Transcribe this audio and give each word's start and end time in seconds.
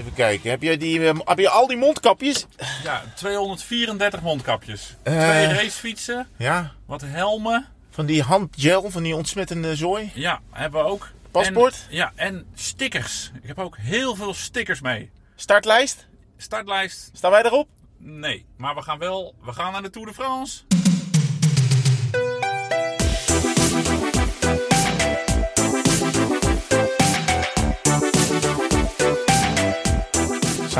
Even 0.00 0.14
kijken. 0.14 0.50
Heb 0.50 0.62
je, 0.62 0.76
die, 0.76 1.08
eh, 1.08 1.18
heb 1.24 1.38
je 1.38 1.48
al 1.48 1.66
die 1.66 1.76
mondkapjes? 1.76 2.46
Ja, 2.84 3.02
234 3.14 4.20
mondkapjes. 4.20 4.94
Eh. 5.02 5.28
Twee 5.28 5.46
racefietsen, 5.46 6.28
Ja. 6.36 6.72
wat 6.86 7.00
helmen. 7.06 7.66
Van 7.90 8.06
die 8.06 8.22
handgel, 8.22 8.90
van 8.90 9.02
die 9.02 9.16
ontsmettende 9.16 9.76
zooi. 9.76 10.10
Ja, 10.14 10.40
hebben 10.50 10.82
we 10.84 10.88
ook. 10.90 11.08
Paspoort? 11.30 11.74
En, 11.88 11.96
ja, 11.96 12.12
en 12.14 12.46
stickers. 12.54 13.30
Ik 13.42 13.48
heb 13.48 13.58
ook 13.58 13.76
heel 13.76 14.14
veel 14.14 14.34
stickers 14.34 14.80
mee. 14.80 15.10
Startlijst. 15.36 16.06
Startlijst? 16.36 17.10
Staan 17.12 17.30
wij 17.30 17.42
erop? 17.42 17.68
Nee, 17.98 18.44
maar 18.56 18.74
we 18.74 18.82
gaan 18.82 18.98
wel. 18.98 19.34
We 19.44 19.52
gaan 19.52 19.72
naar 19.72 19.82
de 19.82 19.90
Tour 19.90 20.06
de 20.08 20.14
France. 20.14 20.62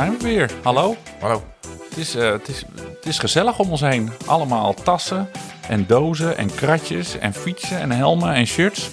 Zijn 0.01 0.17
we 0.17 0.23
weer? 0.23 0.51
Hallo? 0.63 0.95
Hallo. 1.19 1.43
Het 1.89 1.97
is, 1.97 2.15
eh, 2.15 2.31
het, 2.31 2.47
is, 2.47 2.65
het 2.75 3.05
is 3.05 3.19
gezellig 3.19 3.59
om 3.59 3.69
ons 3.69 3.81
heen. 3.81 4.09
Allemaal 4.25 4.73
tassen 4.73 5.29
en 5.69 5.85
dozen 5.87 6.37
en 6.37 6.55
kratjes 6.55 7.17
en 7.17 7.33
fietsen 7.33 7.79
en 7.79 7.91
helmen 7.91 8.33
en 8.33 8.45
shirts. 8.45 8.89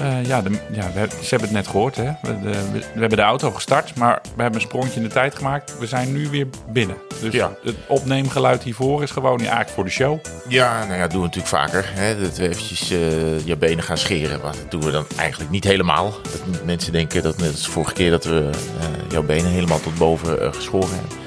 Eh, 0.00 0.24
ja, 0.24 0.42
de, 0.42 0.50
ja 0.72 0.90
we, 0.94 1.08
ze 1.22 1.28
hebben 1.28 1.48
het 1.48 1.50
net 1.56 1.66
gehoord. 1.66 1.96
Hè? 1.96 2.10
We, 2.22 2.40
de- 2.40 2.50
we, 2.72 2.78
we 2.78 3.00
hebben 3.00 3.18
de 3.18 3.22
auto 3.24 3.50
gestart, 3.50 3.94
maar 3.96 4.18
we 4.36 4.42
hebben 4.42 4.60
een 4.60 4.66
sprongje 4.66 4.96
in 4.96 5.02
de 5.02 5.08
tijd 5.08 5.34
gemaakt. 5.34 5.78
We 5.78 5.86
zijn 5.86 6.12
nu 6.12 6.28
weer 6.28 6.46
binnen. 6.68 6.96
Dus 7.20 7.32
Ja. 7.32 7.52
het 7.64 7.74
opneemgeluid 7.86 8.62
hiervoor 8.62 9.02
is 9.02 9.10
gewoon 9.10 9.32
ja, 9.38 9.38
eigenlijk 9.38 9.70
voor 9.70 9.84
de 9.84 9.90
show. 9.90 10.18
Ja, 10.48 10.84
nou 10.84 10.98
ja, 10.98 11.06
doen 11.06 11.20
we 11.20 11.26
natuurlijk 11.26 11.54
vaker. 11.54 11.84
Hè? 11.88 12.20
Dat 12.20 12.36
we 12.36 12.48
eventjes 12.48 12.90
eh, 12.90 13.46
je 13.46 13.56
benen 13.56 13.84
gaan 13.84 13.98
scheren. 13.98 14.40
Maar 14.42 14.52
dat 14.52 14.70
doen 14.70 14.82
we 14.84 14.90
dan 14.90 15.04
eigenlijk 15.16 15.50
niet 15.50 15.64
helemaal. 15.64 16.10
Dat 16.22 16.64
mensen 16.64 16.92
denken 16.92 17.22
dat 17.22 17.36
net 17.38 17.50
als 17.50 17.64
de 17.64 17.70
vorige 17.70 17.92
keer 17.92 18.10
dat 18.10 18.24
we 18.24 18.50
eh, 18.80 18.86
jouw 19.10 19.22
benen 19.22 19.50
helemaal 19.50 19.80
tot 19.80 19.94
boven 19.98 20.54
geschoren 20.54 20.90
hebben. 20.94 21.22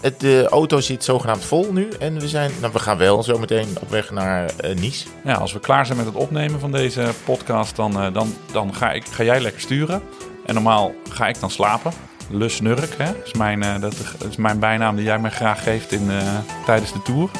Het, 0.00 0.20
de 0.20 0.46
auto 0.50 0.80
zit 0.80 1.04
zogenaamd 1.04 1.44
vol 1.44 1.72
nu. 1.72 1.88
En 1.98 2.20
we, 2.20 2.28
zijn, 2.28 2.50
nou, 2.60 2.72
we 2.72 2.78
gaan 2.78 2.98
wel 2.98 3.22
zo 3.22 3.38
meteen 3.38 3.68
op 3.80 3.90
weg 3.90 4.10
naar 4.10 4.50
eh, 4.56 4.74
Nice. 4.76 5.06
Ja, 5.24 5.34
als 5.34 5.52
we 5.52 5.60
klaar 5.60 5.86
zijn 5.86 5.98
met 5.98 6.06
het 6.06 6.14
opnemen 6.14 6.60
van 6.60 6.72
deze 6.72 7.08
podcast, 7.24 7.76
dan, 7.76 8.00
eh, 8.00 8.12
dan, 8.12 8.34
dan 8.52 8.74
ga, 8.74 8.92
ik, 8.92 9.04
ga 9.10 9.24
jij 9.24 9.40
lekker 9.40 9.60
sturen. 9.60 10.02
En 10.46 10.54
normaal 10.54 10.92
ga 11.10 11.28
ik 11.28 11.40
dan 11.40 11.50
slapen. 11.50 11.92
Lus 12.30 12.60
Nurk, 12.60 12.94
hè? 12.98 13.12
is 13.24 13.32
mijn, 13.32 13.62
eh, 13.62 13.80
dat 13.80 13.94
is 14.30 14.36
mijn 14.36 14.58
bijnaam 14.58 14.96
die 14.96 15.04
jij 15.04 15.18
mij 15.18 15.30
graag 15.30 15.62
geeft 15.62 15.92
in, 15.92 16.10
eh, 16.10 16.38
tijdens 16.66 16.92
de 16.92 17.02
tour. 17.02 17.30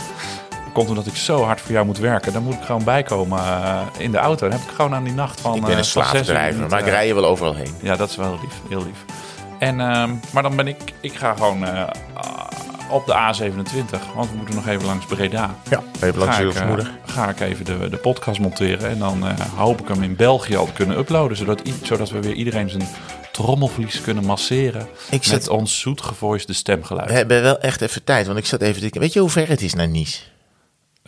Komt 0.73 0.89
omdat 0.89 1.06
ik 1.06 1.17
zo 1.17 1.42
hard 1.42 1.61
voor 1.61 1.73
jou 1.73 1.86
moet 1.86 1.98
werken. 1.98 2.33
Dan 2.33 2.42
moet 2.42 2.55
ik 2.55 2.62
gewoon 2.62 2.84
bijkomen 2.84 3.39
eh, 3.39 3.81
in 3.98 4.11
de 4.11 4.19
auto. 4.19 4.48
Dan 4.48 4.59
heb 4.59 4.69
ik 4.69 4.75
gewoon 4.75 4.95
aan 4.95 5.05
die 5.05 5.12
nacht 5.12 5.41
van. 5.41 5.55
ik 5.55 5.61
ben 5.61 5.70
eh, 5.70 5.79
een 5.79 5.84
slaapdrijver, 5.84 6.69
maar 6.69 6.79
ik 6.79 6.86
eh, 6.86 6.92
rij 6.92 7.06
je 7.06 7.14
wel 7.14 7.25
overal 7.25 7.55
heen. 7.55 7.75
Ja, 7.83 7.97
dat 7.97 8.11
is 8.11 8.17
wel 8.17 8.39
lief. 8.42 8.55
Heel 8.69 8.84
lief. 8.84 9.05
En, 9.59 9.81
ehm, 9.81 10.11
maar 10.33 10.42
dan 10.42 10.56
ben 10.56 10.67
ik, 10.69 10.77
ik 11.01 11.12
ga 11.14 11.34
gewoon 11.34 11.64
eh, 11.64 11.83
op 12.91 13.06
de 13.06 13.12
A27, 13.12 14.14
want 14.14 14.31
we 14.31 14.37
moeten 14.37 14.55
nog 14.55 14.67
even 14.67 14.87
langs 14.87 15.06
Breda. 15.06 15.55
Ja, 15.70 15.83
even 16.01 16.19
langs 16.19 16.37
Ga 16.37 16.42
je 16.42 16.48
ik, 16.48 16.55
eh, 16.56 16.87
ga 17.06 17.28
ik 17.28 17.41
even 17.41 17.64
de, 17.64 17.89
de 17.91 17.97
podcast 17.97 18.41
monteren 18.41 18.89
en 18.91 18.98
dan 18.98 19.27
eh, 19.29 19.41
hoop 19.56 19.81
ik 19.81 19.89
hem 19.89 20.03
in 20.03 20.17
België 20.17 20.56
al 20.56 20.67
te 20.67 20.73
kunnen 20.73 20.98
uploaden, 20.98 21.36
zodat, 21.36 21.62
zodat 21.83 22.11
we 22.11 22.20
weer 22.20 22.34
iedereen 22.34 22.70
zijn 22.70 22.89
trommelvlies 23.33 24.01
kunnen 24.01 24.25
masseren 24.25 24.89
Ik 25.11 25.25
zat- 25.25 25.34
met 25.34 25.48
ons 25.48 25.81
zoetgevoiste 25.81 26.53
stemgeluid. 26.53 27.09
We 27.09 27.14
hebben 27.14 27.42
wel 27.42 27.59
echt 27.59 27.81
even 27.81 28.05
tijd, 28.05 28.27
want 28.27 28.39
ik 28.39 28.47
zat 28.47 28.61
even 28.61 28.75
te 28.75 28.81
denken. 28.81 29.01
Weet 29.01 29.12
je 29.12 29.20
hoe 29.20 29.31
ver 29.31 29.48
het 29.48 29.62
is 29.62 29.75
naar 29.75 29.89
Nice? 29.89 30.19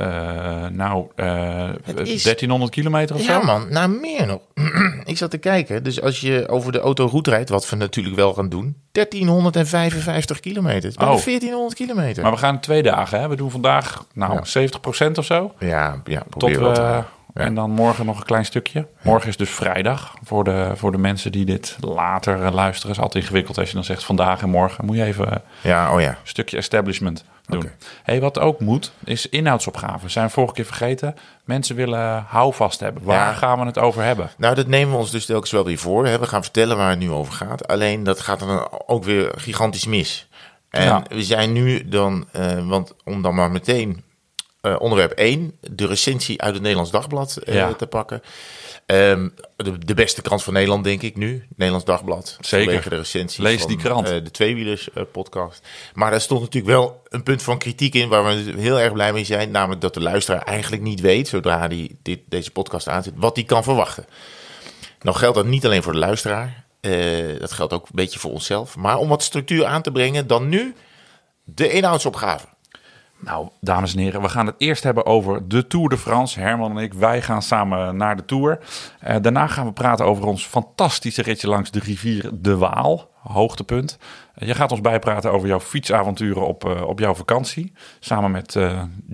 Eh, 0.01 0.67
nou, 0.71 1.07
eh, 1.17 1.69
is- 2.05 2.23
1300 2.23 2.71
kilometer 2.73 3.17
of 3.17 3.27
Ja 3.27 3.41
zo? 3.41 3.47
man, 3.47 3.67
nou 3.71 3.89
meer 4.01 4.27
nog. 4.27 4.41
ik 5.05 5.17
zat 5.17 5.31
te 5.31 5.39
kijken. 5.39 5.83
Dus 5.83 6.03
als 6.03 6.21
je 6.21 6.49
over 6.49 6.73
de 6.73 6.81
autoroute 6.81 7.31
rijdt, 7.31 7.49
wat 7.51 7.69
we 7.69 7.77
natuurlijk 7.77 8.17
wel 8.17 8.33
gaan 8.35 8.49
doen. 8.49 8.77
1355 8.93 10.41
kilometer. 10.41 10.91
Oh. 10.91 10.97
1400 11.25 11.75
kilometer. 11.75 12.23
Maar 12.23 12.33
we 12.33 12.39
gaan 12.39 12.61
twee 12.61 12.83
dagen, 12.83 13.21
hè? 13.21 13.29
We 13.29 13.37
doen 13.37 13.51
vandaag 13.51 14.05
nou, 14.15 14.33
Ja. 14.33 14.45
70% 14.45 15.19
of 15.19 15.25
zo. 15.25 15.55
ja, 15.59 16.01
ja, 16.05 16.19
Tot 16.21 16.29
probeer 16.39 16.61
wel 16.61 16.75
halen. 16.75 17.07
Ja. 17.35 17.41
En 17.45 17.55
dan 17.55 17.71
morgen 17.71 18.07
nog 18.07 18.19
een 18.19 18.25
klein 18.25 18.45
stukje. 18.45 18.87
Morgen 19.03 19.29
is 19.29 19.37
dus 19.37 19.51
vrijdag. 19.51 20.15
Voor 20.25 20.45
de, 20.45 20.73
voor 20.75 20.93
de 20.93 20.99
mensen 20.99 21.33
die 21.33 21.45
dit 21.45 21.77
later 21.81 22.45
eh, 22.45 22.53
luisteren. 22.53 22.97
is 22.97 23.01
altijd 23.03 23.23
ingewikkeld 23.25 23.59
als 23.59 23.69
je 23.69 23.75
dan 23.75 23.85
zegt 23.85 24.05
vandaag 24.05 24.43
en 24.43 24.49
morgen. 24.51 24.85
Moet 24.85 24.97
je 24.97 25.05
even 25.05 25.33
een 25.33 25.41
Ja, 25.61 25.93
oh 25.95 26.01
ja. 26.01 26.19
stukje 26.23 26.57
establishment 26.57 27.25
doen. 27.47 27.71
Hey, 28.03 28.21
wat 28.21 28.39
ook 28.39 28.61
moet, 28.61 28.93
is 29.05 29.29
inhoudsopgave. 29.29 30.09
Zijn 30.09 30.27
we 30.27 30.33
vorige 30.33 30.55
keer 30.55 30.65
vergeten. 30.65 31.15
Mensen 31.45 31.77
willen 31.77 32.25
houvast 32.29 32.81
hebben. 32.81 33.03
Waar 33.03 33.17
Ja. 33.29 33.33
gaan 33.33 33.59
we 33.59 33.65
het 33.67 33.79
over 33.79 34.03
hebben? 34.03 34.31
Nou, 34.37 34.55
dat 34.55 34.67
nemen 34.67 34.93
we 34.93 34.99
ons 34.99 35.11
dus 35.11 35.27
telkens 35.27 35.51
wel 35.51 35.65
weer 35.65 35.79
voor. 35.79 36.07
Hè. 36.07 36.19
We 36.19 36.27
gaan 36.27 36.43
vertellen 36.43 36.77
waar 36.77 36.91
het 36.91 36.99
nu 36.99 37.11
over 37.11 37.33
gaat. 37.33 37.69
Alleen 37.69 38.03
dat 38.05 38.21
gaat 38.21 38.39
dan 38.41 38.69
ook 38.87 39.05
weer 39.05 39.33
gigantisch 39.37 39.87
mis. 39.87 40.29
En 40.71 40.85
Ja. 40.85 41.03
we 41.09 41.23
zijn 41.23 41.53
nu 41.53 41.89
dan, 41.89 42.27
eh, 42.33 42.69
want 42.69 42.95
om 43.05 43.23
dan 43.23 43.35
maar 43.35 43.51
meteen 43.51 44.03
eh, 44.61 44.77
onderwerp 44.79 45.13
1, 45.13 45.57
de 45.61 45.87
recensie 45.87 46.43
uit 46.43 46.53
het 46.53 46.63
Nederlands 46.63 46.91
Dagblad 46.93 47.37
eh, 47.37 47.55
Ja. 47.55 47.75
te 47.75 47.87
pakken. 47.87 48.23
Ehm, 48.87 49.29
de, 49.57 49.79
de 49.79 49.95
beste 49.95 50.23
krant 50.23 50.43
van 50.43 50.53
Nederland, 50.53 50.85
denk 50.85 51.03
ik 51.03 51.17
nu. 51.17 51.47
Nederlands 51.57 51.87
Dagblad. 51.87 52.37
Zeker. 52.41 52.89
De 52.91 52.97
recensie 52.97 53.43
Lees 53.43 53.61
van, 53.61 53.69
die 53.69 53.79
krant. 53.79 54.07
eh, 54.09 54.25
de 54.25 54.31
Tweewielers 54.31 54.89
podcast. 55.13 55.67
Maar 55.95 56.11
daar 56.11 56.21
stond 56.21 56.41
natuurlijk 56.41 56.73
wel 56.73 57.03
een 57.09 57.23
punt 57.23 57.43
van 57.43 57.59
kritiek 57.59 57.95
in... 57.95 58.09
waar 58.09 58.25
we 58.25 58.53
heel 58.59 58.81
erg 58.81 58.93
blij 58.93 59.13
mee 59.13 59.25
zijn. 59.25 59.51
Namelijk 59.51 59.81
dat 59.81 59.95
de 59.95 60.01
luisteraar 60.01 60.43
eigenlijk 60.43 60.83
niet 60.83 61.01
weet... 61.01 61.29
zodra 61.29 61.59
hij 61.59 61.91
dit, 62.03 62.21
deze 62.29 62.51
podcast 62.51 62.89
aanzet, 62.89 63.13
wat 63.17 63.37
hij 63.37 63.45
kan 63.45 63.63
verwachten. 63.63 64.07
Nou 65.01 65.17
geldt 65.17 65.37
dat 65.37 65.47
niet 65.47 65.65
alleen 65.65 65.83
voor 65.83 65.93
de 65.93 65.99
luisteraar. 65.99 66.65
dat 67.39 67.53
geldt 67.53 67.73
ook 67.73 67.83
een 67.85 67.91
beetje 67.95 68.19
voor 68.19 68.31
onszelf. 68.33 68.77
Maar 68.77 68.97
om 68.99 69.09
wat 69.09 69.23
structuur 69.23 69.65
aan 69.65 69.83
te 69.83 69.93
brengen, 69.93 70.27
dan 70.27 70.49
nu 70.49 70.75
de 71.45 71.71
inhoudsopgave. 71.71 72.47
Nou, 73.21 73.49
dames 73.61 73.95
en 73.95 73.99
heren, 73.99 74.23
we 74.23 74.29
gaan 74.29 74.47
het 74.47 74.55
eerst 74.59 74.83
hebben 74.83 75.07
over 75.07 75.49
de 75.49 75.67
Tour 75.67 75.89
de 75.89 75.99
France. 75.99 76.41
Herman 76.41 76.79
en 76.79 76.83
ik, 76.83 76.95
wij 76.95 77.23
gaan 77.23 77.43
samen 77.43 77.97
naar 77.97 78.17
de 78.17 78.25
Tour. 78.25 78.59
Eh, 79.01 79.17
daarna 79.21 79.47
gaan 79.47 79.67
we 79.67 79.73
praten 79.73 80.07
over 80.07 80.25
ons 80.25 80.47
fantastische 80.47 81.23
ritje 81.23 81.49
langs 81.49 81.71
de 81.71 81.79
rivier 81.79 82.31
De 82.33 82.57
Waal. 82.57 83.11
Hoogtepunt. 83.23 83.99
Eh, 84.35 84.49
je 84.49 84.55
gaat 84.55 84.71
ons 84.71 84.81
bijpraten 84.81 85.33
over 85.33 85.49
jouw 85.49 85.61
fietsavonturen 85.61 86.47
op, 86.47 86.65
eh, 86.65 86.83
op 86.83 86.99
jouw 86.99 87.15
vakantie. 87.15 87.73
Samen 88.01 88.31
met 88.31 88.59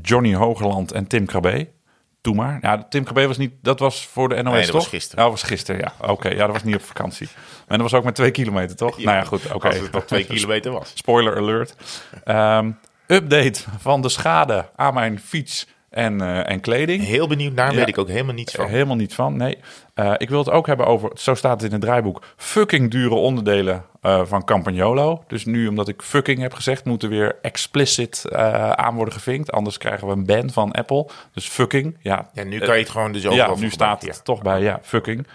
Johnny 0.03 0.35
Hogerland 0.35 0.93
en 0.93 1.07
Tim 1.07 1.27
Krabbe. 1.27 1.75
Doe 2.21 2.35
maar. 2.35 2.59
Ja, 2.61 2.87
Tim 2.89 3.05
Krabbe 3.05 3.27
was 3.27 3.37
niet... 3.37 3.53
Dat 3.63 3.79
was 3.79 4.07
voor 4.07 4.29
de 4.29 4.35
NOS, 4.43 4.53
Nee, 4.53 4.63
dat 4.63 4.71
toch? 4.71 4.81
was 4.81 4.89
gisteren. 4.89 5.25
Ja, 5.25 5.31
dat 5.31 5.41
was 5.41 5.51
gisteren, 5.51 5.81
ja. 5.81 6.09
Oké, 6.09 6.29
ja, 6.29 6.37
dat 6.37 6.53
was 6.53 6.65
niet 6.65 6.75
op 6.75 6.83
vakantie. 6.83 7.29
Maar 7.69 7.79
dat 7.79 7.91
was 7.91 7.99
ook 7.99 8.05
met 8.05 8.15
twee 8.15 8.31
kilometer, 8.31 8.77
toch? 8.77 8.99
nou 8.99 9.17
ja, 9.17 9.25
goed. 9.25 9.53
Oké. 9.53 9.67
Als 9.67 9.79
het 9.79 9.93
nog 9.93 10.05
twee 10.05 10.25
kilometer 10.25 10.73
was. 10.73 10.93
Spoiler 10.95 11.37
alert. 11.37 11.77
Ehm, 12.25 12.71
update 13.07 13.61
van 13.79 14.03
de 14.03 14.09
schade 14.09 14.69
aan 14.77 14.95
mijn 14.95 15.21
fiets 15.21 15.67
en, 15.91 16.21
eh, 16.21 16.51
en 16.51 16.61
kleding. 16.61 17.05
Heel 17.05 17.27
benieuwd 17.27 17.53
naar, 17.55 17.71
Ja. 17.71 17.77
weet 17.77 17.89
ik 17.89 17.99
ook 17.99 18.09
helemaal 18.09 18.35
niets 18.35 18.55
van. 18.55 18.67
Helemaal 18.67 18.97
niet 18.97 19.15
van, 19.15 19.37
nee. 19.37 19.59
Eh, 19.95 20.13
ik 20.17 20.29
wil 20.29 20.39
het 20.39 20.51
ook 20.51 20.67
hebben 20.67 20.87
over, 20.87 21.11
zo 21.15 21.35
staat 21.35 21.61
het 21.61 21.63
in 21.63 21.73
het 21.73 21.81
draaiboek, 21.81 22.23
fucking 22.37 22.91
dure 22.91 23.15
onderdelen 23.15 23.85
eh, 24.01 24.21
van 24.25 24.45
Campagnolo. 24.45 25.25
Dus 25.27 25.45
nu, 25.45 25.67
omdat 25.69 25.89
ik 25.89 26.03
fucking 26.03 26.41
heb 26.41 26.55
gezegd, 26.55 26.85
moet 26.85 27.03
er 27.03 27.09
weer 27.09 27.39
explicit 27.43 28.33
aan 28.75 28.95
worden 28.95 29.15
gevinkt. 29.15 29.53
Anders 29.53 29.79
krijgen 29.79 30.07
we 30.07 30.13
een 30.13 30.27
ban 30.27 30.51
van 30.51 30.73
Apple. 30.73 31.09
Dus 31.33 31.49
fucking, 31.49 31.97
ja. 32.01 32.29
Ja, 32.33 32.45
nu 32.45 32.59
kan 32.59 32.75
je 32.75 32.81
het 32.83 32.91
gewoon 32.91 33.13
dus 33.13 33.23
Ja, 33.23 33.29
overal 33.29 33.57
nu 33.57 33.71
staat 33.71 34.03
het 34.03 34.25
toch 34.25 34.43
bij, 34.43 34.61
ja, 34.61 34.79
fucking. 34.83 35.27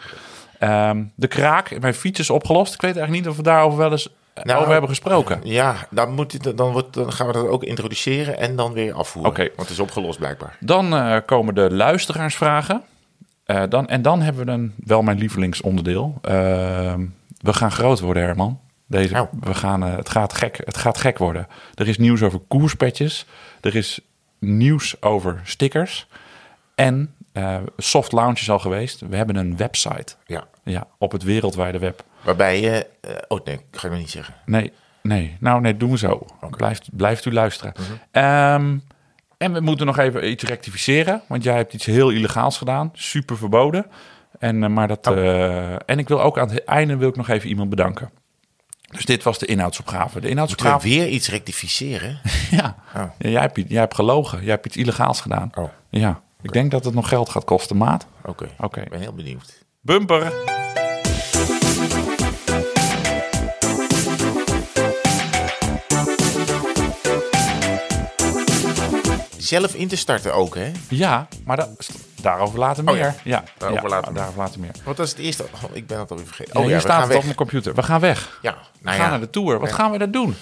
Ehm, 0.59 1.03
de 1.15 1.27
kraak 1.27 1.69
in 1.69 1.81
mijn 1.81 1.93
fiets 1.93 2.19
is 2.19 2.29
opgelost. 2.29 2.73
Ik 2.73 2.81
weet 2.81 2.95
eigenlijk 2.95 3.23
niet 3.23 3.31
of 3.31 3.37
we 3.37 3.43
daarover 3.43 3.77
wel 3.77 3.91
eens 3.91 4.09
Nou, 4.33 4.59
over 4.59 4.71
hebben 4.71 4.89
gesproken. 4.89 5.39
Ja, 5.43 5.75
dan, 5.89 6.13
moet 6.13 6.57
dan, 6.57 6.71
wordt, 6.71 6.93
dan 6.93 7.11
gaan 7.11 7.27
we 7.27 7.33
dat 7.33 7.47
ook 7.47 7.63
introduceren 7.63 8.37
en 8.37 8.55
dan 8.55 8.73
weer 8.73 8.93
afvoeren. 8.93 9.31
Oké. 9.31 9.43
Want 9.43 9.59
het 9.59 9.69
is 9.69 9.79
opgelost 9.79 10.17
blijkbaar. 10.17 10.57
Dan 10.59 10.95
eh, 10.95 11.17
komen 11.25 11.55
de 11.55 11.73
luisteraarsvragen. 11.73 12.81
Eh, 13.45 13.63
dan, 13.69 13.87
en 13.87 14.01
dan 14.01 14.21
hebben 14.21 14.45
we 14.45 14.51
een, 14.51 14.73
wel 14.85 15.01
mijn 15.01 15.17
lievelingsonderdeel. 15.17 16.17
Ehm, 16.21 17.05
we 17.37 17.53
gaan 17.53 17.71
groot 17.71 17.99
worden, 17.99 18.23
Herman. 18.23 18.59
Deze, 18.87 19.13
Nou. 19.13 19.27
we 19.39 19.53
gaan, 19.53 19.83
eh, 19.83 19.95
het, 19.95 20.09
gaat 20.09 20.33
gek, 20.33 20.61
het 20.65 20.77
gaat 20.77 20.97
gek 20.97 21.17
worden. 21.17 21.47
Er 21.75 21.87
is 21.87 21.97
nieuws 21.97 22.23
over 22.23 22.39
koerspetjes. 22.47 23.25
Er 23.61 23.75
is 23.75 23.99
nieuws 24.39 25.01
over 25.01 25.41
stickers. 25.43 26.07
En 26.75 27.15
soft 27.77 28.11
launch 28.11 28.39
is 28.39 28.49
al 28.49 28.59
geweest. 28.59 28.99
We 29.09 29.15
hebben 29.15 29.35
een 29.35 29.57
website. 29.57 30.15
Ja. 30.25 30.43
Ja, 30.63 30.87
op 30.97 31.11
het 31.11 31.23
wereldwijde 31.23 31.79
web. 31.79 32.03
Waarbij 32.21 32.61
je... 32.61 32.87
eh, 33.01 33.11
oh 33.27 33.39
nee, 33.45 33.55
ik 33.55 33.61
ga 33.71 33.85
ik 33.85 33.91
nog 33.91 33.99
niet 34.01 34.09
zeggen. 34.09 34.33
Nee, 34.45 34.71
nee. 35.01 35.37
Nou, 35.39 35.61
nee, 35.61 35.77
doen 35.77 35.91
we 35.91 35.97
zo. 35.97 36.25
Blijft, 36.49 36.89
blijft 36.91 37.25
u 37.25 37.33
luisteren. 37.33 37.73
Mhm. 37.79 37.91
Ehm, 38.11 38.77
en 39.37 39.53
we 39.53 39.59
moeten 39.59 39.85
nog 39.85 39.97
even 39.97 40.29
iets 40.29 40.43
rectificeren. 40.43 41.21
Want 41.27 41.43
jij 41.43 41.55
hebt 41.55 41.73
iets 41.73 41.85
heel 41.85 42.09
illegaals 42.09 42.57
gedaan. 42.57 42.89
Super 42.93 43.37
verboden. 43.37 43.85
En, 44.39 44.63
eh, 44.63 44.69
maar 44.69 44.87
dat, 44.87 45.07
Oh. 45.07 45.17
eh, 45.17 45.73
en 45.85 45.99
ik 45.99 46.07
wil 46.07 46.21
ook 46.21 46.39
aan 46.39 46.49
het 46.49 46.63
einde 46.63 46.95
wil 46.97 47.09
ik 47.09 47.15
nog 47.15 47.27
even 47.29 47.49
iemand 47.49 47.69
bedanken. 47.69 48.09
Dus 48.91 49.05
dit 49.05 49.23
was 49.23 49.37
de 49.39 49.45
inhoudsopgave. 49.45 50.19
De 50.21 50.29
inhoudsopgave. 50.29 50.87
weer 50.87 51.07
iets 51.07 51.29
rectificeren? 51.29 52.19
Ja. 52.51 52.75
Oh. 52.95 53.03
Ja, 53.17 53.29
jij, 53.29 53.41
hebt, 53.41 53.61
jij 53.67 53.79
hebt 53.79 53.95
gelogen. 53.95 54.41
Jij 54.41 54.49
hebt 54.51 54.65
iets 54.65 54.77
illegaals 54.77 55.21
gedaan. 55.21 55.49
Oh, 55.57 55.69
Ja. 55.89 56.21
Ik 56.41 56.51
denk 56.51 56.71
dat 56.71 56.85
het 56.85 56.93
nog 56.93 57.07
geld 57.07 57.29
gaat 57.29 57.43
kosten, 57.43 57.77
maat. 57.77 58.07
oké. 58.25 58.47
Oké. 58.57 58.81
Ik 58.81 58.89
ben 58.89 58.99
heel 58.99 59.13
benieuwd. 59.13 59.60
Bumper. 59.83 60.33
Zelf 69.37 69.75
in 69.75 69.87
te 69.87 69.95
starten 69.95 70.33
ook, 70.33 70.55
hè? 70.55 70.71
Ja, 70.89 71.27
maar 71.45 71.67
daarover 72.21 72.59
later 72.59 72.87
oh 72.87 72.93
meer. 72.93 73.15
Ja, 73.23 73.43
daarover, 73.57 73.83
ja, 73.83 73.89
later 73.89 74.13
daarover 74.13 74.59
meer. 74.59 74.71
Want 74.83 74.97
dat 74.97 75.05
is 75.05 75.11
het 75.11 75.21
eerste. 75.21 75.43
Oh, 75.43 75.75
ik 75.75 75.87
ben 75.87 75.99
het 75.99 76.11
alweer 76.11 76.25
vergeten. 76.25 76.55
Oh, 76.55 76.65
hier 76.65 76.79
staat 76.79 77.07
het 77.07 77.17
op 77.17 77.23
mijn 77.23 77.35
computer. 77.35 77.73
We 77.73 77.83
gaan 77.83 77.99
weg. 77.99 78.39
Ja, 78.41 78.51
we 78.51 78.79
nou 78.81 78.97
gaan 78.97 79.09
naar 79.09 79.19
de 79.19 79.29
tour. 79.29 79.59
Wat 79.59 79.71
gaan 79.71 79.91
we 79.91 79.97
daar 79.97 80.11
doen? 80.11 80.35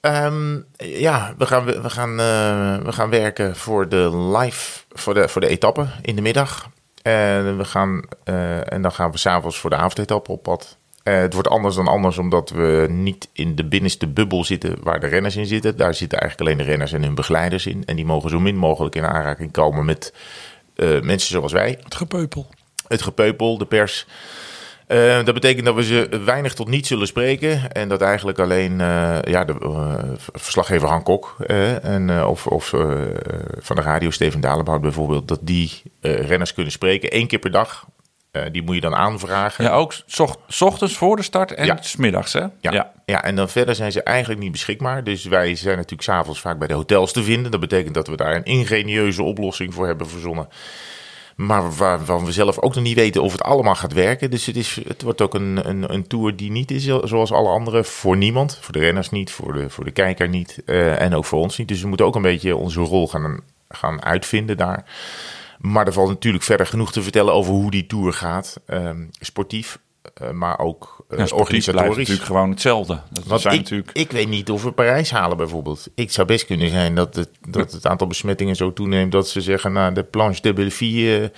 Ehm, 0.00 0.58
ja, 0.76 1.34
we 1.38 1.46
gaan, 1.46 1.64
we, 1.64 1.90
gaan, 1.90 2.10
eh, 2.10 2.84
we 2.84 2.92
gaan 2.92 3.10
werken 3.10 3.56
voor 3.56 3.88
de 3.88 4.16
live, 4.16 4.80
voor 4.92 5.14
de, 5.14 5.28
voor 5.28 5.40
de 5.40 5.48
etappe 5.48 5.86
in 6.02 6.16
de 6.16 6.22
middag. 6.22 6.68
En, 7.06 7.56
we 7.56 7.64
gaan, 7.64 8.02
eh, 8.24 8.72
en 8.72 8.82
dan 8.82 8.92
gaan 8.92 9.10
we 9.10 9.18
s'avonds 9.18 9.58
voor 9.58 9.70
de 9.70 9.76
avondetappe 9.76 10.32
op 10.32 10.42
pad. 10.42 10.76
Eh, 11.02 11.14
het 11.14 11.32
wordt 11.32 11.48
anders 11.48 11.74
dan 11.74 11.88
anders 11.88 12.18
omdat 12.18 12.50
we 12.50 12.86
niet 12.90 13.28
in 13.32 13.54
de 13.54 13.64
binnenste 13.64 14.06
bubbel 14.06 14.44
zitten 14.44 14.76
waar 14.82 15.00
de 15.00 15.06
renners 15.06 15.36
in 15.36 15.46
zitten. 15.46 15.76
Daar 15.76 15.94
zitten 15.94 16.18
eigenlijk 16.18 16.50
alleen 16.50 16.64
de 16.64 16.70
renners 16.70 16.92
en 16.92 17.02
hun 17.02 17.14
begeleiders 17.14 17.66
in. 17.66 17.82
En 17.84 17.96
die 17.96 18.04
mogen 18.04 18.30
zo 18.30 18.40
min 18.40 18.56
mogelijk 18.56 18.94
in 18.94 19.06
aanraking 19.06 19.52
komen 19.52 19.84
met 19.84 20.14
eh, 20.74 21.00
mensen 21.00 21.30
zoals 21.30 21.52
wij. 21.52 21.78
Het 21.82 21.94
gepeupel. 21.94 22.46
Het 22.88 23.02
gepeupel, 23.02 23.58
de 23.58 23.66
pers. 23.66 24.06
Eh, 24.86 25.24
dat 25.24 25.34
betekent 25.34 25.64
dat 25.66 25.74
we 25.74 25.84
ze 25.84 26.20
weinig 26.24 26.54
tot 26.54 26.68
niet 26.68 26.86
zullen 26.86 27.06
spreken. 27.06 27.72
En 27.72 27.88
dat 27.88 28.00
eigenlijk 28.02 28.38
alleen 28.38 28.80
eh, 28.80 29.18
ja, 29.22 29.44
de 29.44 29.56
eh, 29.60 29.94
verslaggever 30.32 30.88
Han 30.88 31.02
Kok 31.02 31.34
en, 31.82 32.24
of, 32.24 32.46
of 32.46 32.68
van 33.58 33.76
de 33.76 33.82
radio 33.82 34.10
Steven 34.10 34.40
Dalenboud 34.40 34.80
bijvoorbeeld, 34.80 35.28
dat 35.28 35.38
die 35.42 35.82
renners 36.00 36.54
kunnen 36.54 36.72
spreken. 36.72 37.10
één 37.10 37.26
keer 37.26 37.38
per 37.38 37.50
dag. 37.50 37.84
Die 38.52 38.62
moet 38.62 38.74
je 38.74 38.80
dan 38.80 38.94
aanvragen. 38.94 39.64
Ja, 39.64 39.70
ook 39.72 39.92
s 40.06 40.20
ocht- 40.20 40.38
s 40.48 40.60
ochtends 40.60 40.96
voor 40.96 41.16
de 41.16 41.22
start 41.22 41.52
en 41.54 41.66
Ja. 41.66 41.76
smiddags, 41.80 42.32
hè? 42.32 42.44
Ja, 42.60 42.92
ja. 43.06 43.22
en 43.24 43.36
dan 43.36 43.48
verder 43.48 43.74
zijn 43.74 43.92
ze 43.92 44.02
eigenlijk 44.02 44.40
niet 44.40 44.52
beschikbaar. 44.52 45.04
Dus 45.04 45.24
wij 45.24 45.54
zijn 45.54 45.76
natuurlijk 45.76 46.02
s'avonds 46.02 46.40
vaak 46.40 46.58
bij 46.58 46.68
de 46.68 46.74
hotels 46.74 47.12
te 47.12 47.22
vinden. 47.22 47.50
Dat 47.50 47.60
betekent 47.60 47.94
dat 47.94 48.06
we 48.08 48.16
daar 48.16 48.34
een 48.34 48.44
ingenieuze 48.44 49.22
oplossing 49.22 49.74
voor 49.74 49.86
hebben 49.86 50.08
verzonnen. 50.08 50.48
Maar 51.36 51.72
waarvan 51.72 52.24
we 52.24 52.32
zelf 52.32 52.58
ook 52.58 52.74
nog 52.74 52.84
niet 52.84 52.94
weten 52.94 53.22
of 53.22 53.32
het 53.32 53.42
allemaal 53.42 53.74
gaat 53.74 53.92
werken. 53.92 54.30
Dus 54.30 54.46
het, 54.46 54.56
is, 54.56 54.80
het 54.88 55.02
wordt 55.02 55.20
ook 55.20 55.34
een, 55.34 55.68
een, 55.68 55.92
een 55.92 56.06
tour 56.06 56.36
die 56.36 56.50
niet 56.50 56.70
is 56.70 56.84
zoals 56.84 57.32
alle 57.32 57.48
andere. 57.48 57.84
Voor 57.84 58.16
niemand. 58.16 58.58
Voor 58.60 58.72
de 58.72 58.78
renners 58.78 59.10
niet, 59.10 59.30
voor 59.30 59.52
de, 59.52 59.70
voor 59.70 59.84
de 59.84 59.90
kijker 59.90 60.28
niet. 60.28 60.62
eh, 60.64 61.00
en 61.00 61.14
ook 61.14 61.24
voor 61.24 61.40
ons 61.40 61.58
niet. 61.58 61.68
Dus 61.68 61.80
we 61.80 61.88
moeten 61.88 62.06
ook 62.06 62.14
een 62.14 62.22
beetje 62.22 62.56
onze 62.56 62.80
rol 62.80 63.08
gaan, 63.08 63.40
gaan 63.68 64.02
uitvinden 64.02 64.56
daar. 64.56 64.84
Maar 65.58 65.86
er 65.86 65.92
valt 65.92 66.08
natuurlijk 66.08 66.44
verder 66.44 66.66
genoeg 66.66 66.92
te 66.92 67.02
vertellen 67.02 67.34
over 67.34 67.52
hoe 67.52 67.70
die 67.70 67.86
tour 67.86 68.12
gaat. 68.12 68.60
Ehm, 68.66 69.04
sportief, 69.20 69.78
eh, 70.14 70.30
maar 70.30 70.58
ook 70.58 70.95
eh, 71.08 71.18
Ja, 71.18 71.24
blijft 71.24 71.32
organisatorisch. 71.32 71.96
natuurlijk 71.96 72.26
gewoon 72.26 72.50
hetzelfde. 72.50 73.00
Dat 73.10 73.24
Want 73.24 73.40
zijn 73.40 73.54
ik, 73.54 73.60
natuurlijk... 73.60 73.90
ik 73.92 74.10
weet 74.10 74.28
niet 74.28 74.50
of 74.50 74.62
we 74.62 74.72
Parijs 74.72 75.10
halen 75.10 75.36
bijvoorbeeld. 75.36 75.88
Ik 75.94 76.10
zou 76.10 76.26
best 76.26 76.46
kunnen 76.46 76.70
zijn 76.70 76.94
dat 76.94 77.14
het, 77.14 77.30
dat 77.48 77.72
het 77.72 77.86
aantal 77.86 78.06
besmettingen 78.06 78.56
zo 78.56 78.72
toeneemt... 78.72 79.12
dat 79.12 79.28
ze 79.28 79.40
zeggen, 79.40 79.72
nou, 79.72 79.92
de 79.94 80.02
planche 80.04 80.40
de 80.42 80.52
Belleville... 80.52 81.32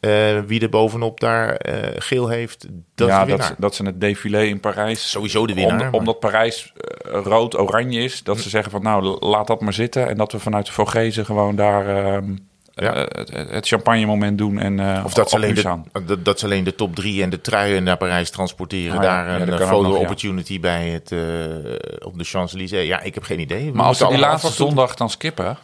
eh, 0.00 0.38
wie 0.46 0.60
er 0.60 0.68
bovenop 0.68 1.20
daar 1.20 1.56
eh, 1.56 1.74
geel 1.98 2.28
heeft, 2.28 2.66
dat 2.94 3.08
ja, 3.08 3.14
is 3.20 3.24
de 3.24 3.30
dat, 3.30 3.38
winnaar. 3.38 3.56
dat 3.58 3.74
ze 3.74 3.84
het 3.84 4.00
défilé 4.00 4.44
in 4.44 4.60
Parijs... 4.60 5.10
Sowieso 5.10 5.46
de 5.46 5.54
winnaar, 5.54 5.72
Om- 5.76 5.82
maar- 5.82 5.92
omdat 5.92 6.20
Parijs 6.20 6.72
eh, 6.76 7.20
rood-oranje 7.22 8.00
is. 8.00 8.22
Dat 8.22 8.38
ze 8.40 8.48
zeggen 8.48 8.70
van 8.70 8.82
nou, 8.82 9.26
laat 9.26 9.46
dat 9.46 9.60
maar 9.60 9.72
zitten. 9.72 10.08
En 10.08 10.16
dat 10.16 10.32
we 10.32 10.38
vanuit 10.38 10.66
de 10.66 10.72
Vogezen 10.72 11.24
gewoon 11.24 11.56
daar... 11.56 12.04
ehm, 12.14 12.36
Ja. 12.78 12.94
eh, 12.94 13.24
het, 13.34 13.50
het 13.50 13.66
champagne 13.66 14.06
moment 14.06 14.38
doen 14.38 14.58
en 14.58 14.80
eh 14.80 15.04
Of 15.04 15.14
dat 15.14 15.30
ze, 15.30 15.36
alleen 15.36 15.54
de, 15.54 15.80
dat, 16.06 16.24
dat 16.24 16.38
ze 16.38 16.44
alleen 16.44 16.64
de 16.64 16.74
top 16.74 16.94
drie 16.94 17.22
en 17.22 17.30
de 17.30 17.40
truien 17.40 17.82
naar 17.82 17.96
Parijs 17.96 18.30
transporteren. 18.30 18.96
Ah 18.98 19.02
ja, 19.02 19.24
daar 19.24 19.38
ja, 19.38 19.46
een 19.46 19.60
eh, 19.60 19.70
nog, 19.70 19.92
ja. 19.92 19.98
opportunity 19.98 20.60
bij 20.60 20.88
het, 20.88 21.12
eh, 21.12 21.20
op 22.06 22.18
de 22.18 22.24
Champs-Élysées. 22.24 22.86
Ja, 22.86 23.00
ik 23.00 23.14
heb 23.14 23.22
geen 23.22 23.40
idee. 23.40 23.64
We 23.64 23.76
Maar 23.76 23.86
als 23.86 23.98
ze 23.98 24.06
die 24.06 24.18
laatste 24.18 24.52
zondag 24.52 24.94
dan 24.94 25.10
skippen... 25.10 25.58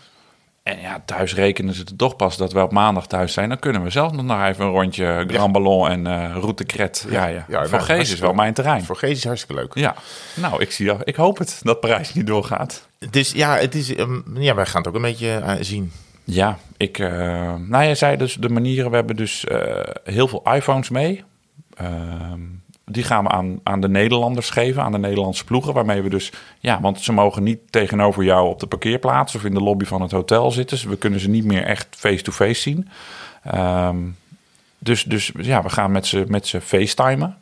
En 0.63 0.81
ja, 0.81 1.03
thuis 1.05 1.35
rekenen 1.35 1.75
ze 1.75 1.81
het 1.81 1.99
toch 1.99 2.17
pas 2.17 2.37
dat 2.37 2.53
we 2.53 2.63
op 2.63 2.73
maandag 2.73 3.07
thuis 3.07 3.33
zijn. 3.33 3.49
Dan 3.49 3.59
kunnen 3.59 3.83
we 3.83 3.91
zelf 3.91 4.13
nog 4.13 4.25
maar 4.25 4.51
even 4.51 4.65
een 4.65 4.71
rondje 4.71 5.25
Grand 5.27 5.53
Ballon 5.53 5.89
en 5.89 6.07
eh 6.07 6.37
route 6.37 6.65
Cret. 6.65 7.07
Ja, 7.11 7.27
ja. 7.27 7.45
Ja, 7.49 7.59
nou, 7.59 7.69
Voor 7.69 7.81
Gees 7.81 8.13
is 8.13 8.19
wel 8.19 8.33
mijn 8.33 8.55
terrein. 8.55 8.85
Voor 8.85 8.97
Gees 8.97 9.17
is 9.17 9.25
hartstikke 9.25 9.55
leuk. 9.61 9.75
Ja, 9.75 9.95
nou, 10.35 10.63
ik, 10.63 10.73
zie, 10.73 10.93
ik 11.05 11.17
hoop 11.17 11.39
het 11.39 11.61
dat 11.63 11.81
Parijs 11.81 12.15
niet 12.15 12.27
doorgaat. 12.27 12.89
Dus 13.11 13.33
ja, 13.33 13.57
het 13.57 13.75
is, 13.75 13.95
ehm, 13.95 14.21
ja, 14.39 14.55
wij 14.55 14.67
gaan 14.67 14.81
het 14.81 14.89
ook 14.89 14.95
een 14.95 15.03
beetje 15.03 15.31
eh, 15.31 15.55
zien. 15.61 15.93
Ja, 16.25 16.59
ik. 16.77 16.99
eh 16.99 17.09
nou, 17.59 17.85
jij 17.85 17.95
zei 17.95 18.17
dus 18.17 18.35
de 18.35 18.49
manieren. 18.49 18.91
We 18.91 18.97
hebben 18.97 19.17
dus 19.17 19.45
eh, 19.45 19.81
heel 20.05 20.29
veel 20.29 20.43
iPhones 20.55 20.89
mee. 20.89 21.25
Ehm, 21.77 22.41
die 22.87 23.03
gaan 23.05 23.25
we 23.25 23.31
aan, 23.31 23.61
aan 23.63 23.81
de 23.81 23.89
Nederlanders 23.89 24.51
geven, 24.51 24.83
aan 24.83 24.93
de 24.93 24.99
Nederlandse 24.99 25.45
ploegen. 25.45 25.73
Waarmee 25.75 26.03
we 26.03 26.09
dus. 26.09 26.33
Ja, 26.59 26.81
want 26.81 27.01
ze 27.01 27.13
mogen 27.13 27.43
niet 27.43 27.59
tegenover 27.71 28.25
jou 28.25 28.49
op 28.49 28.61
de 28.61 28.67
parkeerplaats 28.67 29.35
of 29.35 29.45
in 29.45 29.55
de 29.55 29.61
lobby 29.61 29.85
van 29.85 30.03
het 30.03 30.11
hotel 30.11 30.51
zitten. 30.51 30.77
Dus 30.77 30.87
we 30.87 30.97
kunnen 30.97 31.21
ze 31.21 31.29
niet 31.29 31.45
meer 31.45 31.63
echt 31.65 31.87
face-to-face 31.91 32.61
zien. 32.61 32.89
Ehm, 33.45 33.97
dus, 34.79 35.03
dus 35.05 35.33
ja, 35.37 35.63
we 35.63 35.69
gaan 35.71 35.93
met 35.93 36.07
ze, 36.07 36.25
met 36.29 36.47
ze 36.47 36.61
facetimen. 36.61 37.37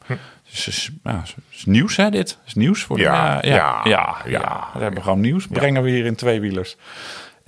Dus 0.50 0.66
is, 0.68 0.90
ja, 1.04 1.22
is 1.50 1.64
nieuws, 1.64 1.96
hè, 1.96 2.10
dit? 2.10 2.38
Is 2.46 2.54
nieuws 2.54 2.82
voor 2.82 2.96
de- 2.96 3.02
Ja, 3.02 3.38
ja, 3.42 3.54
ja, 3.54 3.80
ja, 3.84 4.16
ja, 4.24 4.30
ja. 4.40 4.68
We 4.74 4.82
hebben 4.82 5.02
gewoon 5.02 5.20
nieuws. 5.20 5.46
Brengen 5.46 5.82
we 5.82 5.90
hier 5.90 6.04
in 6.06 6.14
tweewielers. 6.14 6.76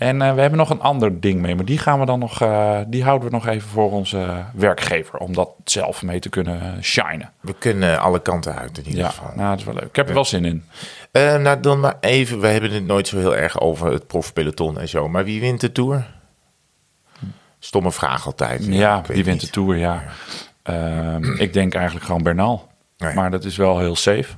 En 0.05 0.23
eh, 0.23 0.35
we 0.35 0.41
hebben 0.41 0.59
nog 0.59 0.71
een 0.71 0.81
ander 0.81 1.21
ding 1.21 1.41
mee, 1.41 1.55
maar 1.55 1.65
die 1.65 1.79
gaan 1.79 2.01
we 2.01 2.07
dan 2.07 2.19
nog, 2.19 2.41
eh, 2.41 2.79
die 2.87 3.05
houden 3.05 3.29
we 3.29 3.35
nog 3.35 3.47
even 3.47 3.69
voor 3.69 3.91
onze 3.91 4.45
werkgever, 4.55 5.19
om 5.19 5.35
dat 5.35 5.49
zelf 5.65 6.03
mee 6.03 6.19
te 6.19 6.29
kunnen 6.29 6.85
shinen. 6.85 7.31
We 7.41 7.55
kunnen 7.59 8.01
alle 8.01 8.21
kanten 8.23 8.55
uit 8.55 8.79
in 8.79 8.85
ieder 8.87 9.01
Ja, 9.01 9.09
geval. 9.09 9.31
nou, 9.35 9.51
dat 9.51 9.59
is 9.59 9.65
wel 9.65 9.75
leuk. 9.75 9.85
Ik 9.85 9.97
heb 9.97 10.09
er 10.09 10.15
wel 10.15 10.25
zin 10.25 10.45
in. 10.45 10.65
Eh, 11.11 11.37
nou, 11.37 11.61
dan 11.61 11.81
maar 11.81 11.97
even. 12.01 12.41
We 12.41 12.47
hebben 12.47 12.71
het 12.71 12.87
nooit 12.87 13.09
zo 13.09 13.19
heel 13.19 13.37
erg 13.37 13.61
over 13.61 13.93
het 13.93 14.07
profpeloton 14.07 14.79
en 14.81 14.89
zo. 14.89 15.09
Maar 15.09 15.25
wie 15.25 15.41
wint 15.41 15.61
de 15.61 15.73
Tour? 15.73 16.07
Stomme 17.59 17.93
vraag 17.93 18.27
altijd. 18.27 18.67
Ja, 18.67 19.03
wie 19.07 19.25
wint 19.25 19.41
de. 19.41 19.51
Tour? 19.51 19.77
Ja. 19.77 20.03
Ehm, 20.63 21.33
ik 21.33 21.53
denk 21.53 21.75
eigenlijk 21.75 22.07
gewoon 22.07 22.23
Bernal. 22.23 22.69
Nee. 22.99 23.15
Maar 23.15 23.31
dat 23.31 23.45
is 23.45 23.57
wel 23.57 23.79
heel 23.79 23.97
safe. 23.97 24.35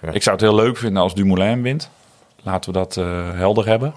Ja. 0.00 0.10
Ik 0.12 0.22
zou 0.22 0.36
het 0.36 0.44
heel 0.44 0.54
leuk 0.54 0.76
vinden 0.76 1.02
als 1.02 1.14
Dumoulin 1.14 1.62
wint. 1.62 1.90
Laten 2.42 2.72
we 2.72 2.78
dat 2.78 2.96
eh, 2.96 3.30
helder 3.32 3.66
hebben. 3.66 3.94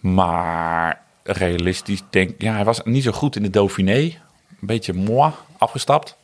Maar 0.00 1.00
realistisch 1.22 2.02
denk 2.10 2.34
ja, 2.42 2.52
hij 2.54 2.64
was 2.64 2.80
niet 2.84 3.02
zo 3.02 3.12
goed 3.12 3.36
in 3.36 3.42
de 3.42 3.50
Dauphiné. 3.50 3.92
Een 3.98 4.66
beetje 4.66 4.92
moi, 4.92 5.32
afgestapt. 5.58 6.16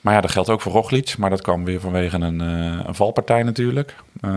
Maar 0.00 0.14
ja, 0.14 0.20
dat 0.20 0.30
geldt 0.30 0.48
ook 0.48 0.60
voor 0.60 0.72
Roglic. 0.72 1.14
Maar 1.18 1.30
dat 1.30 1.40
kwam 1.42 1.64
weer 1.64 1.80
vanwege 1.80 2.16
een, 2.16 2.40
eh, 2.40 2.86
een 2.86 2.94
valpartij 2.94 3.42
natuurlijk. 3.42 3.94
Eh, 4.20 4.30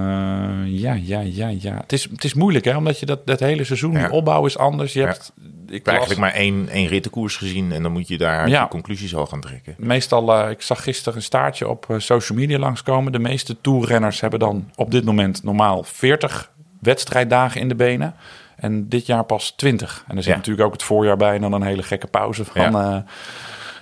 ja, 0.65 0.93
ja, 0.93 1.19
ja, 1.19 1.47
ja. 1.59 1.74
Het 1.77 1.93
is, 1.93 2.03
het 2.12 2.24
is 2.24 2.33
moeilijk, 2.33 2.65
hè? 2.65 2.77
Omdat 2.77 3.00
je 3.00 3.05
dat, 3.05 3.27
dat 3.27 3.39
hele 3.39 3.63
seizoen, 3.63 3.91
Ja. 3.91 4.09
opbouw 4.09 4.45
is 4.45 4.57
anders. 4.57 4.93
Je 4.93 5.00
Ja. 5.00 5.05
hebt, 5.05 5.31
ik 5.67 5.74
heb 5.74 5.88
eigenlijk 5.88 6.19
maar 6.19 6.33
één, 6.33 6.69
één 6.69 6.88
rittenkoers 6.88 7.38
gezien. 7.38 7.71
En 7.71 7.83
dan 7.83 7.91
moet 7.91 8.07
je 8.07 8.17
daar 8.17 8.50
Ja. 8.50 8.67
conclusies 8.67 9.15
al 9.15 9.25
gaan 9.25 9.41
trekken. 9.41 9.75
Meestal, 9.77 10.33
eh, 10.36 10.50
ik 10.50 10.62
zag 10.62 10.83
gisteren 10.83 11.15
een 11.17 11.24
staartje 11.24 11.67
op 11.69 11.86
social 11.97 12.38
media 12.38 12.57
langskomen. 12.57 13.12
De 13.12 13.19
meeste 13.19 13.62
toerrenners 13.62 14.21
hebben 14.21 14.39
dan 14.39 14.69
op 14.75 14.91
dit 14.91 15.03
moment 15.05 15.43
normaal 15.43 15.83
40 15.83 16.51
wedstrijddagen 16.83 17.61
in 17.61 17.67
de 17.67 17.75
benen. 17.75 18.13
En 18.55 18.89
dit 18.89 19.05
jaar 19.05 19.23
pas 19.23 19.51
20. 19.55 20.03
En 20.07 20.15
er 20.17 20.23
zit 20.23 20.31
Ja. 20.31 20.37
natuurlijk 20.37 20.65
ook 20.67 20.73
het 20.73 20.83
voorjaar 20.83 21.17
bij 21.17 21.35
en 21.35 21.41
dan 21.41 21.53
een 21.53 21.63
hele 21.63 21.83
gekke 21.83 22.07
pauze 22.07 22.45
van, 22.45 22.71
Ja. 22.71 23.03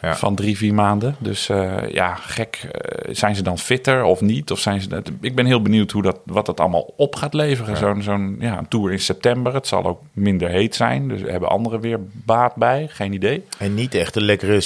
Eh, 0.02 0.10
Ja. 0.10 0.16
van 0.16 0.36
drie, 0.36 0.58
vier 0.58 0.74
maanden. 0.74 1.16
Dus 1.20 1.50
eh, 1.50 1.90
ja, 1.90 2.16
gek. 2.16 2.68
eh, 2.72 3.14
zijn 3.16 3.36
ze 3.36 3.44
dan 3.44 3.58
fitter 3.58 4.04
of 4.04 4.22
niet? 4.22 4.52
Of 4.52 4.60
zijn 4.60 4.82
ze, 4.82 5.02
ik 5.22 5.36
ben 5.36 5.46
heel 5.46 5.62
benieuwd 5.62 5.92
hoe 5.92 6.02
dat, 6.02 6.20
wat 6.26 6.46
dat 6.46 6.60
allemaal 6.60 6.94
op 6.98 7.16
gaat 7.16 7.34
leveren. 7.34 7.78
Zo'n 7.78 8.02
zo'n 8.02 8.36
ja, 8.40 8.58
een 8.58 8.68
tour 8.68 8.92
in 8.92 9.00
september. 9.00 9.54
Het 9.54 9.68
zal 9.68 9.86
ook 9.86 10.02
minder 10.14 10.50
heet 10.50 10.76
zijn. 10.76 11.08
Dus 11.08 11.22
hebben 11.22 11.50
anderen 11.50 11.80
weer 11.80 12.00
baat 12.12 12.56
bij. 12.56 12.88
Geen 12.90 13.14
idee. 13.14 13.44
En 13.58 13.74
niet 13.74 13.96
echt 13.96 14.16
een 14.16 14.24
lekkere 14.24 14.62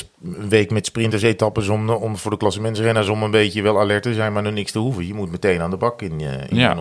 week 0.50 0.72
met 0.72 0.86
sprinters 0.86 1.22
etappes 1.22 1.68
om, 1.68 1.89
om 1.89 2.18
voor 2.18 2.32
de 2.32 2.38
klassementsrenners 2.38 3.08
om 3.08 3.24
een 3.24 3.32
beetje 3.32 3.62
wel 3.62 3.80
alert 3.80 4.04
te 4.04 4.13
zijn, 4.13 4.34
maar 4.34 4.44
nog 4.44 4.54
niks 4.54 4.72
te 4.72 4.80
hoeven. 4.80 5.08
Je 5.08 5.13
moet 5.13 5.32
meteen 5.32 5.62
aan 5.62 5.70
de 5.70 5.77
bak 5.77 6.01
in, 6.01 6.22
eh 6.22 6.34
in 6.50 6.56
Ja. 6.58 6.77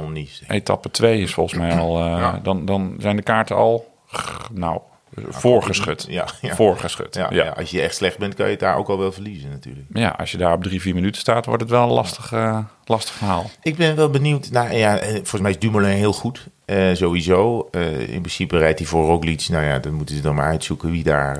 Etappe 0.48 0.90
2 0.90 1.20
is 1.20 1.34
volgens 1.34 1.58
mij 1.58 1.78
al. 1.78 1.98
eh, 2.00 2.04
Ja. 2.06 2.40
dan, 2.42 2.64
dan 2.64 2.94
zijn 2.98 3.16
de 3.16 3.22
kaarten 3.22 3.56
al. 3.56 3.92
Nou, 4.52 4.80
voorgeschud. 5.28 6.06
Ja, 6.08 6.26
ja. 6.40 6.54
Voorgeschud. 6.54 7.14
Ja, 7.14 7.28
Ja, 7.30 7.48
als 7.48 7.70
je 7.70 7.80
echt 7.82 7.94
slecht 7.94 8.18
bent, 8.18 8.34
kan 8.34 8.44
je 8.44 8.50
het 8.50 8.60
daar 8.60 8.76
ook 8.76 8.88
al 8.88 8.98
wel 8.98 9.12
verliezen 9.12 9.50
natuurlijk. 9.50 9.86
Ja, 9.92 10.08
als 10.08 10.30
je 10.30 10.36
daar 10.38 10.52
op 10.52 10.62
drie, 10.62 10.80
vier 10.80 10.94
minuten 10.94 11.20
staat, 11.20 11.46
wordt 11.46 11.62
het 11.62 11.70
wel 11.70 11.82
een 11.82 11.88
lastig, 11.92 12.32
eh, 12.32 12.58
lastig 12.84 13.14
verhaal. 13.14 13.50
Ik 13.62 13.76
ben 13.76 13.96
wel 13.96 14.10
benieuwd. 14.10 14.50
Nou 14.50 14.72
ja, 14.74 14.98
eh, 14.98 15.08
volgens 15.12 15.40
mij 15.40 15.50
is 15.50 15.58
Dumoulin 15.58 15.90
heel 15.90 16.12
goed. 16.12 16.46
eh, 16.64 16.94
sowieso. 16.94 17.68
In 18.06 18.20
principe 18.20 18.58
rijdt 18.58 18.78
hij 18.78 18.88
voor 18.88 19.06
Roglic. 19.06 19.46
Nou 19.48 19.64
ja, 19.64 19.78
dan 19.78 19.92
moeten 19.94 20.16
ze 20.16 20.22
dan 20.22 20.34
maar 20.34 20.46
uitzoeken 20.46 20.90
wie 20.90 21.02
daar 21.04 21.38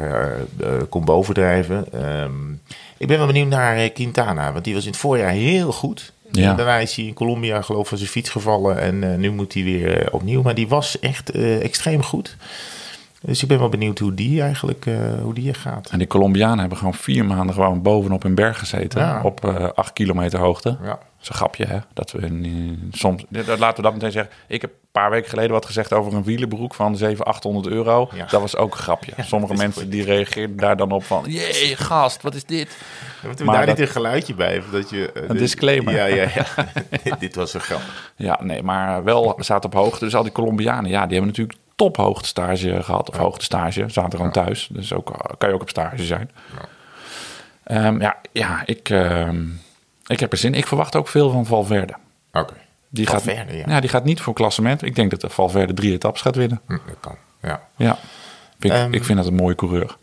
komt 0.89 1.05
bovendrijven. 1.05 1.93
Ehm, 1.93 2.53
ik 2.97 3.07
ben 3.07 3.19
wel 3.19 3.27
benieuwd 3.27 3.49
naar 3.49 3.89
Quintana. 3.91 4.53
Want 4.53 4.65
die 4.65 4.75
was 4.75 4.85
in 4.85 4.91
het 4.91 5.01
voorjaar 5.01 5.31
heel 5.31 5.73
goed. 5.73 6.13
Ja. 6.31 6.55
Daarna 6.55 6.79
is 6.79 6.95
hij 6.97 7.05
in 7.05 7.15
Colombia 7.15 7.63
geloof 7.63 7.83
ik 7.83 7.89
van 7.89 7.99
zijn 7.99 8.11
fiets 8.11 8.31
gevallen. 8.31 8.79
En 8.81 9.21
nu 9.21 9.31
moet 9.31 9.55
hij 9.55 9.63
weer 9.65 10.09
opnieuw. 10.13 10.43
Maar 10.43 10.55
die 10.55 10.69
was 10.69 10.99
echt 11.01 11.31
extreem 11.61 12.03
goed. 12.03 12.37
Dus 13.27 13.43
ik 13.43 13.49
ben 13.49 13.59
wel 13.59 13.69
benieuwd 13.69 13.99
hoe 13.99 14.15
die 14.15 14.43
eigenlijk 14.43 14.87
uh, 14.87 14.99
hoe 15.23 15.35
die 15.35 15.55
gaat. 15.55 15.91
En 15.91 15.99
die 15.99 16.07
Colombianen 16.07 16.59
hebben 16.59 16.79
gewoon 16.79 16.95
vier 16.95 17.25
maanden 17.25 17.55
gewoon 17.55 17.83
bovenop 17.83 18.25
een 18.25 18.35
berg 18.35 18.59
gezeten. 18.59 19.01
Ja. 19.01 19.21
Op 19.23 19.45
uh, 19.45 19.69
acht 19.75 19.93
kilometer 19.93 20.39
hoogte. 20.39 20.77
Ja. 20.83 20.89
Dat 20.89 20.99
is 21.23 21.29
een 21.29 21.35
grapje, 21.35 21.65
hè? 21.65 21.79
Dat 21.93 22.13
we 22.13 22.75
soms... 22.91 23.25
Laten 23.31 23.77
we 23.77 23.83
dat 23.83 23.93
meteen 23.93 24.11
zeggen. 24.13 24.33
Ik 24.49 24.61
heb 24.61 24.71
een 24.71 24.89
paar 24.93 25.11
weken 25.11 25.29
geleden 25.29 25.51
wat 25.51 25.67
gezegd 25.67 25.93
over 25.93 26.15
een 26.15 26.23
wielenbroek 26.25 26.75
van 26.75 26.97
700, 26.97 27.29
800 27.37 27.67
euro. 27.67 28.09
Ja. 28.15 28.27
Dat 28.27 28.41
was 28.41 28.57
ook 28.57 28.73
een 28.73 28.79
grapje. 28.79 29.13
Ja, 29.17 29.23
Sommige 29.23 29.53
dat 29.53 29.63
mensen 29.63 29.83
goed. 29.83 29.91
die 29.91 30.05
reageerden 30.05 30.57
daar 30.57 30.77
dan 30.77 30.93
op 30.93 31.05
van... 31.05 31.25
Jee, 31.29 31.77
gast, 31.77 32.23
wat 32.23 32.35
is 32.35 32.45
dit? 32.45 32.77
Maar 33.23 33.37
daar 33.55 33.67
dat- 33.67 33.77
niet 33.79 33.87
een 33.87 33.93
geluidje 33.93 34.35
bij? 34.35 34.59
Of 34.59 34.71
dat 34.71 34.91
je, 34.91 35.11
uh, 35.17 35.23
Een 35.29 35.37
disclaimer. 35.37 35.95
Ja, 35.95 36.05
ja, 36.05 36.29
ja. 36.35 36.47
dit, 37.05 37.21
dit 37.21 37.35
was 37.35 37.55
een 37.55 37.61
grap. 37.61 37.81
Ja, 38.17 38.39
nee, 38.43 38.63
maar 38.63 39.05
wel 39.05 39.35
zaten 39.39 39.71
op 39.73 39.77
hoogte. 39.77 40.05
Dus 40.05 40.15
al 40.15 40.23
die 40.23 40.33
Colombianen, 40.33 40.91
ja, 40.91 41.07
die 41.07 41.19
hebben 41.19 41.27
natuurlijk 41.27 41.59
top 41.77 41.97
hoogtestage 41.97 42.83
gehad. 42.83 43.09
Of 43.09 43.17
hoogtestage, 43.17 43.85
zaten 43.89 44.17
gewoon 44.19 44.33
thuis. 44.33 44.69
Dus 44.73 44.93
ook, 44.93 45.11
eh, 45.11 45.35
kan 45.39 45.49
je 45.49 45.55
ook 45.55 45.63
op 45.63 45.69
stage 45.69 46.05
zijn. 46.05 46.31
Ehm, 47.65 48.01
ja, 48.01 48.17
ja 48.33 48.63
ik, 48.67 48.91
ehm, 48.91 49.45
ik 50.07 50.21
heb 50.21 50.33
er 50.33 50.39
zin. 50.39 50.55
Ik 50.55 50.67
verwacht 50.67 50.97
ook 50.97 51.09
veel 51.09 51.31
van 51.31 51.47
Valverde. 51.47 51.95
Oké. 52.33 52.55
Die 52.89 53.09
Valverde, 53.09 53.59
gaat, 53.59 53.69
ja. 53.69 53.81
die 53.81 53.91
gaat 53.91 54.05
niet 54.05 54.21
voor 54.21 54.35
klassement. 54.35 54.83
Ik 54.83 54.95
denk 54.95 55.11
dat 55.11 55.21
de 55.21 55.31
Valverde 55.31 55.75
drie 55.75 55.93
etappes 55.93 56.21
gaat 56.23 56.37
winnen. 56.37 56.61
Hm, 56.67 56.73
dat 56.73 56.97
kan. 57.01 57.17
Ja. 57.43 57.61
Ja, 57.77 57.99
ik, 58.59 58.71
Ehm. 58.71 58.93
ik 58.93 59.05
vind 59.05 59.19
dat 59.19 59.27
een 59.27 59.35
mooie 59.35 59.55
coureur. 59.55 59.97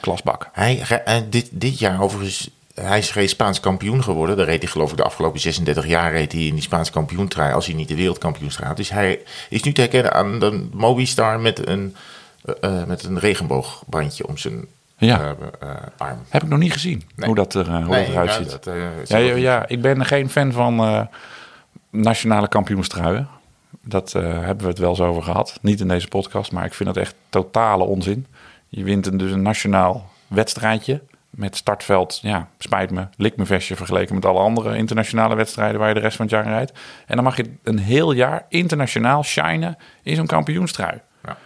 Klasbak. 0.00 0.48
Hij, 0.52 0.80
eh, 1.04 1.16
dit, 1.30 1.48
dit 1.52 1.78
jaar 1.78 2.00
overigens, 2.00 2.50
hij 2.74 2.98
is 2.98 3.10
geen 3.10 3.28
Spaans 3.28 3.60
kampioen 3.60 4.02
geworden. 4.02 4.36
Daar 4.36 4.46
reed 4.46 4.62
hij 4.62 4.70
geloof 4.70 4.90
ik 4.90 4.96
de 4.96 5.02
afgelopen 5.04 5.40
36 5.40 5.86
jaar 5.86 6.12
reed 6.12 6.32
hij 6.32 6.40
in 6.46 6.54
die 6.54 6.62
Spaans 6.62 6.90
kampioentrui. 6.90 7.52
Als 7.52 7.66
hij 7.66 7.74
niet 7.74 7.88
de 7.88 7.96
wereldkampioenstrui 7.96 8.68
had. 8.68 8.76
Dus 8.76 8.90
hij 8.90 9.20
is 9.48 9.62
nu 9.62 9.72
te 9.72 9.80
herkennen 9.80 10.12
aan 10.12 10.38
de 10.38 10.68
Mobistar 10.72 11.40
met 11.40 11.66
een, 11.66 11.96
eh, 12.60 12.84
met 12.84 13.02
een 13.04 13.18
regenboogbandje 13.18 14.26
om 14.26 14.36
zijn 14.38 14.66
Ja. 14.96 15.34
eh, 15.60 15.68
arm. 15.96 16.18
Heb 16.28 16.42
ik 16.42 16.48
nog 16.48 16.58
niet 16.58 16.72
gezien 16.72 17.02
Nee. 17.14 17.26
hoe 17.26 17.36
dat, 17.36 17.54
er, 17.54 17.82
hoe 17.82 17.96
dat 17.96 18.08
eruit 18.08 18.30
ja, 18.30 18.36
ziet. 18.36 18.50
dat, 18.64 19.38
Ja, 19.38 19.68
ik 19.68 19.82
ben 19.82 20.06
geen 20.06 20.30
fan 20.30 20.52
van 20.52 21.08
nationale 21.90 22.48
kampioenstruien. 22.48 23.28
Dat 23.82 24.12
hebben 24.12 24.58
we 24.58 24.66
het 24.66 24.78
wel 24.78 24.90
eens 24.90 25.00
over 25.00 25.22
gehad. 25.22 25.58
Niet 25.60 25.80
in 25.80 25.88
deze 25.88 26.08
podcast, 26.08 26.52
maar 26.52 26.64
ik 26.64 26.74
vind 26.74 26.94
dat 26.94 27.02
echt 27.02 27.14
totale 27.28 27.84
onzin. 27.84 28.26
Je 28.68 28.84
wint 28.84 29.06
een, 29.06 29.16
dus 29.16 29.30
een 29.30 29.42
nationaal 29.42 30.10
wedstrijdje 30.28 31.00
met 31.36 31.56
startveld, 31.56 32.18
ja, 32.22 32.48
spijt 32.58 32.90
me, 32.90 33.06
lik 33.16 33.36
me 33.36 33.46
vestje 33.46 33.76
vergeleken 33.76 34.14
met 34.14 34.24
alle 34.24 34.38
andere 34.38 34.76
internationale 34.76 35.34
wedstrijden 35.34 35.78
waar 35.78 35.88
je 35.88 35.94
de 35.94 36.00
rest 36.00 36.16
van 36.16 36.26
het 36.26 36.34
jaar 36.34 36.46
rijdt. 36.46 36.72
En 37.06 37.14
dan 37.14 37.24
mag 37.24 37.36
je 37.36 37.50
een 37.62 37.78
heel 37.78 38.12
jaar 38.12 38.46
internationaal 38.48 39.22
shinen 39.22 39.76
in 40.02 40.16
zo'n 40.16 40.26
kampioenstrui. 40.26 41.00
Ja. 41.24 41.36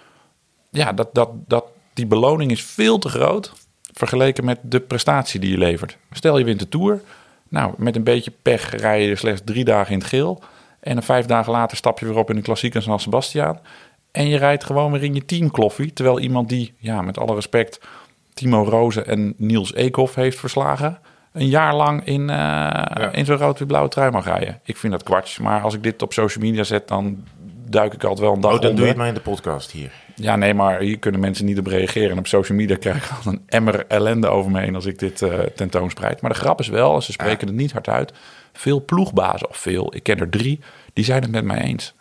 Ja, 0.71 0.92
dat, 0.92 1.14
dat, 1.14 1.30
dat, 1.47 1.64
die 1.95 2.07
beloning 2.07 2.50
is 2.50 2.64
veel 2.64 2.99
te 2.99 3.09
groot 3.09 3.52
vergeleken 3.92 4.45
met 4.45 4.59
de 4.62 4.80
prestatie 4.80 5.40
die 5.40 5.50
je 5.50 5.59
levert. 5.59 5.97
Stel 6.11 6.38
je 6.38 6.45
wint 6.45 6.59
de 6.59 6.68
Tour. 6.68 7.00
Nou, 7.49 7.75
met 7.76 7.97
een 7.97 8.04
beetje 8.04 8.33
pech 8.42 8.71
rij 8.71 9.07
je 9.07 9.16
slechts 9.16 9.40
drie 9.45 9.64
dagen 9.64 9.92
in 9.92 9.99
het 9.99 10.09
geel. 10.09 10.42
En 10.80 10.95
dan 10.95 11.02
vijf 11.02 11.26
dagen 11.26 11.52
later 11.52 11.76
stap 11.76 11.99
je 11.99 12.07
weer 12.07 12.16
op 12.16 12.30
in 12.30 12.37
de 12.37 12.42
klassieker 12.42 12.83
San 12.83 13.00
Sebastian. 13.00 13.59
En 14.11 14.28
je 14.28 14.37
rijdt 14.37 14.64
gewoon 14.64 14.92
weer 14.92 15.02
in 15.02 15.14
je 15.14 15.25
teamkloffie. 15.25 15.92
Terwijl 15.92 16.21
iemand 16.21 16.49
die, 16.49 16.75
ja, 16.78 17.02
met 17.02 17.18
alle 17.18 17.35
respect, 17.35 17.80
Timo 18.38 18.64
Rozen 18.64 19.07
en 19.07 19.35
Niels 19.37 19.75
Eekhoff 19.75 20.14
heeft 20.14 20.38
verslagen... 20.38 20.99
een 21.33 21.49
jaar 21.49 21.75
lang 21.75 22.07
in, 22.07 22.30
eh, 22.30 23.09
in 23.12 23.25
zo'n 23.25 23.37
rood-wit-blauwe 23.37 23.88
trui 23.88 24.11
mag 24.11 24.25
rijden. 24.25 24.61
Ik 24.64 24.76
vind 24.76 24.92
dat 24.92 25.02
kwartjes. 25.02 25.38
Maar 25.38 25.62
als 25.62 25.75
ik 25.75 25.83
dit 25.83 26.02
op 26.02 26.12
social 26.12 26.45
media 26.45 26.64
zet, 26.64 26.88
dan 26.88 27.25
duik 27.68 27.95
ik 27.95 28.02
altijd 28.02 28.21
wel 28.21 28.35
een 28.35 28.40
dag 28.40 28.52
Oh, 28.52 28.61
dan 28.61 28.75
doe 28.75 28.80
je 28.80 28.88
het 28.88 28.97
maar 28.97 29.09
in 29.09 29.14
de 29.14 29.21
podcast 29.21 29.71
hier. 29.71 29.92
Ja, 30.14 30.37
nee, 30.37 30.54
maar 30.54 30.80
hier 30.80 30.99
kunnen 30.99 31.21
mensen 31.21 31.45
niet 31.45 31.59
op 31.59 31.66
reageren. 31.66 32.11
En 32.11 32.18
op 32.18 32.26
social 32.26 32.59
media 32.59 32.76
krijg 32.76 33.04
ik 33.04 33.11
al 33.25 33.33
een 33.33 33.42
emmer 33.47 33.85
ellende 33.88 34.28
over 34.28 34.50
me 34.50 34.61
heen 34.61 34.75
als 34.75 34.87
ik 34.87 34.99
dit 34.99 35.23
eh 35.23 35.38
tentoonspreid. 35.54 36.21
Maar 36.21 36.33
de 36.33 36.38
grap 36.38 36.61
is 36.61 36.68
wel, 36.68 36.95
en 36.95 37.02
ze 37.02 37.12
spreken 37.12 37.47
het 37.47 37.57
niet 37.57 37.73
hard 37.73 37.88
uit, 37.88 38.12
veel 38.52 38.85
ploegbazen, 38.85 39.49
of 39.49 39.57
veel, 39.57 39.95
ik 39.95 40.02
ken 40.02 40.18
er 40.18 40.28
drie, 40.28 40.61
die 40.92 41.04
zijn 41.04 41.23
het 41.23 41.30
met 41.30 41.45
mij 41.45 41.61
eens. 41.61 41.95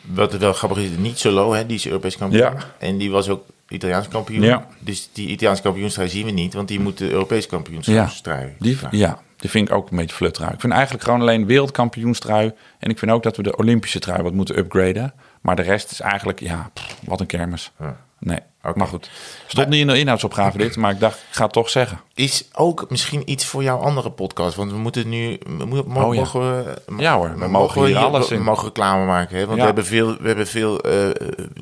Wat 0.00 0.36
wel 0.36 0.52
grappig 0.52 0.78
is, 0.78 0.88
niet 0.98 1.18
Solo, 1.18 1.52
hè, 1.52 1.66
die 1.66 1.76
is 1.76 1.86
Europees 1.86 2.16
kampioen. 2.16 2.42
Ja. 2.42 2.54
En 2.78 2.98
die 2.98 3.10
was 3.10 3.28
ook 3.28 3.44
Italiaans 3.68 4.08
kampioen. 4.08 4.42
Ja. 4.42 4.66
Dus 4.78 5.10
die 5.12 5.28
Italiaanse 5.28 5.62
kampioenstrui 5.62 6.08
zien 6.08 6.24
we 6.24 6.30
niet, 6.30 6.54
want 6.54 6.68
die 6.68 6.80
moet 6.80 6.98
de 6.98 7.10
Europees 7.10 7.46
kampioenstrui. 7.46 8.54
Die, 8.58 8.78
ja, 8.90 9.18
die 9.36 9.50
vind 9.50 9.68
ik 9.68 9.74
ook 9.74 9.90
een 9.90 9.96
beetje 9.96 10.16
fluttrui. 10.16 10.52
Ik 10.52 10.60
vind 10.60 10.72
eigenlijk 10.72 11.04
gewoon 11.04 11.20
alleen 11.20 11.46
wereldkampioenstrui. 11.46 12.52
En 12.78 12.90
ik 12.90 12.98
vind 12.98 13.10
ook 13.10 13.22
dat 13.22 13.36
we 13.36 13.42
de 13.42 13.56
Olympische 13.56 13.98
trui 13.98 14.22
wat 14.22 14.32
moeten 14.32 14.58
upgraden. 14.58 15.14
Maar 15.40 15.56
de 15.56 15.62
rest 15.62 15.90
is 15.90 16.00
eigenlijk, 16.00 16.40
ja, 16.40 16.70
pff, 16.74 17.00
wat 17.04 17.20
een 17.20 17.26
kermis. 17.26 17.72
Ja. 17.78 17.96
Nee, 18.18 18.40
Maar 18.74 18.86
goed. 18.86 19.10
Stond 19.46 19.68
niet 19.68 19.80
in 19.80 19.86
de 19.86 19.98
inhoudsopgave 19.98 20.58
dit, 20.58 20.76
maar 20.76 20.90
ik 20.90 21.00
dacht, 21.00 21.16
ik 21.18 21.24
ga 21.36 21.44
het 21.44 21.52
toch 21.52 21.70
zeggen. 21.70 22.00
Is 22.14 22.44
ook 22.52 22.86
misschien 22.90 23.30
iets 23.30 23.44
voor 23.44 23.62
jouw 23.62 23.78
andere 23.78 24.10
podcast, 24.10 24.56
want 24.56 24.70
we 24.70 24.78
moeten 24.78 25.08
nu, 25.08 25.38
we 25.58 25.64
Oh 25.94 26.14
ja. 26.14 26.20
mogen 26.20 26.40
we, 26.40 26.74
Ja 26.96 27.16
hoor, 27.16 27.38
we 27.38 27.48
mogen 27.48 27.84
hier 27.86 27.96
alles 27.96 28.28
we 28.28 28.34
in. 28.34 28.42
mogen 28.42 28.64
reclame 28.64 29.04
maken, 29.06 29.36
hè? 29.38 29.46
want 29.46 29.50
Ja. 29.56 29.60
we 29.60 29.66
hebben 29.66 29.86
veel, 29.86 30.16
we 30.20 30.26
hebben 30.26 30.46
veel, 30.46 30.80
eh, 30.80 31.08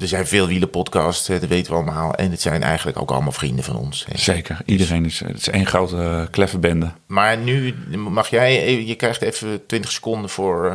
er 0.01 0.09
zijn 0.09 0.27
veel 0.27 0.47
wielenpodcasts, 0.47 1.27
dat 1.27 1.41
weten 1.47 1.73
we 1.73 1.79
allemaal, 1.79 2.15
en 2.15 2.31
het 2.31 2.41
zijn 2.41 2.63
eigenlijk 2.63 3.01
ook 3.01 3.11
allemaal 3.11 3.33
vrienden 3.33 3.65
van 3.65 3.77
ons. 3.77 4.05
Hè. 4.09 4.19
Zeker, 4.19 4.59
iedereen 4.67 5.05
is, 5.05 5.21
het 5.21 5.37
is 5.39 5.49
één 5.49 5.67
grote 5.67 5.97
uh, 5.97 6.23
kleffe 6.31 6.59
bende. 6.59 6.91
Maar 7.07 7.37
nu 7.37 7.75
mag 7.97 8.29
jij, 8.29 8.63
even- 8.63 8.87
je 8.87 8.95
krijgt 8.95 9.23
even 9.23 9.67
20 9.67 9.91
seconden 9.93 10.31
voor, 10.31 10.67
eh, 10.67 10.75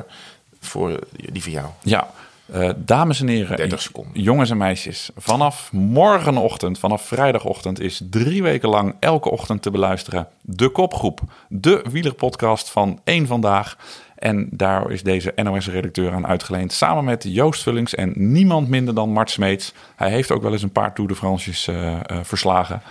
voor 0.62 1.00
die 1.12 1.44
van 1.44 1.52
jou. 1.52 1.66
Ja, 1.84 2.08
eh, 2.52 2.70
dames 2.78 3.22
en 3.22 3.28
heren, 3.28 3.58
30 3.58 3.82
seconden. 3.82 4.22
jongens 4.22 4.50
en 4.50 4.58
meisjes. 4.58 5.10
Vanaf 5.16 5.72
morgenochtend, 5.72 6.80
vanaf 6.80 7.02
vrijdagochtend, 7.02 7.80
is 7.80 8.02
drie 8.10 8.44
weken 8.44 8.70
lang 8.70 8.96
elke 9.00 9.30
ochtend 9.30 9.62
te 9.62 9.72
beluisteren 9.72 10.28
de 10.42 10.70
Kopgroep. 10.70 11.20
De 11.50 11.86
wielerpodcast 11.92 12.70
van 12.70 13.00
één 13.04 13.28
Vandaag. 13.28 13.78
En 14.16 14.48
daar 14.52 14.92
is 14.92 15.04
deze 15.04 15.34
NOS-redacteur 15.36 16.14
aan 16.14 16.28
uitgeleend. 16.28 16.72
Samen 16.74 17.04
met 17.04 17.24
Joost 17.24 17.64
Vullings 17.64 17.96
en 17.96 18.14
niemand 18.16 18.68
minder 18.68 18.96
dan 18.96 19.10
Mart 19.10 19.30
Smeets. 19.30 19.74
Hij 19.96 20.10
heeft 20.10 20.32
ook 20.32 20.42
wel 20.42 20.52
eens 20.52 20.64
een 20.64 20.72
paar 20.72 20.94
Tour 20.94 21.10
de 21.10 21.16
France's 21.16 21.68
eh, 21.68 21.94
eh, 21.94 22.00
verslagen. 22.24 22.82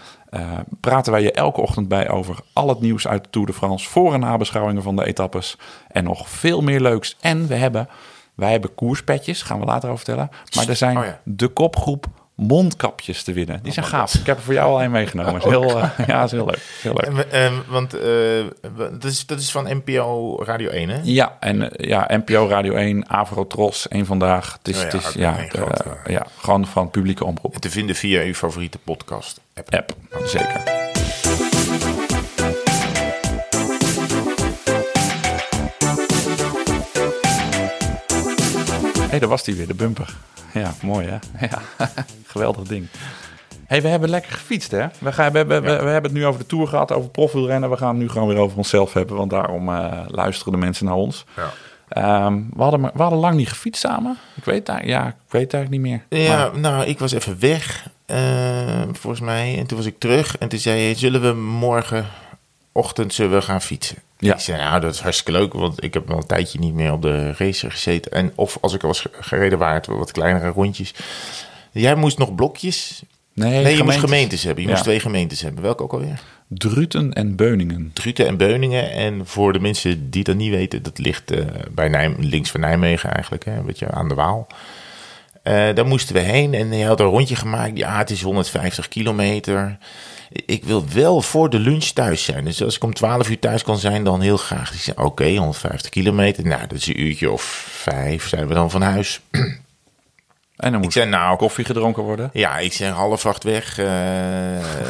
Praten 0.80 1.12
wij 1.12 1.22
je 1.22 1.32
elke 1.32 1.60
ochtend 1.60 1.88
bij 1.88 2.08
over 2.08 2.36
al 2.52 2.68
het 2.68 2.80
nieuws 2.80 3.08
uit 3.08 3.24
de 3.24 3.30
Tour 3.30 3.46
de 3.46 3.52
France. 3.52 3.88
Voor- 3.88 4.14
en 4.14 4.20
nabeschouwingen 4.20 4.82
van 4.82 4.96
de 4.96 5.06
etappes. 5.06 5.58
En 5.88 6.04
nog 6.04 6.28
veel 6.28 6.62
meer 6.62 6.80
leuks. 6.80 7.16
En 7.20 7.46
we 7.46 7.54
hebben, 7.54 7.88
wij 8.36 8.50
hebben 8.50 8.74
koerspetjes, 8.74 9.42
gaan 9.42 9.60
we 9.60 9.64
later 9.64 9.90
over 9.90 10.04
vertellen. 10.04 10.30
Maar 10.54 10.68
er 10.68 10.76
zijn 10.76 10.98
Oh 10.98 11.04
ja. 11.04 11.20
de 11.24 11.48
kopgroep 11.48 12.06
mondkapjes 12.36 13.22
te 13.22 13.32
winnen. 13.32 13.62
Die 13.62 13.72
zijn 13.72 13.86
gaaf. 13.86 14.14
Ik 14.14 14.26
heb 14.26 14.36
er 14.36 14.42
voor 14.42 14.54
jou 14.54 14.70
al 14.70 14.82
een 14.82 14.90
meegenomen. 14.90 15.36
Is 15.36 15.44
heel, 15.54 15.80
eh, 15.80 15.90
ja, 16.06 16.24
is 16.24 16.30
heel 16.30 16.44
leuk. 16.44 16.78
Heel 16.82 16.92
leuk. 16.92 17.04
En 17.04 17.30
ehm, 17.30 17.54
want 17.68 17.94
eh, 17.94 18.44
dat, 18.92 19.04
is, 19.04 19.26
dat 19.26 19.38
is 19.38 19.50
van 19.50 19.82
NPO 19.84 20.36
Radio 20.42 20.68
1, 20.70 20.88
hè? 20.88 21.00
Ja, 21.02 21.36
en 21.40 21.70
eh, 21.70 21.88
ja, 21.88 22.08
NPO 22.10 22.48
Radio 22.48 22.74
1, 22.74 23.08
Avro 23.08 23.46
Tros, 23.46 23.88
één 23.88 24.06
vandaag. 24.06 24.58
Het 24.62 24.68
is, 24.68 24.76
Oh 24.76 24.82
ja, 24.82 24.96
het 24.96 25.04
is 25.04 25.14
ja, 25.14 25.36
ja, 26.06 26.26
gewoon 26.38 26.66
van 26.66 26.90
publieke 26.90 27.24
omroep. 27.24 27.54
En 27.54 27.60
te 27.60 27.70
vinden 27.70 27.96
via 27.96 28.22
uw 28.22 28.34
favoriete 28.34 28.78
podcast 28.78 29.40
app. 29.54 29.74
App, 29.74 29.96
zeker. 30.24 30.85
Hey, 39.16 39.24
daar 39.26 39.36
was 39.36 39.44
die 39.44 39.54
weer, 39.54 39.66
de 39.66 39.74
bumper. 39.74 40.14
Ja, 40.52 40.74
mooi 40.82 41.06
hè? 41.08 41.46
Ja, 41.46 41.62
geweldig 42.26 42.62
ding. 42.68 42.86
hey, 43.66 43.82
we 43.82 43.88
hebben 43.88 44.08
lekker 44.08 44.32
gefietst 44.32 44.70
hè? 44.70 44.86
We, 44.98 45.12
gaan, 45.12 45.32
we, 45.32 45.38
hebben, 45.38 45.62
we, 45.62 45.68
we 45.68 45.74
hebben 45.90 46.10
het 46.10 46.12
nu 46.20 46.26
over 46.26 46.40
de 46.40 46.46
Tour 46.46 46.66
gehad, 46.68 46.92
over 46.92 47.10
profielrennen. 47.10 47.70
We 47.70 47.76
gaan 47.76 47.88
het 47.88 47.98
nu 47.98 48.08
gewoon 48.08 48.28
weer 48.28 48.36
over 48.36 48.56
onszelf 48.56 48.92
hebben, 48.92 49.16
want 49.16 49.30
daarom 49.30 49.68
eh, 49.68 50.00
luisteren 50.06 50.52
de 50.52 50.58
mensen 50.58 50.86
naar 50.86 50.94
ons. 50.94 51.24
Ja. 51.36 51.50
Ehm, 51.88 52.40
we, 52.56 52.62
hadden, 52.62 52.80
we 52.82 53.02
hadden 53.02 53.18
lang 53.18 53.34
niet 53.36 53.48
gefietst 53.48 53.80
samen. 53.82 54.16
Ik 54.34 54.44
weet 54.44 54.66
ja, 54.66 55.06
ik 55.06 55.14
weet 55.28 55.54
eigenlijk 55.54 55.70
niet 55.70 55.80
meer. 55.80 56.22
Ja, 56.22 56.36
Maar- 56.36 56.58
nou, 56.58 56.84
ik 56.84 56.98
was 56.98 57.12
even 57.12 57.40
weg, 57.40 57.88
eh, 58.06 58.82
volgens 58.92 59.20
mij. 59.22 59.58
En 59.58 59.66
toen 59.66 59.76
was 59.76 59.86
ik 59.86 59.98
terug. 59.98 60.38
En 60.38 60.48
toen 60.48 60.58
zei 60.58 60.80
je, 60.80 60.94
zullen 60.94 61.20
we 61.22 61.32
morgenochtend 61.40 63.14
zullen 63.14 63.32
we 63.38 63.42
gaan 63.42 63.62
fietsen? 63.62 63.96
Ja. 64.18 64.34
Ik 64.34 64.40
zei, 64.40 64.58
nou, 64.62 64.80
dat 64.80 64.94
is 64.94 65.00
hartstikke 65.00 65.32
leuk, 65.40 65.52
want 65.52 65.82
ik 65.84 65.94
heb 65.94 66.10
al 66.10 66.16
een 66.16 66.26
tijdje 66.26 66.58
niet 66.58 66.74
meer 66.74 66.92
op 66.92 67.02
de 67.02 67.32
racer 67.32 67.70
gezeten. 67.70 68.12
En 68.12 68.32
of 68.34 68.58
als 68.60 68.74
ik 68.74 68.82
al 68.82 68.88
was 68.88 69.00
ge- 69.00 69.10
gereden, 69.20 69.58
waren 69.58 69.74
het 69.76 69.86
wel 69.86 69.98
wat 69.98 70.12
kleinere 70.12 70.48
rondjes. 70.48 70.94
Jij 71.72 71.94
moest 71.94 72.18
nog 72.18 72.34
blokjes. 72.34 73.02
nee, 73.32 73.62
Nee, 73.62 73.76
je 73.76 73.82
moest 73.82 73.98
gemeentes. 73.98 74.42
hebben. 74.42 74.62
Je 74.62 74.68
Ja. 74.68 74.74
moest 74.74 74.84
twee 74.86 75.00
gemeentes 75.00 75.40
hebben. 75.40 75.62
Welke 75.62 75.82
ook 75.82 75.92
alweer? 75.92 76.20
Druten 76.48 77.12
en 77.12 77.36
Beuningen. 77.36 77.90
Druten 77.92 78.26
en 78.26 78.36
Beuningen. 78.36 78.90
En 78.92 79.26
voor 79.26 79.52
de 79.52 79.60
mensen 79.60 80.10
die 80.10 80.24
dat 80.24 80.36
niet 80.36 80.50
weten, 80.50 80.82
dat 80.82 80.98
ligt 80.98 81.30
eh, 81.30 81.44
bij 81.70 81.88
Nijm, 81.88 82.16
links 82.18 82.50
van 82.50 82.60
Nijmegen 82.60 83.12
eigenlijk, 83.12 83.44
hè, 83.44 83.56
een 83.56 83.66
beetje 83.66 83.90
aan 83.90 84.08
de 84.08 84.14
Waal. 84.14 84.46
Eh, 85.42 85.52
daar 85.74 85.86
moesten 85.86 86.14
we 86.14 86.20
heen 86.20 86.54
en 86.54 86.70
hij 86.70 86.80
had 86.80 87.00
een 87.00 87.06
rondje 87.06 87.36
gemaakt. 87.36 87.78
Ja, 87.78 87.98
het 87.98 88.10
is 88.10 88.22
150 88.22 88.88
kilometer. 88.88 89.78
Ik 90.46 90.64
wil 90.64 90.84
wel 90.92 91.22
voor 91.22 91.50
de 91.50 91.58
lunch 91.58 91.84
thuis 91.84 92.24
zijn. 92.24 92.44
Dus 92.44 92.62
als 92.62 92.76
ik 92.76 92.84
om 92.84 92.94
12 92.94 93.28
uur 93.30 93.38
thuis 93.38 93.62
kan 93.62 93.78
zijn, 93.78 94.04
dan 94.04 94.20
heel 94.20 94.36
graag. 94.36 94.72
Ik 94.72 94.80
zei, 94.80 94.96
oké, 94.98 95.36
150 95.36 95.90
kilometer. 95.90 96.46
Nou, 96.46 96.60
dat 96.66 96.78
is 96.78 96.86
een 96.86 97.00
uurtje 97.00 97.30
of 97.30 97.42
vijf 97.70 98.28
zijn 98.28 98.46
we 98.48 98.54
dan 98.54 98.70
van 98.70 98.82
huis. 98.82 99.20
En 100.56 100.70
dan 100.70 100.74
Ik 100.74 100.84
moet 100.84 100.92
zei, 100.92 101.08
nou, 101.08 101.36
koffie 101.36 101.64
gedronken 101.64 102.02
worden. 102.02 102.30
Ja, 102.32 102.58
ik 102.58 102.72
zeg 102.72 102.90
half 102.92 103.26
acht 103.26 103.44
weg. 103.44 103.78
eh, 103.78 103.86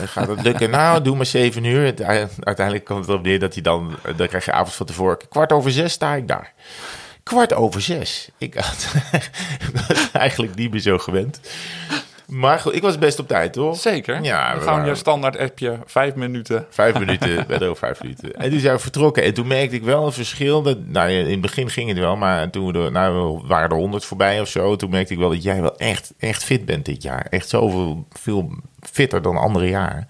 gaat 0.07 0.29
het 0.29 0.43
lukken? 0.43 0.71
nou, 0.71 1.03
doe 1.03 1.17
maar 1.17 1.27
zeven 1.27 1.65
uur. 1.65 1.85
Het- 1.85 2.03
Uiteindelijk 2.41 2.85
komt 2.85 2.99
het 3.01 3.09
erop 3.09 3.23
neer 3.23 3.39
dat 3.39 3.53
hij 3.53 3.63
dan... 3.63 3.97
Dan 4.17 4.29
krijg 4.29 4.45
je 4.45 4.53
avond 4.53 4.75
van 4.75 4.87
tevoren. 4.87 5.19
Kwart 5.29 5.53
over 5.53 5.71
zes 5.71 5.93
sta 5.93 6.15
ik 6.15 6.29
daar. 6.29 6.53
Kwart 7.23 7.53
over 7.55 7.81
zes. 7.83 8.29
Ik 8.39 8.55
had 8.55 8.87
ik 9.73 9.81
was 9.89 10.11
eigenlijk 10.13 10.55
niet 10.55 10.71
meer 10.71 10.81
zo 10.81 10.99
gewend. 10.99 11.41
Maar 12.27 12.59
goed, 12.59 12.75
ik 12.75 12.83
was 12.83 12.99
best 12.99 13.19
op 13.19 13.29
tijd, 13.29 13.53
toch? 13.53 13.77
Zeker. 13.77 14.23
Ja, 14.23 14.55
we 14.55 14.61
gaan 14.61 14.87
je 14.87 14.95
standaard 14.95 15.39
appje, 15.39 15.79
vijf 15.87 16.15
minuten. 16.15 16.67
Vijf 16.71 16.99
minuten, 16.99 17.47
werd 17.49 17.63
ook 17.63 17.77
vijf 17.77 18.03
minuten. 18.03 18.35
En 18.35 18.51
toen 18.51 18.61
zijn 18.61 18.75
we 18.75 18.81
vertrokken. 18.81 19.23
En 19.23 19.35
toen 19.35 19.47
merkte 19.47 19.77
ik 19.77 19.83
wel 19.83 20.07
een 20.07 20.13
verschil. 20.13 20.63
Dat, 20.63 20.79
nou, 20.87 21.11
ja, 21.11 21.19
in 21.19 21.31
het 21.31 21.41
begin 21.41 21.71
ging 21.71 21.89
het 21.89 21.99
wel, 21.99 22.17
maar 22.17 22.51
toen 22.51 22.73
we, 22.73 22.79
er, 22.79 22.93
nou, 22.93 23.39
we 23.41 23.47
waren 23.47 23.71
er 23.71 23.77
honderd 23.77 24.05
voorbij 24.05 24.41
of 24.41 24.49
zo. 24.49 24.77
Toen 24.77 24.91
merkte 24.91 25.13
ik 25.13 25.19
wel 25.19 25.31
dat 25.31 25.43
jij 25.43 25.61
wel 25.61 25.77
echt, 25.77 26.13
echt 26.19 26.45
fit 26.45 26.65
bent 26.65 26.85
dit 26.85 27.03
jaar. 27.03 27.27
Echt 27.31 27.49
zoveel 27.49 28.07
veel 28.11 28.51
fitter 28.81 29.23
dan 29.23 29.37
andere 29.37 29.69
jaren. 29.69 30.09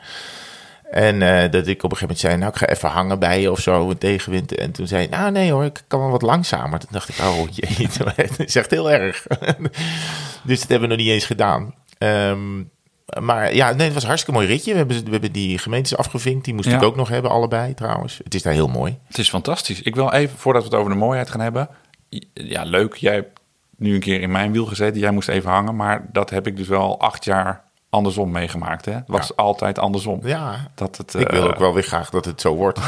En 0.91 1.23
eh, 1.23 1.51
dat 1.51 1.67
ik 1.67 1.83
op 1.83 1.91
een 1.91 1.97
gegeven 1.97 2.01
moment 2.01 2.19
zei, 2.19 2.37
nou, 2.37 2.51
ik 2.51 2.57
ga 2.57 2.67
even 2.67 2.89
hangen 2.89 3.19
bij 3.19 3.41
je 3.41 3.51
of 3.51 3.61
zo, 3.61 3.91
een 3.91 3.99
tegenwind. 3.99 4.55
En 4.55 4.73
toen 4.73 4.87
zei 4.87 5.07
hij, 5.09 5.19
nou 5.19 5.33
nee 5.33 5.53
hoor, 5.53 5.65
ik 5.65 5.85
kan 5.87 6.01
wel 6.01 6.11
wat 6.11 6.23
langzamer. 6.23 6.79
Toen 6.79 6.89
dacht 6.93 7.09
ik, 7.09 7.19
oh 7.19 7.49
jee, 7.57 7.89
het 8.15 8.39
is 8.39 8.57
echt 8.57 8.71
heel 8.71 8.91
erg. 8.91 9.27
dus 10.45 10.61
dat 10.61 10.69
hebben 10.69 10.89
we 10.89 10.95
nog 10.95 11.05
niet 11.05 11.13
eens 11.13 11.25
gedaan. 11.25 11.75
Ehm, 11.99 12.63
maar 13.21 13.55
ja, 13.55 13.73
nee, 13.73 13.85
het 13.85 13.93
was 13.93 14.03
een 14.03 14.09
hartstikke 14.09 14.41
mooi 14.41 14.53
ritje. 14.53 14.73
We 14.73 14.79
hebben, 14.79 15.05
we 15.05 15.11
hebben 15.11 15.33
die 15.33 15.59
gemeentes 15.59 15.97
afgevinkt. 15.97 16.45
Die 16.45 16.55
moest 16.55 16.69
Ja. 16.69 16.77
ik 16.77 16.83
ook 16.83 16.97
nog 16.97 17.09
hebben, 17.09 17.31
allebei 17.31 17.75
trouwens. 17.75 18.21
Het 18.25 18.35
is 18.35 18.43
daar 18.43 18.53
heel 18.53 18.69
mooi. 18.69 18.99
Het 19.07 19.19
is 19.19 19.29
fantastisch. 19.29 19.83
Ik 19.83 19.95
wil 19.95 20.13
even, 20.13 20.39
voordat 20.39 20.63
we 20.63 20.69
het 20.69 20.79
over 20.79 20.93
de 20.93 20.99
mooiheid 20.99 21.31
gaan 21.31 21.41
hebben. 21.41 21.69
Ja, 22.33 22.63
leuk. 22.65 22.95
Jij 22.95 23.15
hebt 23.15 23.41
nu 23.77 23.95
een 23.95 24.01
keer 24.01 24.21
in 24.21 24.31
mijn 24.31 24.53
wiel 24.53 24.67
gezeten. 24.67 25.01
Jij 25.01 25.11
moest 25.11 25.29
even 25.29 25.51
hangen. 25.51 25.77
Maar 25.77 26.07
dat 26.13 26.31
heb 26.31 26.47
ik 26.47 26.57
dus 26.57 26.69
wel 26.69 27.01
acht 27.01 27.25
jaar 27.25 27.65
andersom 27.91 28.31
meegemaakt. 28.31 28.85
Hè? 28.85 28.93
Het 28.93 29.03
was 29.07 29.37
altijd 29.37 29.79
andersom. 29.79 30.21
Ja, 30.23 30.71
Dat 30.75 30.97
het, 30.97 31.15
ik 31.15 31.29
wil 31.29 31.43
eh, 31.43 31.49
ook 31.49 31.59
wel 31.59 31.75
weer 31.75 31.83
graag 31.83 32.11
dat 32.11 32.25
het 32.25 32.41
zo 32.41 32.55
wordt. 32.55 32.79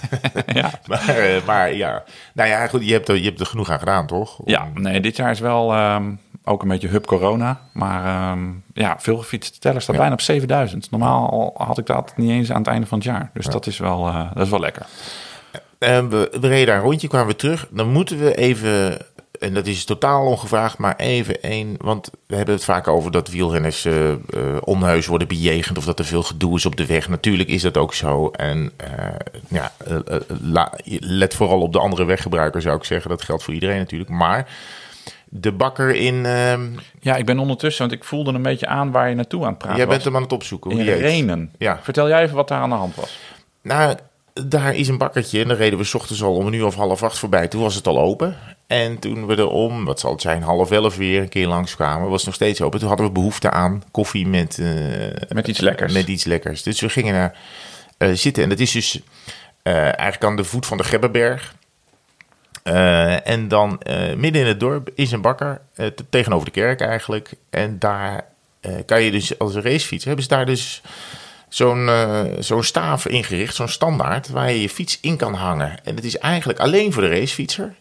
ja. 0.46 0.70
maar, 0.86 1.08
eh, 1.08 1.44
maar 1.46 1.74
ja, 1.74 2.04
nou 2.34 2.48
ja, 2.48 2.66
goed, 2.66 2.86
je 2.86 2.92
hebt, 2.92 3.08
er, 3.08 3.16
je 3.16 3.24
hebt 3.24 3.40
er 3.40 3.46
genoeg 3.46 3.70
aan 3.70 3.78
gedaan, 3.78 4.06
toch? 4.06 4.38
Om- 4.38 4.48
ja, 4.50 4.68
nee, 4.74 5.00
dit 5.00 5.16
jaar 5.16 5.30
is 5.30 5.40
wel 5.40 5.72
ehm, 5.72 6.12
ook 6.44 6.62
een 6.62 6.68
beetje 6.68 6.88
hub 6.88 7.06
corona. 7.06 7.60
Maar 7.72 8.04
ehm, 8.32 8.44
ja, 8.74 8.96
veel 8.98 9.16
gefietste 9.18 9.58
tellen 9.58 9.82
staat 9.82 9.94
Ja. 9.94 10.00
bijna 10.00 10.14
op 10.14 10.20
7000. 10.20 10.90
Normaal 10.90 11.54
had 11.56 11.78
ik 11.78 11.86
dat 11.86 12.12
niet 12.16 12.30
eens 12.30 12.50
aan 12.52 12.58
het 12.58 12.66
einde 12.66 12.86
van 12.86 12.98
het 12.98 13.06
jaar. 13.06 13.30
Dus 13.34 13.46
dat, 13.46 13.66
is 13.66 13.78
wel, 13.78 14.06
eh, 14.08 14.30
dat 14.34 14.44
is 14.44 14.50
wel 14.50 14.60
lekker. 14.60 14.86
En 15.78 16.08
we, 16.08 16.36
we 16.40 16.48
reden 16.48 16.66
daar 16.66 16.76
een 16.76 16.82
rondje, 16.82 17.08
kwamen 17.08 17.28
we 17.28 17.36
terug. 17.36 17.66
Dan 17.70 17.88
moeten 17.88 18.18
we 18.18 18.34
even, 18.36 18.98
en 19.40 19.54
dat 19.54 19.66
is 19.66 19.84
totaal 19.84 20.26
ongevraagd, 20.26 20.78
maar 20.78 20.96
even 20.96 21.42
één. 21.42 21.74
Want 21.78 22.10
we 22.26 22.36
hebben 22.36 22.54
het 22.54 22.64
vaak 22.64 22.88
over 22.88 23.10
dat 23.10 23.28
wielrenners 23.28 23.84
eh 23.84 24.12
eh, 24.12 24.16
onheus 24.60 25.06
worden 25.06 25.28
bejegend. 25.28 25.78
Of 25.78 25.84
dat 25.84 25.98
er 25.98 26.04
veel 26.04 26.22
gedoe 26.22 26.56
is 26.56 26.66
op 26.66 26.76
de 26.76 26.86
weg. 26.86 27.08
Natuurlijk 27.08 27.48
is 27.48 27.62
dat 27.62 27.76
ook 27.76 27.94
zo. 27.94 28.28
En 28.30 28.70
eh, 28.76 28.88
ja, 29.48 29.72
eh, 29.86 29.96
eh, 29.96 30.20
la- 30.42 30.72
let 30.98 31.34
vooral 31.34 31.60
op 31.60 31.72
de 31.72 31.78
andere 31.78 32.04
weggebruiker, 32.04 32.62
zou 32.62 32.76
ik 32.76 32.84
zeggen. 32.84 33.10
Dat 33.10 33.22
geldt 33.22 33.42
voor 33.42 33.54
iedereen 33.54 33.78
natuurlijk. 33.78 34.10
Maar 34.10 34.48
de 35.36 35.52
bakker 35.52 35.94
in. 35.94 36.26
ehm, 36.26 36.66
Ja, 37.00 37.16
ik 37.16 37.26
ben 37.26 37.38
ondertussen, 37.38 37.88
want 37.88 38.00
ik 38.00 38.04
voelde 38.04 38.32
een 38.32 38.42
beetje 38.42 38.66
aan 38.66 38.90
waar 38.90 39.08
je 39.08 39.14
naartoe 39.14 39.42
aan 39.42 39.48
het 39.48 39.58
praten 39.58 39.76
jij 39.76 39.86
was. 39.86 39.94
bent 39.94 40.06
hem 40.06 40.16
aan 40.16 40.22
het 40.22 40.32
opzoeken. 40.32 40.70
Hoe 40.70 40.80
in 40.80 40.86
die. 40.86 40.94
Renen. 40.94 41.52
Ja. 41.58 41.78
Vertel 41.82 42.08
jij 42.08 42.22
even 42.22 42.36
wat 42.36 42.48
daar 42.48 42.60
aan 42.60 42.68
de 42.70 42.74
hand 42.74 42.94
was. 42.94 43.18
Nou, 43.62 43.94
daar 44.46 44.74
is 44.74 44.88
een 44.88 44.98
bakkertje. 44.98 45.40
En 45.42 45.48
dan 45.48 45.56
reden 45.56 45.78
we 45.78 45.84
's 45.84 45.94
ochtends 45.94 46.22
al 46.22 46.34
om 46.34 46.46
een 46.46 46.52
uur 46.52 46.66
of 46.66 46.74
half 46.74 47.02
acht 47.02 47.18
voorbij. 47.18 47.48
Toen 47.48 47.62
was 47.62 47.74
het 47.74 47.86
al 47.86 47.98
open. 47.98 48.36
En 48.66 48.98
toen 48.98 49.26
we 49.26 49.36
er 49.36 49.48
om, 49.48 49.84
wat 49.84 50.00
zal 50.00 50.12
het 50.12 50.20
zijn, 50.20 50.42
half 50.42 50.70
elf 50.70 50.96
weer 50.96 51.20
een 51.22 51.28
keer 51.28 51.46
langskwamen, 51.46 52.08
was 52.08 52.16
het 52.16 52.26
nog 52.26 52.34
steeds 52.34 52.60
open. 52.62 52.78
Toen 52.78 52.88
hadden 52.88 53.06
we 53.06 53.12
behoefte 53.12 53.50
aan 53.50 53.82
koffie 53.90 54.26
met, 54.26 54.58
eh, 54.58 54.66
Met 55.28 55.48
iets 55.48 55.60
lekkers. 55.60 55.92
Met 55.92 56.08
iets 56.08 56.24
lekkers. 56.24 56.62
Dus 56.62 56.80
we 56.80 56.88
gingen 56.88 57.14
daar 57.14 57.38
eh, 57.98 58.08
zitten. 58.12 58.42
En 58.42 58.48
dat 58.48 58.58
is 58.58 58.72
dus 58.72 59.00
eh, 59.62 59.74
eigenlijk 59.82 60.24
aan 60.24 60.36
de 60.36 60.44
voet 60.44 60.66
van 60.66 60.76
de 60.76 60.84
Gebbenberg. 60.84 61.54
Eh, 62.64 63.28
en 63.28 63.48
dan 63.48 63.80
eh, 63.82 64.14
midden 64.14 64.42
in 64.42 64.48
het 64.48 64.60
dorp 64.60 64.90
is 64.94 65.12
een 65.12 65.20
bakker, 65.20 65.60
eh, 65.74 65.86
te- 65.86 66.04
tegenover 66.08 66.44
de 66.44 66.50
kerk 66.52 66.80
eigenlijk. 66.80 67.30
En 67.50 67.78
daar 67.78 68.32
kan 68.86 69.02
je 69.02 69.10
dus 69.10 69.38
als 69.38 69.54
een 69.54 69.62
racefiets, 69.62 70.04
hebben 70.04 70.22
ze 70.22 70.30
daar 70.30 70.46
dus 70.46 70.82
zo'n 71.48 71.90
zo'n 72.38 72.62
staaf 72.62 73.06
ingericht, 73.06 73.54
zo'n 73.54 73.68
standaard, 73.68 74.28
waar 74.28 74.50
je 74.50 74.60
je 74.60 74.68
fiets 74.68 74.98
in 75.00 75.16
kan 75.16 75.34
hangen. 75.34 75.84
En 75.84 75.94
het 75.94 76.04
is 76.04 76.18
eigenlijk 76.18 76.58
alleen 76.58 76.92
voor 76.92 77.02
de 77.02 77.08
racefietser. 77.08 77.74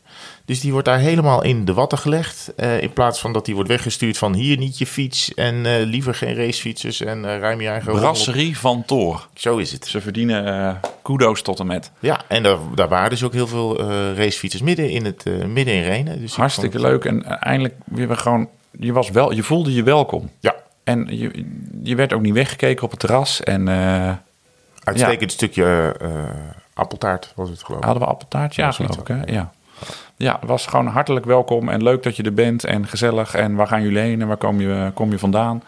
Dus 0.45 0.60
die 0.60 0.71
wordt 0.71 0.88
daar 0.88 0.99
helemaal 0.99 1.43
in 1.43 1.65
de 1.65 1.73
watten 1.73 1.97
gelegd. 1.97 2.53
eh, 2.56 2.82
in 2.82 2.93
plaats 2.93 3.19
van 3.19 3.34
dat 3.34 3.45
die 3.45 3.53
wordt 3.56 3.69
weggestuurd 3.69 4.17
van 4.17 4.34
hier 4.34 4.58
niet 4.58 4.77
je 4.77 4.86
fiets 4.86 5.34
en 5.34 5.65
eh, 5.65 5.86
liever 5.86 6.15
geen 6.15 6.36
racefietsers 6.36 7.01
en 7.01 7.25
eh, 7.25 7.39
ruim 7.39 7.62
je 7.62 7.67
eigen. 7.67 7.93
Brasserie 7.93 8.58
van 8.58 8.86
Toor. 8.86 9.27
Zo 9.34 9.58
is 9.58 9.71
het. 9.71 9.88
Ze 9.88 10.01
verdienen 10.01 10.79
kudo's 11.01 11.41
tot 11.41 11.60
en 11.60 11.67
met. 11.67 11.91
Ja, 11.99 12.21
en 12.27 12.43
daar, 12.43 12.58
daar 12.75 12.88
waren 12.88 13.10
dus 13.10 13.23
ook 13.23 13.34
heel 13.34 13.47
veel 13.47 13.82
racefietsers 14.15 14.62
midden 14.62 14.89
in, 14.89 15.06
het, 15.06 15.25
midden 15.47 15.73
in 15.73 15.84
Renen. 15.84 16.19
Dus 16.19 16.32
ik 16.32 16.38
Hartstikke 16.38 16.79
vond 16.79 16.89
leuk. 16.89 17.06
En 17.06 17.23
eindelijk 17.39 17.75
weer 17.86 18.08
we 18.08 18.15
gewoon, 18.15 18.49
je, 18.79 18.93
was 18.93 19.10
wel, 19.10 19.32
je 19.32 19.43
voelde 19.43 19.73
je 19.73 19.84
welkom. 19.84 20.29
Ja, 20.39 20.56
En 20.84 21.08
je, 21.17 21.45
je 21.84 21.95
werd 21.95 22.13
ook 22.13 22.21
niet 22.21 22.34
weggekeken 22.34 22.84
op 22.84 22.91
het 22.91 22.99
terras. 22.99 23.43
En 23.43 23.69
uitstekend 24.84 25.32
stukje 25.32 25.95
appeltaart 26.73 27.34
was 27.36 27.49
het 27.49 27.63
geloof 27.63 27.79
ik. 27.79 27.86
hadden 27.86 28.03
we 28.03 28.10
appeltaartje? 28.10 28.62
Ja, 28.62 28.71
geloof 28.71 28.97
ik. 28.97 29.08
Hè? 29.08 29.23
Ja. 29.25 29.53
Ja, 30.17 30.39
was 30.45 30.65
gewoon 30.65 30.88
hartelijk 30.88 31.26
welkom. 31.26 31.69
En 31.69 31.84
leuk 31.84 32.04
dat 32.04 32.15
je 32.15 32.23
er 32.23 32.34
bent. 32.34 32.63
En 32.63 32.88
gezellig. 32.88 33.36
En 33.36 33.56
waar 33.56 33.67
gaan 33.67 33.82
jullie 33.82 33.99
heen? 33.99 34.21
En 34.21 34.28
waar 34.28 34.38
kom 34.38 34.62
je, 34.62 34.91
kom 34.93 35.12
je 35.12 35.19
vandaan? 35.19 35.63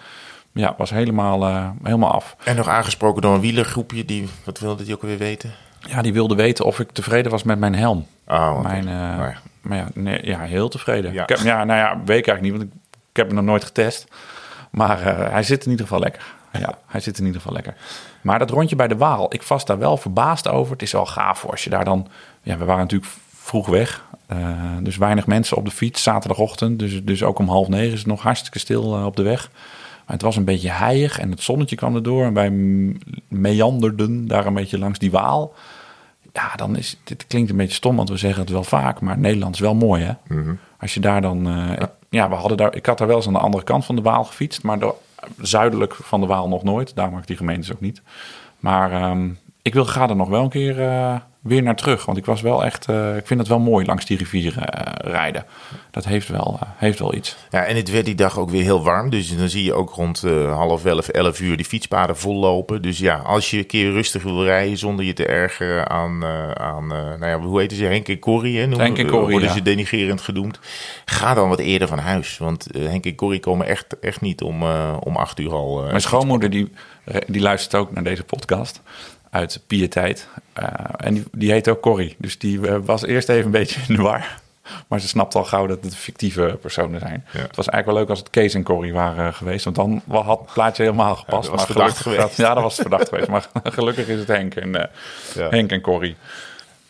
Ja, 0.51 0.75
was 0.77 0.89
helemaal, 0.89 1.45
eh, 1.45 1.69
helemaal 1.83 2.11
af. 2.11 2.35
En 2.43 2.55
nog 2.55 2.67
aangesproken 2.67 3.21
door 3.21 3.33
een 3.33 3.41
wielergroepje. 3.41 4.05
Die, 4.05 4.29
wat 4.43 4.59
wilde 4.59 4.83
die 4.83 4.93
ook 4.93 5.01
alweer 5.01 5.17
weten? 5.17 5.53
Ja, 5.79 6.01
die 6.01 6.13
wilde 6.13 6.35
weten 6.35 6.65
of 6.65 6.79
ik 6.79 6.91
tevreden 6.91 7.31
was 7.31 7.43
met 7.43 7.59
mijn 7.59 7.75
helm. 7.75 8.07
Oh, 8.27 8.61
Mijn, 8.61 8.87
eh, 8.87 8.93
nou 8.93 9.27
ja. 9.27 9.37
Maar 9.61 9.77
ja, 9.77 9.87
nee, 9.93 10.25
ja, 10.25 10.39
heel 10.39 10.69
tevreden. 10.69 11.13
Ja. 11.13 11.23
Ik 11.23 11.29
heb, 11.29 11.37
ja, 11.37 11.63
nou 11.63 11.79
ja, 11.79 12.01
weet 12.05 12.17
ik 12.17 12.27
eigenlijk 12.27 12.41
niet, 12.41 12.51
want 12.51 12.63
ik, 12.63 12.69
ik 13.09 13.17
heb 13.17 13.25
hem 13.25 13.35
nog 13.35 13.45
nooit 13.45 13.63
getest. 13.63 14.07
Maar 14.71 15.01
eh, 15.01 15.31
hij 15.31 15.43
zit 15.43 15.65
in 15.65 15.71
ieder 15.71 15.85
geval 15.85 16.01
lekker. 16.01 16.21
Ja, 16.51 16.77
hij 16.85 16.99
zit 16.99 17.17
in 17.17 17.25
ieder 17.25 17.41
geval 17.41 17.55
lekker. 17.55 17.73
Maar 18.21 18.39
dat 18.39 18.49
rondje 18.49 18.75
bij 18.75 18.87
de 18.87 18.97
Waal, 18.97 19.33
ik 19.33 19.43
was 19.43 19.65
daar 19.65 19.77
wel 19.77 19.97
verbaasd 19.97 20.47
over. 20.47 20.73
Het 20.73 20.81
is 20.81 20.91
wel 20.91 21.05
gaaf 21.05 21.39
voor 21.39 21.51
als 21.51 21.63
je 21.63 21.69
daar 21.69 21.85
dan... 21.85 22.07
Ja, 22.41 22.57
we 22.57 22.65
waren 22.65 22.81
natuurlijk 22.81 23.11
vroeg 23.33 23.67
weg. 23.67 24.04
Eh, 24.27 24.37
dus 24.81 24.97
weinig 24.97 25.27
mensen 25.27 25.57
op 25.57 25.65
de 25.65 25.71
fiets, 25.71 26.03
zaterdagochtend. 26.03 26.79
Dus, 26.79 27.03
dus 27.03 27.23
ook 27.23 27.39
om 27.39 27.47
half 27.47 27.67
negen 27.67 27.93
is 27.93 27.99
het 27.99 28.07
nog 28.07 28.21
hartstikke 28.21 28.59
stil 28.59 28.95
eh, 28.95 29.05
op 29.05 29.15
de 29.15 29.23
weg. 29.23 29.49
Maar 30.05 30.15
het 30.15 30.21
was 30.21 30.35
een 30.35 30.45
beetje 30.45 30.71
heilig 30.71 31.19
en 31.19 31.31
het 31.31 31.41
zonnetje 31.41 31.75
kwam 31.75 31.95
erdoor. 31.95 32.23
En 32.25 32.33
wij 32.33 32.49
meanderden 33.27 34.27
daar 34.27 34.45
een 34.45 34.53
beetje 34.53 34.77
langs 34.77 34.99
die 34.99 35.11
Waal. 35.11 35.53
Ja, 36.33 36.55
dan 36.55 36.77
is 36.77 36.99
dit 37.03 37.27
klinkt 37.27 37.49
een 37.49 37.57
beetje 37.57 37.75
stom, 37.75 37.95
want 37.95 38.09
we 38.09 38.17
zeggen 38.17 38.41
het 38.41 38.49
wel 38.49 38.63
vaak, 38.63 39.01
maar 39.01 39.17
Nederland 39.17 39.53
is 39.53 39.61
wel 39.61 39.75
mooi, 39.75 40.03
hè? 40.03 40.13
Als 40.79 40.93
je 40.93 40.99
daar 40.99 41.21
dan, 41.21 41.47
eh, 41.47 41.87
ja. 42.09 42.29
we 42.29 42.35
hadden 42.35 42.57
daar, 42.57 42.75
ik 42.75 42.85
had 42.85 42.97
daar 42.97 43.07
wel 43.07 43.15
eens 43.15 43.27
aan 43.27 43.33
de 43.33 43.39
andere 43.39 43.63
kant 43.63 43.85
van 43.85 43.95
de 43.95 44.01
Waal 44.01 44.23
gefietst, 44.23 44.63
maar 44.63 44.79
door, 44.79 44.95
zuidelijk 45.41 45.93
van 45.93 46.21
de 46.21 46.27
Waal 46.27 46.47
nog 46.47 46.63
nooit. 46.63 46.95
Daar 46.95 47.17
ik 47.17 47.27
die 47.27 47.37
gemeentes 47.37 47.71
ook 47.73 47.81
niet. 47.81 48.01
Maar 48.59 48.91
ehm, 48.91 49.29
ik 49.65 49.73
wil 49.73 49.85
ga 49.85 50.09
er 50.09 50.15
nog 50.15 50.29
wel 50.29 50.43
een 50.43 50.49
keer 50.49 50.81
eh, 50.81 51.15
weer 51.41 51.63
naar 51.63 51.75
terug, 51.75 52.05
want 52.05 52.17
ik 52.17 52.25
was 52.25 52.41
wel 52.41 52.65
echt, 52.65 52.89
eh, 52.89 53.17
ik 53.17 53.27
vind 53.27 53.39
het 53.39 53.49
wel 53.49 53.59
mooi 53.59 53.85
langs 53.85 54.05
die 54.05 54.17
rivieren 54.17 54.67
eh, 54.67 55.11
rijden. 55.11 55.45
Dat 55.91 56.05
heeft 56.05 56.27
wel, 56.27 56.59
heeft 56.75 56.99
wel 56.99 57.13
iets. 57.13 57.37
Ja, 57.49 57.65
en 57.65 57.75
het 57.75 57.91
werd 57.91 58.05
die 58.05 58.15
dag 58.15 58.39
ook 58.39 58.49
weer 58.49 58.63
heel 58.63 58.83
warm. 58.83 59.09
Dus 59.09 59.37
dan 59.37 59.49
zie 59.49 59.63
je 59.63 59.73
ook 59.73 59.89
rond 59.89 60.21
half 60.49 60.85
elf, 60.85 61.07
elf 61.07 61.39
uur 61.39 61.57
die 61.57 61.65
fietspaden 61.65 62.17
vollopen. 62.17 62.81
Dus 62.81 62.99
ja, 62.99 63.15
als 63.15 63.51
je 63.51 63.57
een 63.57 63.65
keer 63.65 63.91
rustig 63.91 64.23
wil 64.23 64.43
rijden 64.43 64.77
zonder 64.77 65.05
je 65.05 65.13
te 65.13 65.25
ergeren 65.25 65.89
aan, 65.89 66.25
aan 66.55 66.87
nou 66.87 67.25
ja, 67.25 67.39
hoe 67.39 67.59
heet 67.59 67.73
ze? 67.73 67.83
Henk 67.83 68.07
en 68.07 68.19
Corrie, 68.19 68.59
hè? 68.59 68.67
Henk 68.67 68.97
en 68.97 69.07
Corrie, 69.07 69.31
Worden 69.31 69.47
ja. 69.47 69.53
ze 69.53 69.61
denigrerend 69.61 70.21
genoemd. 70.21 70.59
Ga 71.05 71.33
dan 71.33 71.49
wat 71.49 71.59
eerder 71.59 71.87
van 71.87 71.99
huis. 71.99 72.37
Want 72.37 72.67
Henk 72.77 73.05
en 73.05 73.15
Corrie 73.15 73.39
komen 73.39 73.67
echt, 73.67 73.99
echt 73.99 74.21
niet 74.21 74.41
om, 74.41 74.63
om 74.99 75.15
acht 75.15 75.39
uur 75.39 75.53
al. 75.53 75.81
Mijn 75.83 76.01
schoonmoeder 76.01 76.49
die, 76.49 76.71
die 77.27 77.41
luistert 77.41 77.75
ook 77.75 77.91
naar 77.91 78.03
deze 78.03 78.23
podcast 78.23 78.81
uit 79.35 79.59
Pietijd. 79.67 80.27
Eh, 80.53 80.63
en 80.97 81.13
die, 81.13 81.23
die 81.31 81.51
heet 81.51 81.67
ook 81.67 81.81
Corrie. 81.81 82.15
Dus 82.19 82.37
die 82.37 82.67
eh, 82.67 82.75
was 82.83 83.03
eerst 83.05 83.29
even 83.29 83.45
een 83.45 83.51
beetje 83.51 83.79
in 83.87 83.95
de 83.95 84.01
war. 84.01 84.43
Maar 84.87 84.99
ze 84.99 85.07
snapt 85.07 85.35
al 85.35 85.43
gauw 85.43 85.65
dat 85.67 85.83
het 85.83 85.95
fictieve 85.95 86.57
personen 86.61 86.99
zijn. 86.99 87.25
Ja. 87.33 87.39
Het 87.39 87.55
was 87.55 87.67
eigenlijk 87.67 87.85
wel 87.85 87.95
leuk 87.95 88.09
als 88.09 88.19
het 88.19 88.29
Kees 88.29 88.53
en 88.53 88.63
Corrie 88.63 88.93
waren 88.93 89.33
geweest. 89.33 89.63
Want 89.63 89.75
dan 89.75 90.01
had 90.07 90.39
het 90.39 90.53
plaatje 90.53 90.83
helemaal 90.83 91.15
gepast. 91.15 91.49
dat 91.49 91.51
was 91.59 91.67
maar 91.67 91.75
gelukkig- 91.75 92.01
geweest. 92.01 92.37
Ja, 92.45 92.53
dat 92.53 92.63
was 92.63 92.75
verdacht 92.75 93.09
geweest. 93.09 93.27
Maar 93.27 93.47
gelukkig 93.63 94.07
is 94.07 94.19
het 94.19 94.27
Henk 94.27 94.55
en, 94.55 94.75
eh, 94.75 94.87
Ja. 95.35 95.49
Henk 95.49 95.71
en 95.71 95.81
Corrie. 95.81 96.15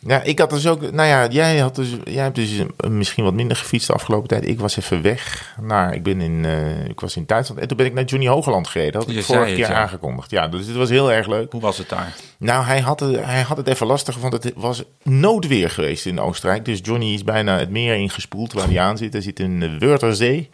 Ja, 0.08 0.22
ik 0.24 0.40
had 0.40 0.50
dus 0.50 0.68
ook. 0.68 0.92
Nou 0.92 1.08
ja, 1.08 1.28
jij, 1.28 1.58
had 1.58 1.76
dus, 1.76 1.90
jij 2.04 2.24
hebt 2.24 2.36
dus 2.36 2.62
misschien 2.90 3.24
wat 3.24 3.34
minder 3.34 3.58
gefietst 3.58 3.88
de 3.88 3.94
afgelopen 3.94 4.28
tijd. 4.28 4.48
Ik 4.48 4.60
was 4.60 4.78
even 4.78 5.02
weg. 5.02 5.54
Naar, 5.62 5.94
ik, 5.94 6.04
ben 6.04 6.22
in, 6.22 6.46
eh, 6.46 6.86
ik 6.86 7.00
was 7.00 7.16
in 7.16 7.24
Duitsland. 7.26 7.62
En 7.62 7.68
toen 7.68 7.78
ben 7.78 7.86
ik 7.86 7.94
naar 7.94 8.04
Johnny 8.04 8.28
Hogeland 8.28 8.68
gereden. 8.68 8.94
Dat 8.94 9.04
had 9.04 9.14
Je 9.14 9.20
ik 9.20 9.26
vorige 9.26 9.46
zei 9.46 9.58
het, 9.58 9.68
keer 9.68 9.76
ja. 9.76 9.82
aangekondigd. 9.82 10.32
Ja, 10.32 10.48
dus 10.48 10.68
het 10.68 10.76
was 10.76 10.90
heel 10.90 11.12
erg 11.12 11.28
leuk. 11.28 11.52
Hoe 11.52 11.62
was 11.62 11.78
het 11.78 11.90
daar? 11.90 12.16
Nou, 12.38 12.66
hij 12.66 12.80
had, 12.80 13.00
het, 13.00 13.26
hij 13.26 13.42
had 13.42 13.58
het 13.58 13.68
even 13.68 13.88
lastig, 13.88 14.18
want 14.18 14.34
het 14.34 14.54
was 14.56 14.84
noodweer 15.04 15.70
geweest 15.70 16.06
in 16.06 16.20
Oostenrijk. 16.20 16.66
Dus 16.66 16.80
Johnny 16.84 17.14
is 17.14 17.24
bijna 17.24 17.58
het 17.58 17.70
meer 17.70 17.96
ingespoeld 17.96 18.54
waar 18.54 18.68
hij 18.68 18.80
aan 18.80 18.98
zit. 18.98 19.14
Hij 19.14 19.22
zit 19.22 19.40
in 19.40 19.60
de 19.60 19.78
Wörthersee. 19.78 20.50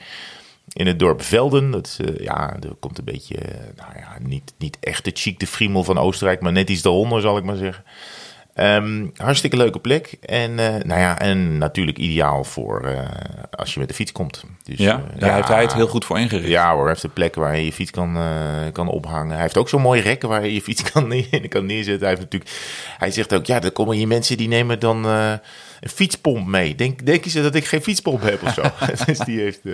in 0.73 0.87
het 0.87 0.99
dorp 0.99 1.21
Velden. 1.21 1.71
Dat 1.71 1.97
eh, 2.05 2.23
ja, 2.23 2.55
er 2.61 2.75
komt 2.79 2.97
een 2.97 3.05
beetje, 3.05 3.35
eh, 3.35 3.59
nou 3.75 3.91
ja, 3.99 4.17
niet, 4.19 4.53
niet 4.57 4.77
echt 4.79 5.05
de 5.05 5.11
chic 5.13 5.39
de 5.39 5.47
friemel 5.47 5.83
van 5.83 5.97
Oostenrijk, 5.97 6.41
maar 6.41 6.51
net 6.51 6.69
iets 6.69 6.81
daaronder, 6.81 7.21
zal 7.21 7.37
ik 7.37 7.43
maar 7.43 7.55
zeggen. 7.55 7.83
Ehm, 8.61 9.05
hartstikke 9.15 9.57
leuke 9.57 9.79
plek. 9.79 10.17
En, 10.21 10.59
eh, 10.59 10.83
nou 10.83 10.99
ja, 10.99 11.19
en 11.19 11.57
natuurlijk 11.57 11.97
ideaal 11.97 12.43
voor 12.43 12.81
eh, 12.83 12.99
als 13.51 13.73
je 13.73 13.79
met 13.79 13.89
de 13.89 13.95
fiets 13.95 14.11
komt. 14.11 14.43
Dus, 14.63 14.77
Ja, 14.77 15.03
eh, 15.13 15.19
daar 15.19 15.35
heeft 15.35 15.47
hij 15.47 15.61
het 15.61 15.73
heel 15.73 15.87
goed 15.87 16.05
voor 16.05 16.19
ingericht. 16.19 16.47
Ja 16.47 16.71
hoor, 16.71 16.81
hij 16.81 16.89
heeft 16.89 17.03
een 17.03 17.13
plek 17.13 17.35
waar 17.35 17.57
je 17.57 17.65
je 17.65 17.73
fiets 17.73 17.91
kan, 17.91 18.17
kan 18.71 18.87
ophangen. 18.87 19.31
Hij 19.31 19.41
heeft 19.41 19.57
ook 19.57 19.69
zo'n 19.69 19.81
mooi 19.81 20.01
rek 20.01 20.21
waar 20.21 20.45
je 20.45 20.53
je 20.53 20.61
fiets 20.61 20.83
kan, 20.91 21.07
neer, 21.07 21.47
kan 21.49 21.65
neerzetten. 21.65 22.07
Hij, 22.07 22.09
heeft 22.09 22.21
natuurlijk, 22.21 22.51
hij 22.97 23.11
zegt 23.11 23.33
ook, 23.33 23.45
ja, 23.45 23.61
er 23.61 23.71
komen 23.71 23.95
hier 23.95 24.07
mensen 24.07 24.37
die 24.37 24.47
nemen 24.47 24.79
dan 24.79 25.05
een 25.81 25.89
fietspomp 25.89 26.47
mee. 26.47 26.75
Denk, 26.75 27.05
denken 27.05 27.31
ze 27.31 27.41
dat 27.41 27.55
ik 27.55 27.65
geen 27.65 27.81
fietspomp 27.81 28.21
heb 28.21 28.43
of 28.43 28.53
zo? 28.53 28.61
dus 29.05 29.17
die 29.17 29.39
heeft... 29.39 29.59
eh, 29.65 29.73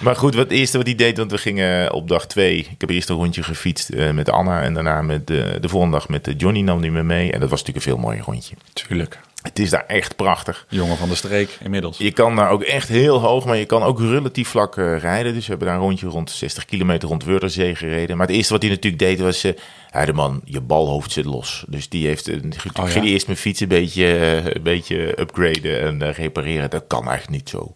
Maar 0.00 0.16
goed, 0.16 0.34
wat 0.34 0.44
het 0.44 0.52
eerste 0.52 0.76
wat 0.76 0.86
hij 0.86 0.94
deed, 0.96 1.16
want 1.16 1.30
we 1.30 1.38
gingen 1.38 1.92
op 1.92 2.08
dag 2.08 2.26
twee... 2.26 2.58
Ik 2.58 2.80
heb 2.80 2.90
eerst 2.90 3.08
een 3.08 3.16
rondje 3.16 3.42
gefietst 3.42 3.88
eh, 3.90 4.10
met 4.10 4.28
Anna 4.30 4.62
en 4.62 4.74
daarna 4.74 5.02
met 5.02 5.26
de, 5.26 5.58
de 5.60 5.68
volgende 5.68 5.96
dag 5.96 6.08
met 6.08 6.28
eh, 6.28 6.34
Johnny 6.36 6.60
nam 6.60 6.80
hij 6.80 6.90
me 6.90 7.02
mee. 7.02 7.32
En 7.32 7.40
dat 7.40 7.50
was 7.50 7.58
natuurlijk 7.60 7.86
een 7.86 7.92
veel 7.92 8.00
mooier 8.02 8.24
rondje. 8.24 8.54
Tuurlijk. 8.72 9.18
Het 9.44 9.58
is 9.58 9.70
daar 9.70 9.84
echt 9.86 10.16
prachtig. 10.16 10.66
Jongen 10.68 10.96
van 10.96 11.08
de 11.08 11.14
streek 11.14 11.58
inmiddels. 11.62 11.98
Je 11.98 12.12
kan 12.12 12.36
daar 12.36 12.50
ook 12.50 12.62
echt 12.62 12.88
heel 12.88 13.20
hoog, 13.20 13.44
maar 13.44 13.56
je 13.56 13.64
kan 13.64 13.82
ook 13.82 14.00
relatief 14.00 14.48
vlak 14.48 14.76
eh, 14.76 14.98
rijden. 14.98 15.34
Dus 15.34 15.42
we 15.42 15.48
hebben 15.48 15.66
daar 15.68 15.76
een 15.76 15.82
rondje 15.82 16.06
rond 16.06 16.30
60 16.30 16.64
kilometer 16.64 17.08
rond 17.08 17.24
Wörthersee 17.24 17.74
gereden. 17.74 18.16
Maar 18.16 18.26
het 18.26 18.36
eerste 18.36 18.52
wat 18.52 18.62
hij 18.62 18.70
natuurlijk 18.70 19.02
deed 19.02 19.20
was... 19.20 19.44
eh 19.44 19.52
ja, 19.92 20.04
de 20.04 20.12
man, 20.12 20.40
je 20.44 20.60
balhoofd 20.60 21.12
zit 21.12 21.24
los. 21.24 21.64
Dus 21.68 21.88
die 21.88 22.06
heeft... 22.06 22.28
een 22.28 22.52
Oh, 22.56 22.72
ja? 22.74 22.86
ging 22.86 23.04
hij 23.04 23.12
eerst 23.12 23.26
mijn 23.26 23.38
fiets 23.38 23.60
een 23.60 23.68
beetje, 23.68 24.06
eh, 24.16 24.44
een 24.44 24.62
beetje 24.62 25.20
upgraden 25.20 25.80
en 25.80 26.02
eh, 26.02 26.12
repareren. 26.14 26.70
Dat 26.70 26.84
kan 26.86 27.08
eigenlijk 27.08 27.30
niet 27.30 27.48
zo. 27.48 27.72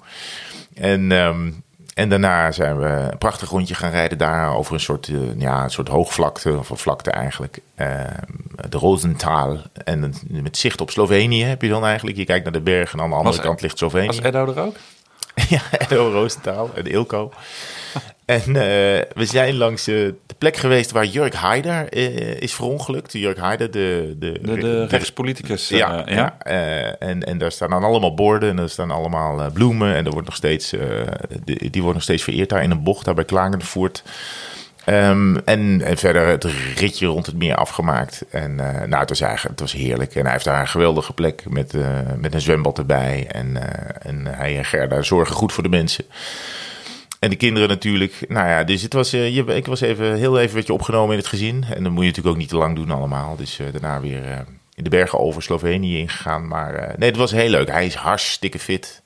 En, 0.75 1.13
ehm, 1.13 1.51
en 1.99 2.09
daarna 2.09 2.53
zijn 2.53 2.79
we 2.79 2.87
een 2.87 3.19
prachtig 3.19 3.51
rondje 3.51 3.75
gaan 3.75 3.91
rijden 3.91 4.19
daar... 4.19 4.55
over 4.57 4.75
een 4.75 4.81
soort, 4.81 5.09
eh, 5.09 5.41
ja, 5.41 5.63
een 5.65 5.71
soort 5.71 5.89
hoogvlakte, 5.89 6.59
of 6.59 6.71
een 6.71 6.77
vlakte 6.77 7.11
eigenlijk. 7.11 7.59
Ehm, 7.75 8.15
de 8.69 8.79
Rosenthal. 8.79 9.59
En 9.85 10.15
met 10.29 10.57
zicht 10.57 10.81
op 10.81 10.91
Slovenië 10.91 11.45
heb 11.45 11.63
je 11.63 11.69
dan 11.69 11.85
eigenlijk. 11.85 12.17
Je 12.17 12.25
kijkt 12.25 12.45
naar 12.45 12.53
de 12.53 12.61
bergen 12.61 12.99
en 12.99 13.05
aan 13.05 13.11
de 13.11 13.17
andere 13.17 13.37
Was- 13.37 13.45
kant 13.45 13.61
ligt 13.61 13.79
Slovenië. 13.79 14.07
Was 14.07 14.21
Edo 14.21 14.47
er 14.47 14.61
ook? 14.61 14.77
Ja, 15.49 15.61
Edo 15.79 16.11
Roosentaal 16.11 16.71
en 16.75 16.87
Ilko. 16.87 17.33
En 18.29 18.43
eh, 18.47 19.03
we 19.15 19.25
zijn 19.25 19.57
langs 19.57 19.87
eh, 19.87 19.95
de 19.95 20.35
plek 20.39 20.57
geweest 20.57 20.91
waar 20.91 21.05
Jurk 21.05 21.35
Haider 21.35 21.89
eh, 21.89 22.41
is 22.41 22.55
verongelukt. 22.55 23.13
Jurk 23.13 23.39
Haider, 23.39 23.71
de... 23.71 24.17
De, 24.19 24.39
De, 24.43 24.59
de 24.59 24.87
rechtspoliticus. 24.87 25.69
ja, 25.69 26.07
en, 26.99 27.25
en 27.25 27.39
daar 27.39 27.53
staan 27.53 27.71
dan 27.71 27.85
allemaal 27.85 28.15
borden 28.15 28.51
en 28.51 28.59
er 28.59 28.71
staan 28.71 28.91
allemaal 28.91 29.51
bloemen. 29.53 29.95
En 29.95 30.05
er 30.05 30.11
wordt 30.11 30.27
nog 30.27 30.37
steeds, 30.37 30.75
die, 31.45 31.83
wordt 31.83 31.95
nog 31.95 32.03
steeds 32.03 32.23
vereerd 32.23 32.49
daar 32.49 32.63
in 32.63 32.71
een 32.71 32.83
bocht, 32.83 33.05
daar 33.05 33.15
bij 33.15 33.25
Klagenvoort. 33.25 34.03
Ehm 34.85 35.37
en, 35.37 35.83
en 35.85 35.97
verder 35.97 36.27
het 36.27 36.45
ritje 36.77 37.07
rond 37.07 37.27
het 37.27 37.37
meer 37.37 37.55
afgemaakt. 37.55 38.25
En 38.31 38.55
nou, 38.55 38.97
het 38.97 39.09
was 39.09 39.21
eigenlijk 39.21 39.61
het 39.61 39.71
was 39.71 39.81
heerlijk. 39.81 40.15
En 40.15 40.23
hij 40.23 40.33
heeft 40.33 40.45
daar 40.45 40.61
een 40.61 40.69
geweldige 40.69 41.13
plek 41.13 41.43
met, 41.49 41.75
met 42.17 42.35
een 42.35 42.41
zwembad 42.41 42.79
erbij. 42.79 43.27
En, 43.31 43.57
en 44.03 44.27
hij 44.27 44.57
en 44.57 44.65
Gerda 44.65 45.03
zorgen 45.03 45.35
goed 45.35 45.53
voor 45.53 45.63
de 45.63 45.69
mensen. 45.69 46.05
En 47.19 47.31
de 47.31 47.37
kinderen 47.37 47.69
natuurlijk. 47.69 48.25
Nou 48.29 48.49
ja, 48.49 48.65
dus 48.65 48.83
het 48.83 48.93
was, 48.93 49.13
eh, 49.13 49.35
je, 49.35 49.45
ik 49.45 49.67
was 49.67 49.81
even, 49.81 50.15
heel 50.15 50.39
even 50.39 50.55
werd 50.55 50.67
je 50.67 50.73
opgenomen 50.73 51.13
in 51.13 51.19
het 51.19 51.29
gezin. 51.29 51.65
En 51.75 51.83
dan 51.83 51.93
moet 51.93 52.03
je 52.03 52.09
natuurlijk 52.09 52.35
ook 52.35 52.41
niet 52.41 52.49
te 52.49 52.57
lang 52.57 52.77
doen 52.77 52.91
allemaal. 52.91 53.37
Dus 53.37 53.59
eh, 53.59 53.67
daarna 53.73 54.01
weer 54.01 54.31
eh, 54.31 54.39
in 54.75 54.85
de 54.85 54.91
bergen 54.91 55.19
over 55.19 55.43
Slovenië 55.43 55.99
ingegaan. 55.99 56.49
Maar 56.49 56.95
nee, 56.99 57.09
het 57.09 57.19
was 57.19 57.31
heel 57.31 57.51
leuk. 57.51 57.71
Hij 57.71 57.87
is 57.87 57.95
hartstikke 57.95 58.59
fit. 58.59 59.03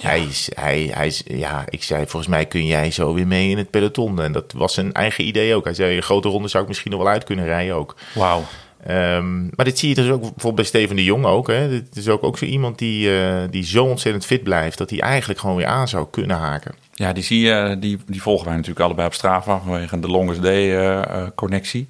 Hij 0.00 0.22
is, 0.22 0.50
hij, 0.54 0.90
hij 0.94 1.06
is, 1.06 1.22
ja, 1.26 1.64
ik 1.68 1.82
zei, 1.82 2.00
volgens 2.06 2.26
mij 2.26 2.46
kun 2.46 2.66
jij 2.66 2.90
zo 2.90 3.14
weer 3.14 3.26
mee 3.26 3.50
in 3.50 3.58
het 3.58 3.70
peloton. 3.70 4.22
En 4.22 4.32
dat 4.32 4.52
was 4.52 4.74
zijn 4.74 4.92
eigen 4.92 5.26
idee 5.26 5.54
ook. 5.54 5.64
Hij 5.64 5.74
zei, 5.74 5.96
een 5.96 6.02
grote 6.02 6.28
ronde 6.28 6.48
zou 6.48 6.62
ik 6.62 6.68
misschien 6.68 6.90
nog 6.90 7.00
wel 7.02 7.12
uit 7.12 7.24
kunnen 7.24 7.44
rijden 7.44 7.74
ook. 7.74 7.96
Wauw. 8.14 8.44
Ehm, 8.86 9.42
maar 9.42 9.64
dit 9.64 9.78
zie 9.78 9.88
je 9.88 9.94
dus 9.94 10.08
ook 10.10 10.20
bijvoorbeeld 10.20 10.54
bij 10.54 10.64
Steven 10.64 10.96
de 10.96 11.04
Jong 11.04 11.24
ook. 11.24 11.46
Hè. 11.46 11.68
Dit 11.68 11.96
is 11.96 12.08
ook, 12.08 12.24
ook 12.24 12.38
zo 12.38 12.44
iemand 12.44 12.78
die, 12.78 13.20
eh, 13.20 13.42
die 13.50 13.64
zo 13.64 13.84
ontzettend 13.84 14.26
fit 14.26 14.42
blijft... 14.42 14.78
dat 14.78 14.90
hij 14.90 15.00
eigenlijk 15.00 15.40
gewoon 15.40 15.56
weer 15.56 15.66
aan 15.66 15.88
zou 15.88 16.06
kunnen 16.10 16.36
haken. 16.36 16.74
Ja, 16.92 17.12
die, 17.12 17.22
zie 17.22 17.40
je, 17.40 17.76
die, 17.80 17.98
die 18.06 18.22
volgen 18.22 18.46
wij 18.46 18.54
natuurlijk 18.54 18.84
allebei 18.84 19.06
op 19.06 19.14
Strava 19.14 19.58
vanwege 19.58 20.00
de 20.00 20.08
Longest 20.08 20.42
Day-connectie. 20.42 21.88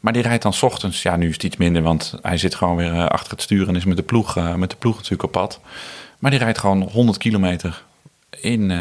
maar 0.00 0.12
die 0.12 0.22
rijdt 0.22 0.42
dan 0.42 0.52
's 0.52 0.62
ochtends, 0.62 1.02
ja, 1.02 1.16
nu 1.16 1.28
is 1.28 1.34
het 1.34 1.42
iets 1.42 1.56
minder, 1.56 1.82
want 1.82 2.18
hij 2.22 2.38
zit 2.38 2.54
gewoon 2.54 2.76
weer 2.76 2.92
eh, 2.92 3.06
achter 3.06 3.32
het 3.32 3.42
stuur 3.42 3.68
en 3.68 3.76
is 3.76 3.84
met 3.84 3.96
de 3.96 4.02
ploeg, 4.02 4.36
eh, 4.36 4.54
met 4.54 4.70
de 4.70 4.76
ploeg 4.76 4.94
natuurlijk 4.94 5.22
op 5.22 5.32
pad. 5.32 5.60
Maar 6.18 6.30
die 6.30 6.40
rijdt 6.40 6.58
gewoon 6.58 6.82
100 6.82 7.18
kilometer 7.18 7.84
in, 8.40 8.70
eh, 8.70 8.78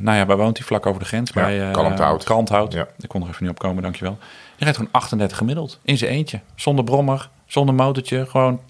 nou 0.00 0.16
ja, 0.16 0.26
waar 0.26 0.36
woont 0.36 0.56
hij? 0.56 0.66
Vlak 0.66 0.86
over 0.86 1.00
de 1.00 1.06
grens. 1.06 1.30
Ja, 1.34 1.42
bij 1.42 1.66
eh, 1.66 1.72
Kalmthout. 1.72 2.24
Kalmthout. 2.24 2.72
Ja. 2.72 2.86
Ik 2.98 3.08
kon 3.08 3.22
er 3.22 3.28
even 3.28 3.42
niet 3.42 3.52
op 3.52 3.58
komen, 3.58 3.82
dankjewel. 3.82 4.18
Rijdt 4.64 4.78
gewoon 4.78 4.92
38 4.92 5.38
gemiddeld, 5.38 5.78
in 5.82 5.98
zijn 5.98 6.10
eentje. 6.10 6.40
Zonder 6.54 6.84
brommer, 6.84 7.28
zonder 7.46 7.74
motortje, 7.74 8.26
gewoon... 8.26 8.60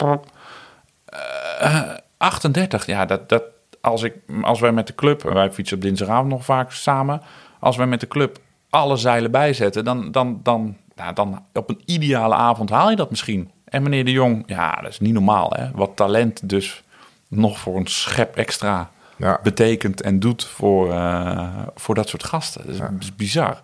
Eh, 1.58 1.82
38, 2.16 2.86
ja, 2.86 3.04
dat, 3.06 3.28
dat, 3.28 3.42
als, 3.80 4.02
ik, 4.02 4.14
als 4.42 4.60
wij 4.60 4.72
met 4.72 4.86
de 4.86 4.94
club, 4.94 5.24
en 5.24 5.34
wij 5.34 5.52
fietsen 5.52 5.76
op 5.76 5.82
dinsdagavond 5.82 6.28
nog 6.28 6.44
vaak 6.44 6.72
samen, 6.72 7.22
als 7.60 7.76
wij 7.76 7.86
met 7.86 8.00
de 8.00 8.08
club 8.08 8.38
alle 8.70 8.96
zeilen 8.96 9.30
bijzetten, 9.30 9.84
dan, 9.84 10.12
dan, 10.12 10.40
dan, 10.42 10.76
nou, 10.96 11.14
dan 11.14 11.44
op 11.52 11.68
een 11.68 11.80
ideale 11.84 12.34
avond 12.34 12.70
haal 12.70 12.90
je 12.90 12.96
dat 12.96 13.10
misschien. 13.10 13.50
En 13.64 13.82
meneer 13.82 14.04
de 14.04 14.10
Jong, 14.10 14.42
ja, 14.46 14.74
dat 14.82 14.90
is 14.90 15.00
niet 15.00 15.12
normaal, 15.12 15.52
hè? 15.56 15.70
Wat 15.74 15.96
talent 15.96 16.48
dus 16.48 16.82
nog 17.28 17.58
voor 17.58 17.76
een 17.76 17.86
schep 17.86 18.36
extra 18.36 18.90
Ja. 19.16 19.40
betekent 19.42 20.02
en 20.02 20.18
doet 20.20 20.44
voor, 20.44 20.92
eh, 20.92 21.48
voor 21.74 21.94
dat 21.94 22.08
soort 22.08 22.24
gasten. 22.24 22.66
Dat 22.66 22.74
is, 22.74 22.80
is 23.00 23.16
bizar. 23.16 23.62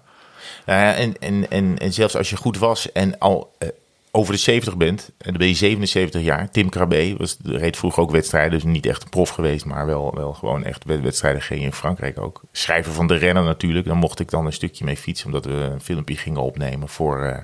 Ja, 0.71 0.95
en, 0.95 1.19
en, 1.19 1.51
en, 1.51 1.79
en 1.79 1.93
zelfs 1.93 2.17
als 2.17 2.31
je 2.31 2.37
goed 2.37 2.59
was 2.59 2.93
en 2.93 3.19
al 3.19 3.53
eh, 3.59 3.69
over 4.11 4.33
de 4.33 4.39
70 4.39 4.77
bent, 4.77 5.11
en 5.19 5.31
dan 5.31 5.37
ben 5.37 5.47
je 5.49 5.55
77 5.55 6.23
jaar. 6.23 6.51
Tim 6.51 6.69
Krabbe 6.69 7.15
was, 7.19 7.37
reed 7.43 7.77
vroeger 7.77 8.03
ook 8.03 8.11
wedstrijden, 8.11 8.51
dus 8.51 8.63
niet 8.65 8.87
echt 8.87 9.03
een 9.03 9.09
prof 9.09 9.29
geweest, 9.29 9.65
maar 9.65 9.87
wel, 9.87 10.15
wel 10.15 10.33
gewoon 10.33 10.65
echt 10.65 10.85
wed- 10.85 11.01
wedstrijden 11.01 11.43
ging 11.43 11.63
in 11.63 11.73
Frankrijk 11.73 12.21
ook. 12.21 12.43
Schrijver 12.53 12.93
van 12.93 13.07
de 13.07 13.15
renner 13.15 13.45
natuurlijk, 13.45 13.87
dan 13.87 13.97
mocht 13.97 14.21
ik 14.21 14.31
dan 14.31 14.47
een 14.47 14.53
stukje 14.53 14.85
mee 14.85 14.97
fietsen, 14.97 15.27
omdat 15.27 15.45
we 15.45 15.53
een 15.53 15.81
filmpje 15.81 16.17
gingen 16.17 16.43
opnemen 16.43 16.89
voor, 16.89 17.23
eh, 17.23 17.43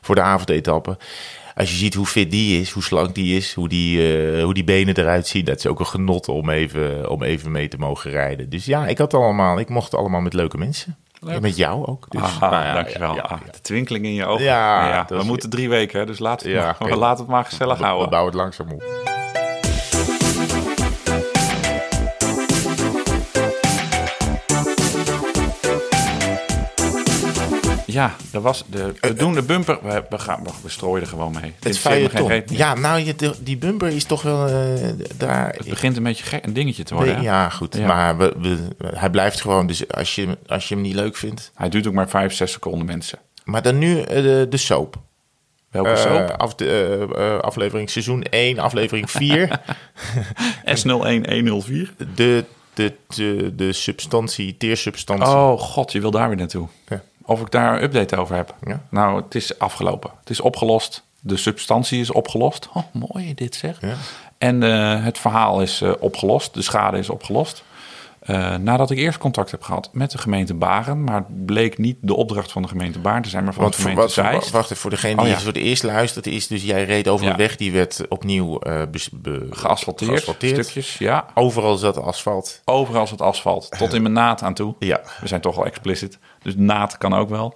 voor 0.00 0.14
de 0.14 0.20
avondetappe. 0.22 0.96
Als 1.54 1.70
je 1.70 1.76
ziet 1.76 1.94
hoe 1.94 2.06
fit 2.06 2.30
die 2.30 2.60
is, 2.60 2.70
hoe 2.70 2.82
slank 2.82 3.14
die 3.14 3.36
is, 3.36 3.54
hoe 3.54 3.68
die, 3.68 4.16
eh, 4.16 4.42
hoe 4.42 4.54
die 4.54 4.64
benen 4.64 4.96
eruit 4.96 5.26
zien, 5.26 5.44
dat 5.44 5.58
is 5.58 5.66
ook 5.66 5.80
een 5.80 5.86
genot 5.86 6.28
om 6.28 6.50
even, 6.50 7.10
om 7.10 7.22
even 7.22 7.50
mee 7.52 7.68
te 7.68 7.78
mogen 7.78 8.10
rijden. 8.10 8.48
Dus 8.48 8.64
ja, 8.64 8.86
ik 8.86 8.98
had 8.98 9.14
allemaal, 9.14 9.58
ik 9.58 9.68
mocht 9.68 9.94
allemaal 9.94 10.20
met 10.20 10.32
leuke 10.34 10.58
mensen. 10.58 10.96
Leuk. 11.24 11.40
Met 11.40 11.56
jou 11.56 11.86
ook. 11.86 12.06
Dus, 12.10 12.20
Aha, 12.22 12.50
nou 12.50 12.64
ja, 12.64 12.72
dankjewel. 12.74 13.14
ja, 13.14 13.26
ja, 13.28 13.34
Ah, 13.34 13.40
de 13.52 13.60
twinkeling 13.60 14.04
in 14.04 14.14
je 14.14 14.26
ogen. 14.26 14.44
Ja, 14.44 15.04
we 15.08 15.22
moeten 15.22 15.50
drie 15.50 15.68
weken, 15.68 16.06
dus 16.06 16.18
laten 16.18 16.46
we, 16.46 16.52
Ja, 16.52 16.62
maar, 16.64 16.76
oké. 16.78 16.94
laten 16.96 17.16
we 17.16 17.22
het 17.22 17.30
maar 17.30 17.44
gezellig 17.44 17.74
We, 17.76 17.80
we 17.82 17.86
houden. 17.86 18.10
bouwen 18.10 18.32
het 18.32 18.40
langzaam 18.42 18.70
op. 18.72 18.82
Ja, 27.94 28.16
dat 28.30 28.42
was 28.42 28.64
de, 28.66 28.92
we 29.00 29.14
doen 29.14 29.34
de 29.34 29.42
bumper. 29.42 29.78
We, 29.82 30.04
we, 30.10 30.18
gaan, 30.18 30.42
we 30.62 30.68
strooien 30.68 31.02
er 31.02 31.08
gewoon 31.08 31.32
mee. 31.40 31.52
Het 31.60 31.78
feuilleton. 31.78 32.42
Ja, 32.46 32.74
nou, 32.74 33.00
je, 33.00 33.34
die 33.40 33.56
bumper 33.56 33.88
is 33.88 34.04
toch 34.04 34.22
wel 34.22 34.46
eh, 34.46 34.88
daar... 35.16 35.54
Het 35.56 35.68
begint 35.68 35.96
een 35.96 36.02
beetje 36.02 36.24
gek, 36.24 36.44
een 36.46 36.52
dingetje 36.52 36.82
te 36.82 36.94
worden. 36.94 37.22
ja, 37.22 37.48
goed. 37.48 37.76
Ja. 37.76 37.86
Maar 37.86 38.16
we, 38.18 38.34
we, 38.38 38.58
hij 38.94 39.10
blijft 39.10 39.40
gewoon, 39.40 39.66
dus 39.66 39.88
als 39.88 40.14
je, 40.14 40.38
als 40.46 40.68
je 40.68 40.74
hem 40.74 40.82
niet 40.82 40.94
leuk 40.94 41.16
vindt... 41.16 41.50
Hij 41.54 41.68
duurt 41.68 41.86
ook 41.86 41.92
maar 41.94 42.08
5, 42.08 42.32
6 42.34 42.52
seconden, 42.52 42.86
mensen. 42.86 43.18
Maar 43.44 43.62
dan 43.62 43.78
nu 43.78 44.00
eh, 44.00 44.22
de, 44.22 44.46
de 44.50 44.56
soap. 44.56 44.96
Welke 45.70 45.88
Eh, 45.88 45.96
soap? 45.96 46.30
af, 46.40 46.54
de, 46.54 46.68
eh, 47.16 47.34
eh, 47.34 47.40
aflevering 47.40 47.90
seizoen 47.90 48.22
1, 48.22 48.58
aflevering 48.58 49.10
4. 49.10 49.60
S01104. 50.82 51.96
de, 52.14 52.44
de, 52.74 52.92
de, 53.06 53.52
de 53.56 53.72
substantie, 53.72 54.56
teersubstantie. 54.56 55.26
Oh 55.34 55.60
god, 55.60 55.92
je 55.92 56.00
wil 56.00 56.10
daar 56.10 56.28
weer 56.28 56.36
naartoe. 56.36 56.68
Ja. 56.88 57.02
Of 57.26 57.40
ik 57.40 57.50
daar 57.50 57.74
een 57.76 57.82
update 57.82 58.16
over 58.16 58.36
heb. 58.36 58.54
Ja. 58.66 58.80
Nou, 58.90 59.22
het 59.22 59.34
is 59.34 59.58
afgelopen. 59.58 60.10
Het 60.20 60.30
is 60.30 60.40
opgelost. 60.40 61.02
De 61.20 61.36
substantie 61.36 62.00
is 62.00 62.10
opgelost. 62.10 62.68
Oh, 62.74 62.82
mooi 62.92 63.34
dit 63.34 63.54
zeg. 63.54 63.80
Ja. 63.80 63.94
En 64.38 64.62
eh, 64.62 65.04
het 65.04 65.18
verhaal 65.18 65.60
is 65.62 65.80
eh, 65.80 65.92
opgelost. 66.00 66.54
De 66.54 66.62
schade 66.62 66.98
is 66.98 67.10
opgelost. 67.10 67.64
Eh, 68.20 68.56
nadat 68.56 68.90
ik 68.90 68.98
eerst 68.98 69.18
contact 69.18 69.50
heb 69.50 69.62
gehad 69.62 69.88
met 69.92 70.10
de 70.10 70.18
gemeente 70.18 70.54
Baren. 70.54 71.04
Maar 71.04 71.14
het 71.16 71.44
bleek 71.46 71.78
niet 71.78 71.96
de 72.00 72.14
opdracht 72.14 72.52
van 72.52 72.62
de 72.62 72.68
gemeente 72.68 72.98
Baren 72.98 73.22
te 73.22 73.28
zijn, 73.28 73.44
maar 73.44 73.52
van 73.52 73.62
Want 73.62 73.74
de 73.74 73.80
voor, 73.82 73.90
gemeente 73.90 74.14
wat, 74.22 74.26
Zeist. 74.32 74.50
wacht 74.50 74.64
even, 74.64 74.76
voor 74.76 74.90
degene 74.90 75.14
Oh, 75.16 75.20
die 75.22 75.30
ja. 75.32 75.36
voor 75.38 75.46
het 75.46 75.56
eerst 75.56 75.82
luistert, 75.82 76.26
is 76.26 76.46
dus 76.46 76.62
jij 76.62 76.84
reed 76.84 77.08
over 77.08 77.26
Ja. 77.26 77.32
een 77.32 77.38
weg 77.38 77.56
die 77.56 77.72
werd 77.72 78.00
opnieuw 78.08 78.58
bes- 78.90 79.08
be- 79.12 79.46
Geasfalteerd, 79.50 80.10
geasfalteerd. 80.10 80.54
stukjes. 80.64 80.98
Ja, 80.98 81.26
Overal 81.34 81.76
zat 81.76 82.02
asfalt. 82.02 82.60
overal 82.64 83.06
het 83.10 83.20
asfalt. 83.20 83.70
Tot 83.78 83.92
in 83.94 84.02
mijn 84.02 84.14
naad 84.14 84.42
aan 84.42 84.54
toe. 84.54 84.74
Ja. 84.78 85.00
We 85.20 85.28
zijn 85.28 85.40
toch 85.40 85.56
al 85.58 85.66
explicit. 85.66 86.18
Dus 86.44 86.54
naad 86.56 86.98
kan 86.98 87.14
ook 87.14 87.28
wel. 87.28 87.54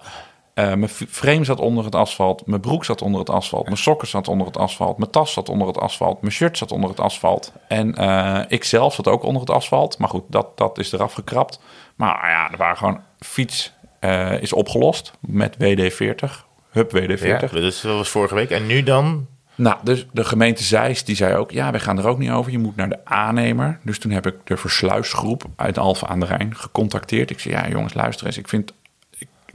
Eh, 0.53 0.65
mijn 0.73 0.89
frame 0.89 1.43
zat 1.43 1.59
onder 1.59 1.85
het 1.85 1.95
asfalt. 1.95 2.45
Mijn 2.45 2.61
broek 2.61 2.85
zat 2.85 3.01
onder 3.01 3.19
het 3.19 3.29
asfalt. 3.29 3.65
Mijn 3.65 3.77
sokken 3.77 4.07
zat 4.07 4.27
onder 4.27 4.47
het 4.47 4.57
asfalt. 4.57 4.97
Mijn 4.97 5.11
tas 5.11 5.33
zat 5.33 5.49
onder 5.49 5.67
het 5.67 5.77
asfalt. 5.79 6.21
Mijn 6.21 6.33
shirt 6.33 6.57
zat 6.57 6.71
onder 6.71 6.89
het 6.89 6.99
asfalt. 6.99 7.53
En 7.67 7.95
eh, 7.95 8.39
ik 8.47 8.63
zelf 8.63 8.93
zat 8.93 9.07
ook 9.07 9.23
onder 9.23 9.41
het 9.41 9.49
asfalt. 9.51 9.97
Maar 9.97 10.09
goed, 10.09 10.23
dat, 10.27 10.57
dat 10.57 10.77
is 10.77 10.91
eraf 10.91 11.13
gekrapt. 11.13 11.59
Maar 11.95 12.29
ja, 12.29 12.51
er 12.51 12.57
waren 12.57 12.77
gewoon... 12.77 13.01
Fiets 13.19 13.73
eh, 13.99 14.41
is 14.41 14.53
opgelost 14.53 15.11
met 15.19 15.55
WD-40. 15.57 16.47
Hup 16.71 16.91
WD-40. 16.97 17.21
Ja, 17.25 17.37
dat 17.39 17.53
is- 17.53 17.81
dat 17.81 17.95
was 17.97 18.09
vorige 18.09 18.35
week. 18.35 18.49
En 18.49 18.65
nu 18.65 18.83
dan? 18.83 19.27
Nou, 19.55 19.77
dus 19.83 20.07
de 20.11 20.23
gemeente 20.23 20.63
Zeist 20.63 21.05
die 21.05 21.15
zei 21.15 21.35
ook... 21.35 21.51
ja, 21.51 21.71
wij 21.71 21.79
gaan 21.79 21.97
er 21.97 22.07
ook 22.07 22.17
niet 22.17 22.31
over. 22.31 22.51
Je 22.51 22.57
moet 22.59 22.75
naar 22.75 22.89
de 22.89 23.05
aannemer. 23.05 23.79
Dus 23.83 23.99
toen 23.99 24.11
heb 24.11 24.27
ik 24.27 24.35
de 24.43 24.57
versluisgroep 24.57 25.43
uit 25.55 25.77
Alphen 25.77 26.07
aan 26.07 26.19
de 26.19 26.25
Rijn 26.25 26.55
gecontacteerd. 26.55 27.29
Ik 27.29 27.39
zei, 27.39 27.53
ja 27.55 27.67
jongens, 27.67 27.93
luister 27.93 28.25
eens. 28.25 28.37
Ik 28.37 28.47
vind... 28.47 28.73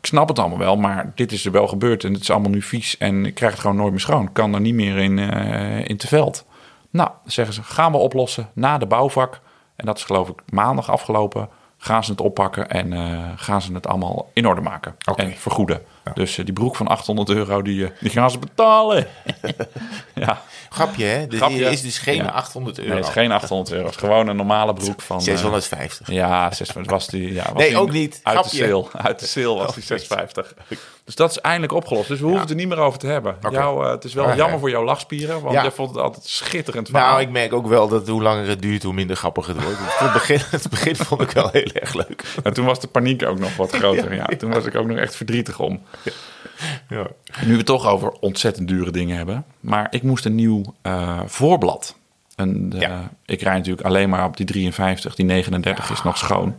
Ik, 0.05 0.11
snap 0.11 0.29
het 0.29 0.39
allemaal 0.39 0.59
wel, 0.59 0.77
maar 0.77 1.13
dit 1.15 1.33
is 1.33 1.45
er 1.45 1.53
wel 1.53 1.67
gebeurd... 1.67 2.05
en 2.05 2.13
het 2.13 2.23
is 2.23 2.31
allemaal 2.31 2.51
nu 2.51 2.63
vies 2.63 2.99
en 2.99 3.27
ik 3.27 3.35
krijg 3.35 3.53
het 3.53 3.61
gewoon 3.61 3.77
nooit 3.77 3.91
meer 3.91 4.01
schoon. 4.01 4.25
Ik 4.25 4.33
kan 4.33 4.55
er 4.55 4.61
niet 4.61 4.75
meer 4.75 4.97
in, 4.97 5.19
eh, 5.19 5.89
in 5.89 5.97
te 5.97 6.07
veld. 6.07 6.45
Nou, 6.91 7.11
zeggen 7.27 7.55
ze, 7.55 7.63
gaan 7.63 7.93
we 7.93 7.99
oplossen 7.99 8.49
na 8.53 8.79
de 8.79 8.87
bouwvak. 8.87 9.41
En 9.77 9.87
dat 9.87 9.97
is 9.97 10.05
geloof 10.05 10.29
ik 10.29 10.43
maandag 10.49 10.91
afgelopen. 10.91 11.49
Gaan 11.79 12.05
ze 12.05 12.11
het 12.11 12.21
oppakken 12.21 12.71
en 12.71 12.93
eh, 12.93 13.19
gaan 13.37 13.63
ze 13.63 13.73
het 13.73 13.87
allemaal 13.87 14.31
in 14.33 14.47
orde 14.47 14.61
maken. 14.61 14.97
En 15.17 15.33
vergoeden. 15.33 15.83
Dus 16.15 16.39
eh, 16.39 16.45
die 16.45 16.55
broek 16.55 16.77
van 16.77 16.87
800 16.87 17.29
euro, 17.31 17.63
die, 17.63 17.85
eh, 17.85 17.91
die 18.01 18.11
gaan 18.11 18.31
ze 18.31 18.39
betalen. 18.39 19.07
ja, 20.15 20.43
Grapje, 20.71 21.05
hè? 21.05 21.27
Dit 21.27 21.39
Grapje. 21.39 21.71
is 21.71 21.83
dus 21.83 21.99
geen 21.99 22.15
Ja. 22.17 22.25
800 22.31 22.79
euro. 22.79 22.89
Nee, 22.91 22.99
het 22.99 23.07
is 23.07 23.13
geen 23.13 23.33
800 23.33 23.71
euro. 23.73 23.85
Het 23.85 23.95
is 23.95 24.01
gewoon 24.01 24.29
een 24.29 24.37
normale 24.37 24.73
broek 24.75 25.01
van... 25.01 25.17
eh, 25.19 25.23
650. 25.23 26.11
ja, 26.11 26.51
650 26.53 26.93
was 26.93 27.07
die... 27.07 27.33
Ja, 27.33 27.45
was 27.53 27.63
Nee, 27.63 27.69
die 27.69 27.79
ook 27.79 27.91
niet. 27.93 28.21
Uit 28.23 28.39
Grapje. 28.39 28.59
de 28.59 28.65
sale. 28.67 28.87
Uit 28.93 29.19
de 29.21 29.27
sale 29.27 29.55
was 29.55 29.75
die 29.75 29.83
650. 29.85 30.55
Dus 31.05 31.15
dat 31.15 31.31
is 31.31 31.39
eindelijk 31.39 31.73
opgelost. 31.73 32.09
Dus 32.09 32.19
we 32.19 32.25
hoeven 32.25 32.41
het 32.43 32.51
er 32.51 32.57
niet 32.57 32.69
meer 32.69 32.79
over 32.79 32.99
te 32.99 33.07
hebben. 33.07 33.37
Jou, 33.51 33.85
eh, 33.85 33.91
het 33.91 34.05
is 34.05 34.15
wel 34.15 34.35
jammer 34.35 34.59
voor 34.59 34.71
jouw 34.71 34.85
lachspieren. 34.85 35.41
Want 35.41 35.55
Ja. 35.55 35.63
jij 35.63 35.71
vond 35.71 35.91
het 35.91 35.99
altijd 35.99 36.27
schitterend 36.27 36.89
verhaal. 36.89 37.09
Nou, 37.11 37.21
ik 37.21 37.31
merk 37.31 37.53
ook 37.53 37.67
wel 37.67 37.89
dat 37.89 38.09
hoe 38.09 38.23
langer 38.23 38.49
het 38.49 38.63
duurt, 38.63 38.83
hoe 38.83 38.93
minder 38.93 39.17
grappig 39.17 39.47
het 39.47 39.63
wordt. 39.63 39.79
Het 39.99 40.13
begin, 40.13 40.41
het 40.51 40.71
begin 40.71 40.97
vond 40.97 41.21
ik 41.21 41.31
wel 41.31 41.49
heel 41.53 41.71
erg 41.73 41.95
leuk. 41.95 42.25
En 42.45 42.53
toen 42.53 42.65
was 42.65 42.81
de 42.81 42.87
paniek 42.89 43.27
ook 43.27 43.39
nog 43.39 43.57
wat 43.57 43.71
groter. 43.77 44.13
Ja, 44.25 44.27
toen 44.39 44.51
was 44.53 44.65
ik 44.65 44.75
ook 44.75 44.87
nog 44.87 44.99
echt 44.99 45.17
verdrietig 45.17 45.59
om. 45.61 45.83
Ja. 46.89 47.07
Nu 47.45 47.51
we 47.51 47.57
het 47.57 47.67
toch 47.67 47.87
over 47.87 48.11
ontzettend 48.11 48.69
dure 48.69 48.91
dingen 48.91 49.17
hebben. 49.17 49.45
Maar 49.61 49.87
ik 49.91 50.03
moest 50.03 50.25
een 50.25 50.35
nieuw 50.35 50.75
eh, 50.83 51.21
voorblad. 51.27 51.97
En 52.37 52.73
Ja. 52.79 53.11
ik 53.25 53.41
rijd 53.43 53.57
natuurlijk 53.57 53.87
alleen 53.87 54.09
maar 54.09 54.25
op 54.25 54.37
die 54.37 54.47
53. 54.47 55.15
Die 55.15 55.25
39 55.25 55.91
is 55.91 56.03
nog 56.03 56.19
schoon. 56.19 56.57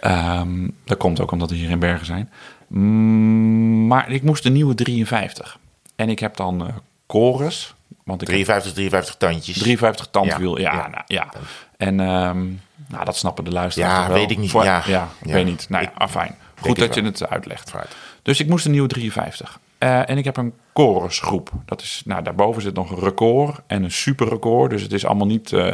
Ehm, 0.00 0.68
dat 0.84 0.98
komt 0.98 1.20
ook 1.20 1.30
omdat 1.30 1.50
we 1.50 1.56
hier 1.56 1.70
in 1.70 1.78
Bergen 1.78 2.06
zijn. 2.06 2.30
Mm, 2.68 3.86
maar 3.86 4.10
ik 4.10 4.22
moest 4.22 4.44
een 4.44 4.52
nieuwe 4.52 4.74
53. 4.74 5.58
En 5.96 6.08
ik 6.08 6.18
heb 6.18 6.36
dan 6.36 6.66
eh 6.66 6.74
Chorus. 7.06 7.74
Want 8.04 8.22
ik 8.22 8.26
heb 8.28 8.36
53, 8.36 8.72
53 8.72 9.14
tandjes. 9.16 9.58
53 9.58 10.06
tandwiel. 10.10 10.58
Ja, 10.58 10.72
Ja, 10.72 10.78
ja. 10.78 10.88
ja. 10.90 11.02
ja. 11.06 11.28
En 11.76 12.00
ehm, 12.00 12.44
nou, 12.88 13.04
dat 13.04 13.16
snappen 13.16 13.44
de 13.44 13.50
luisteraars 13.52 13.92
Ja, 14.02 14.08
wel. 14.08 14.16
weet 14.18 14.30
ik 14.30 14.38
niet. 14.38 14.50
Voor- 14.50 14.64
Ja. 14.64 14.82
ja, 14.86 15.08
weet 15.22 15.44
niet. 15.44 15.66
Nou 15.68 15.82
ja, 15.84 15.90
Ik 15.90 15.96
afijn. 15.98 16.34
Goed 16.60 16.78
dat 16.78 16.94
je 16.94 17.02
het 17.02 17.28
uitlegt. 17.28 17.70
Vooruit. 17.70 17.96
Dus 18.26 18.40
ik 18.40 18.48
moest 18.48 18.64
een 18.64 18.70
nieuwe 18.70 18.88
53. 18.88 19.60
Eh, 19.78 20.10
en 20.10 20.18
ik 20.18 20.24
heb 20.24 20.36
een 20.36 20.54
chorusgroep. 20.74 21.50
Dat 21.64 21.80
is, 21.80 22.02
nou, 22.04 22.22
daarboven 22.22 22.62
zit 22.62 22.74
nog 22.74 22.90
een 22.90 22.98
record 22.98 23.60
en 23.66 23.82
een 23.82 23.90
super 23.90 24.28
record. 24.28 24.70
Dus 24.70 24.82
het 24.82 24.92
is 24.92 25.06
allemaal 25.06 25.26
niet 25.26 25.52
eh, 25.52 25.70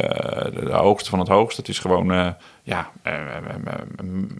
de, 0.53 0.69
hoogste 0.71 1.09
van 1.09 1.19
het 1.19 1.27
hoogste. 1.27 1.61
Het 1.61 1.69
is 1.69 1.79
gewoon, 1.79 2.11
eh, 2.11 2.29
ja, 2.63 2.89
nou, 3.03 3.17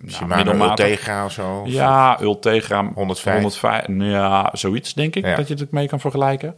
Shimano 0.07 0.35
middelmatig. 0.35 0.85
Ultegra 0.89 1.25
of 1.25 1.31
zo. 1.31 1.61
Ja, 1.65 2.21
Ultegra 2.21 2.91
105. 2.95 3.33
105. 3.33 3.85
Ja, 3.87 4.49
zoiets 4.53 4.93
denk 4.93 5.15
ik 5.15 5.25
Ja. 5.25 5.35
dat 5.35 5.47
je 5.47 5.53
het 5.53 5.71
mee 5.71 5.87
kan 5.87 5.99
vergelijken. 5.99 6.55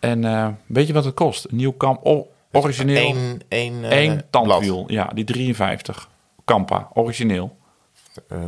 En 0.00 0.58
weet 0.66 0.86
je 0.86 0.92
wat 0.92 1.04
het 1.04 1.14
kost? 1.14 1.44
Een 1.44 1.56
nieuw 1.56 1.72
kamp, 1.72 2.26
origineel, 2.52 3.08
Eén, 3.08 3.42
één, 3.48 3.84
één 3.84 4.22
tandwiel. 4.30 4.84
Ja, 4.86 5.10
die 5.14 5.24
53. 5.24 6.08
Kampa, 6.44 6.88
origineel. 6.94 7.58
Blad. 8.26 8.40
Eh, 8.40 8.46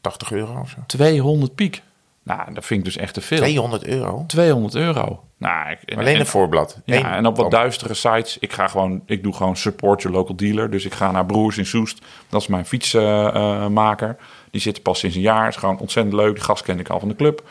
80 0.00 0.32
euro 0.32 0.60
of 0.60 0.68
zo. 0.68 0.76
200 0.86 1.54
piek. 1.54 1.82
Nou, 2.24 2.54
dat 2.54 2.64
vind 2.64 2.78
ik 2.80 2.84
dus 2.86 2.96
echt 2.96 3.14
te 3.14 3.20
veel. 3.20 3.38
200 3.38 3.84
euro. 3.84 4.24
200 4.26 4.74
euro. 4.74 5.24
Nou, 5.36 5.70
ik, 5.70 5.78
en- 5.82 5.98
Alleen 5.98 6.14
en- 6.14 6.20
een 6.20 6.26
voorblad. 6.26 6.80
Ja, 6.84 6.96
Eén 6.96 7.04
en 7.04 7.26
op 7.26 7.36
wat 7.36 7.50
duistere 7.50 7.94
sites. 7.94 8.38
Ik 8.38 8.52
ga 8.52 8.68
gewoon, 8.68 9.02
ik 9.06 9.22
doe 9.22 9.32
gewoon 9.34 9.56
support 9.56 10.02
your 10.02 10.16
local 10.16 10.36
dealer. 10.36 10.70
Dus 10.70 10.84
ik 10.84 10.92
ga 10.94 11.10
naar 11.10 11.26
Broers 11.26 11.58
in 11.58 11.66
Soest. 11.66 12.04
Dat 12.28 12.40
is 12.40 12.46
mijn 12.46 12.64
fietsmaker. 12.66 14.16
die 14.50 14.60
zit 14.60 14.82
pas 14.82 14.98
sinds 14.98 15.16
een 15.16 15.22
jaar. 15.22 15.48
Is 15.48 15.56
gewoon 15.56 15.78
ontzettend 15.78 16.14
leuk. 16.16 16.34
Die 16.34 16.44
gast 16.44 16.62
ken 16.62 16.78
ik 16.80 16.88
al 16.88 16.98
van 17.00 17.08
de 17.08 17.16
club. 17.16 17.42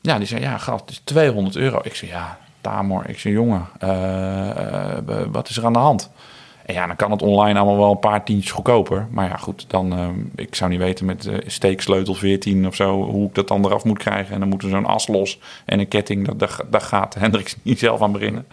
Ja, 0.00 0.18
die 0.18 0.26
zei, 0.26 0.40
ja, 0.40 0.58
gast, 0.58 0.80
het 0.80 0.90
is 0.90 1.00
200 1.04 1.56
euro. 1.56 1.80
Ik 1.82 1.94
zei, 1.94 2.10
ja, 2.10 2.38
Tamor. 2.60 3.08
Ik 3.08 3.18
zei, 3.18 3.34
jongen, 3.34 3.66
eh, 3.78 4.96
eh, 4.98 5.26
wat 5.30 5.48
is 5.48 5.56
er 5.56 5.64
aan 5.64 5.72
de 5.72 5.78
hand? 5.78 6.10
Ja, 6.68 6.86
dan 6.86 6.96
kan 6.96 7.10
het 7.10 7.22
online 7.22 7.58
allemaal 7.58 7.78
wel 7.78 7.90
een 7.90 7.98
paar 7.98 8.24
tientjes 8.24 8.52
goedkoper. 8.52 9.06
Maar 9.10 9.28
ja, 9.28 9.36
goed, 9.36 9.64
dan, 9.68 9.92
eh, 9.92 10.08
ik 10.34 10.54
zou 10.54 10.70
niet 10.70 10.78
weten 10.78 11.06
met 11.06 11.26
eh, 11.26 11.38
steeksleutel 11.46 12.14
14 12.14 12.66
of 12.66 12.74
zo, 12.74 13.02
hoe 13.02 13.28
ik 13.28 13.34
dat 13.34 13.48
dan 13.48 13.64
eraf 13.64 13.84
moet 13.84 13.98
krijgen. 13.98 14.34
En 14.34 14.40
dan 14.40 14.48
moet 14.48 14.62
er 14.62 14.68
zo'n 14.68 14.86
as 14.86 15.06
los 15.06 15.38
en 15.64 15.78
een 15.78 15.88
ketting, 15.88 16.36
dat, 16.36 16.64
dat, 16.70 16.82
gaat 16.82 17.14
Hendricks 17.20 17.56
niet 17.62 17.78
zelf 17.78 18.02
aan 18.02 18.12
beginnen. 18.12 18.46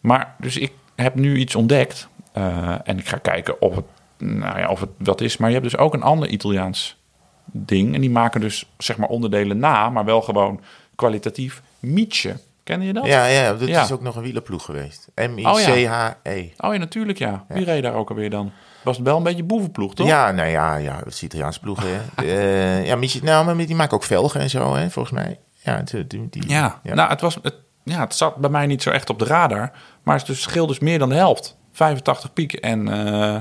Maar 0.00 0.34
dus 0.38 0.56
ik 0.56 0.72
heb 0.94 1.14
nu 1.14 1.36
iets 1.36 1.54
ontdekt 1.54 2.08
eh, 2.32 2.74
en 2.84 2.98
ik 2.98 3.08
ga 3.08 3.16
kijken 3.16 3.60
of 3.60 3.74
het, 3.74 3.84
nou 4.18 4.58
ja, 4.58 4.68
of 4.68 4.80
het 4.80 4.90
wat 4.98 5.20
is. 5.20 5.36
Maar 5.36 5.48
je 5.48 5.56
hebt 5.56 5.70
dus 5.70 5.78
ook 5.80 5.94
een 5.94 6.02
ander 6.02 6.28
Italiaans 6.28 6.96
ding. 7.44 7.94
En 7.94 8.00
die 8.00 8.10
maken 8.10 8.40
dus 8.40 8.66
zeg 8.78 8.96
maar 8.96 9.08
onderdelen 9.08 9.58
na, 9.58 9.90
maar 9.90 10.04
wel 10.04 10.22
gewoon 10.22 10.60
kwalitatief. 10.94 11.62
Mietje, 11.78 12.36
ken 12.66 12.80
je 12.82 12.92
dat? 12.92 13.06
Ja, 13.06 13.26
ja, 13.26 13.52
dat 13.54 13.68
Ja. 13.68 13.82
is 13.82 13.92
ook 13.92 14.00
nog 14.02 14.16
een 14.16 14.22
wielerploeg 14.22 14.64
geweest. 14.64 15.08
Oh, 15.14 15.24
M-I-C-H-E. 15.26 16.48
Oh 16.58 16.72
ja, 16.72 16.78
natuurlijk 16.78 17.18
ja. 17.18 17.44
Wie 17.48 17.64
reed 17.64 17.82
daar 17.82 17.94
ook 17.94 18.08
alweer 18.08 18.30
dan? 18.30 18.52
Was 18.82 18.96
het 18.96 19.06
wel 19.06 19.16
een 19.16 19.22
beetje 19.22 19.44
boevenploeg, 19.44 19.94
toch? 19.94 20.06
Ja, 20.06 20.30
nou 20.30 20.48
ja, 20.48 20.76
ja, 20.76 20.96
dat 20.98 21.06
is 21.12 21.22
Italiaanse 21.22 21.60
ploegen. 21.60 21.86
hè. 21.88 22.00
Eh, 22.24 22.86
ja, 22.86 22.96
Michi- 22.96 23.20
nou, 23.22 23.44
maar 23.44 23.56
die 23.66 23.74
maken 23.74 23.96
ook 23.96 24.02
velgen 24.04 24.40
en 24.40 24.50
zo, 24.50 24.74
hè, 24.74 24.90
volgens 24.90 25.14
mij. 25.14 25.38
Ja, 25.62 25.82
die, 25.82 26.06
die, 26.06 26.26
die- 26.30 26.48
Ja, 26.48 26.80
nou, 26.82 27.08
het, 27.10 27.20
was, 27.20 27.38
het, 27.42 27.54
ja, 27.84 28.00
het 28.00 28.14
zat 28.14 28.36
bij 28.36 28.50
mij 28.50 28.66
niet 28.66 28.82
zo 28.82 28.90
echt 28.90 29.10
op 29.10 29.18
de 29.18 29.24
radar. 29.24 29.72
Maar 30.02 30.16
het 30.16 30.26
dus 30.26 30.42
scheelt 30.42 30.68
dus 30.68 30.78
meer 30.78 30.98
dan 30.98 31.08
de 31.08 31.14
helft. 31.14 31.56
85 31.72 32.32
piek 32.32 32.52
en 32.52 32.88
eh, 32.88 33.34
eh, 33.34 33.40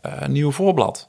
een 0.00 0.32
nieuwe 0.32 0.52
voorblad. 0.52 1.08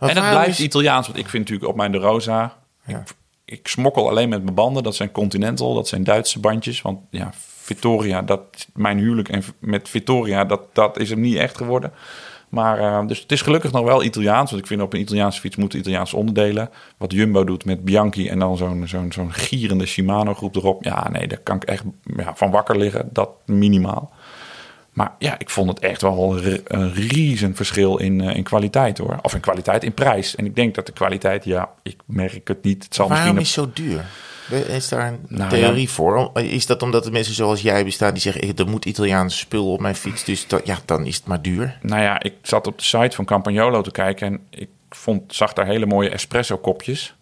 En 0.00 0.08
het 0.08 0.30
blijft 0.30 0.58
is- 0.58 0.64
Italiaans, 0.64 1.06
want 1.06 1.18
ik 1.18 1.28
vind 1.28 1.42
natuurlijk 1.42 1.70
op 1.70 1.76
mijn 1.76 1.92
De 1.92 1.98
Rosa... 1.98 2.52
Ja. 2.84 2.98
Ik, 2.98 3.08
ik 3.50 3.68
smokkel 3.68 4.08
alleen 4.08 4.28
met 4.28 4.42
mijn 4.42 4.54
banden. 4.54 4.82
Dat 4.82 4.94
zijn 4.94 5.12
Continental, 5.12 5.74
dat 5.74 5.88
zijn 5.88 6.04
Duitse 6.04 6.40
bandjes. 6.40 6.82
Want 6.82 7.00
ja, 7.10 7.30
Vittoria, 7.34 8.22
dat, 8.22 8.68
mijn 8.74 8.98
huwelijk 8.98 9.28
en 9.28 9.42
met 9.58 9.88
Vittoria, 9.88 10.44
dat, 10.44 10.60
dat 10.72 10.98
is 10.98 11.10
hem 11.10 11.20
niet 11.20 11.36
echt 11.36 11.56
geworden. 11.56 11.92
Maar 12.48 12.78
eh, 12.78 13.06
dus 13.06 13.20
het 13.20 13.32
is 13.32 13.42
gelukkig 13.42 13.72
nog 13.72 13.84
wel 13.84 14.04
Italiaans. 14.04 14.50
Want 14.50 14.62
ik 14.62 14.68
vind 14.68 14.82
op 14.82 14.92
een 14.92 15.00
Italiaanse 15.00 15.40
fiets 15.40 15.56
moeten 15.56 15.78
Italiaanse 15.78 16.16
onderdelen. 16.16 16.70
Wat 16.96 17.12
Jumbo 17.12 17.44
doet 17.44 17.64
met 17.64 17.84
Bianchi 17.84 18.28
en 18.28 18.38
dan 18.38 18.56
zo'n 18.56 18.86
zo'n 18.86 19.12
zo'n 19.12 19.32
gierende 19.32 19.86
Shimano 19.86 20.34
groep 20.34 20.56
erop. 20.56 20.84
Ja, 20.84 21.08
nee, 21.10 21.28
daar 21.28 21.38
kan 21.38 21.56
ik 21.56 21.64
echt 21.64 21.84
ja, 22.16 22.34
van 22.34 22.50
wakker 22.50 22.78
liggen. 22.78 23.08
Dat 23.12 23.30
minimaal. 23.46 24.12
Maar 24.98 25.12
ja, 25.18 25.38
ik 25.38 25.50
vond 25.50 25.68
het 25.68 25.78
echt 25.78 26.02
wel 26.02 26.36
een 26.36 26.52
r- 26.54 26.60
een 26.64 26.92
riezen 26.94 27.54
verschil 27.56 27.96
in, 27.96 28.20
eh, 28.20 28.36
in 28.36 28.42
kwaliteit 28.42 28.98
hoor. 28.98 29.18
Of 29.22 29.34
in 29.34 29.40
kwaliteit, 29.40 29.84
in 29.84 29.94
prijs. 29.94 30.36
En 30.36 30.44
ik 30.46 30.54
denk 30.56 30.74
dat 30.74 30.86
de 30.86 30.92
kwaliteit, 30.92 31.44
ja, 31.44 31.68
ik 31.82 31.96
merk 32.06 32.48
het 32.48 32.62
niet. 32.64 32.84
Het 32.84 32.94
zal 32.94 33.08
Waarom 33.08 33.34
misschien... 33.34 33.64
is 33.64 33.72
zo 33.74 33.82
duur? 33.82 34.04
Is 34.68 34.88
daar 34.88 35.06
een 35.08 35.18
Nou, 35.28 35.50
theorie 35.50 35.88
voor? 35.88 36.30
Is 36.34 36.66
dat 36.66 36.82
omdat 36.82 37.04
de 37.04 37.10
mensen 37.10 37.34
zoals 37.34 37.60
jij 37.60 37.84
bestaan 37.84 38.12
die 38.12 38.22
zeggen... 38.22 38.56
er 38.56 38.68
moet 38.68 38.84
Italiaans 38.84 39.38
spul 39.38 39.72
op 39.72 39.80
mijn 39.80 39.94
fiets, 39.94 40.24
dus 40.24 40.46
dat, 40.46 40.66
ja, 40.66 40.78
dan 40.84 41.06
is 41.06 41.16
het 41.16 41.26
maar 41.26 41.42
duur? 41.42 41.78
Nou 41.82 42.02
ja, 42.02 42.22
ik 42.22 42.34
zat 42.42 42.66
op 42.66 42.78
de 42.78 42.84
site 42.84 43.16
van 43.16 43.24
Campagnolo 43.24 43.80
te 43.82 43.90
kijken 43.90 44.26
en 44.26 44.40
ik 44.50 44.68
vond, 44.90 45.34
zag 45.34 45.52
daar 45.52 45.66
hele 45.66 45.86
mooie 45.86 46.08
espresso 46.08 46.56
kopjes. 46.58 47.14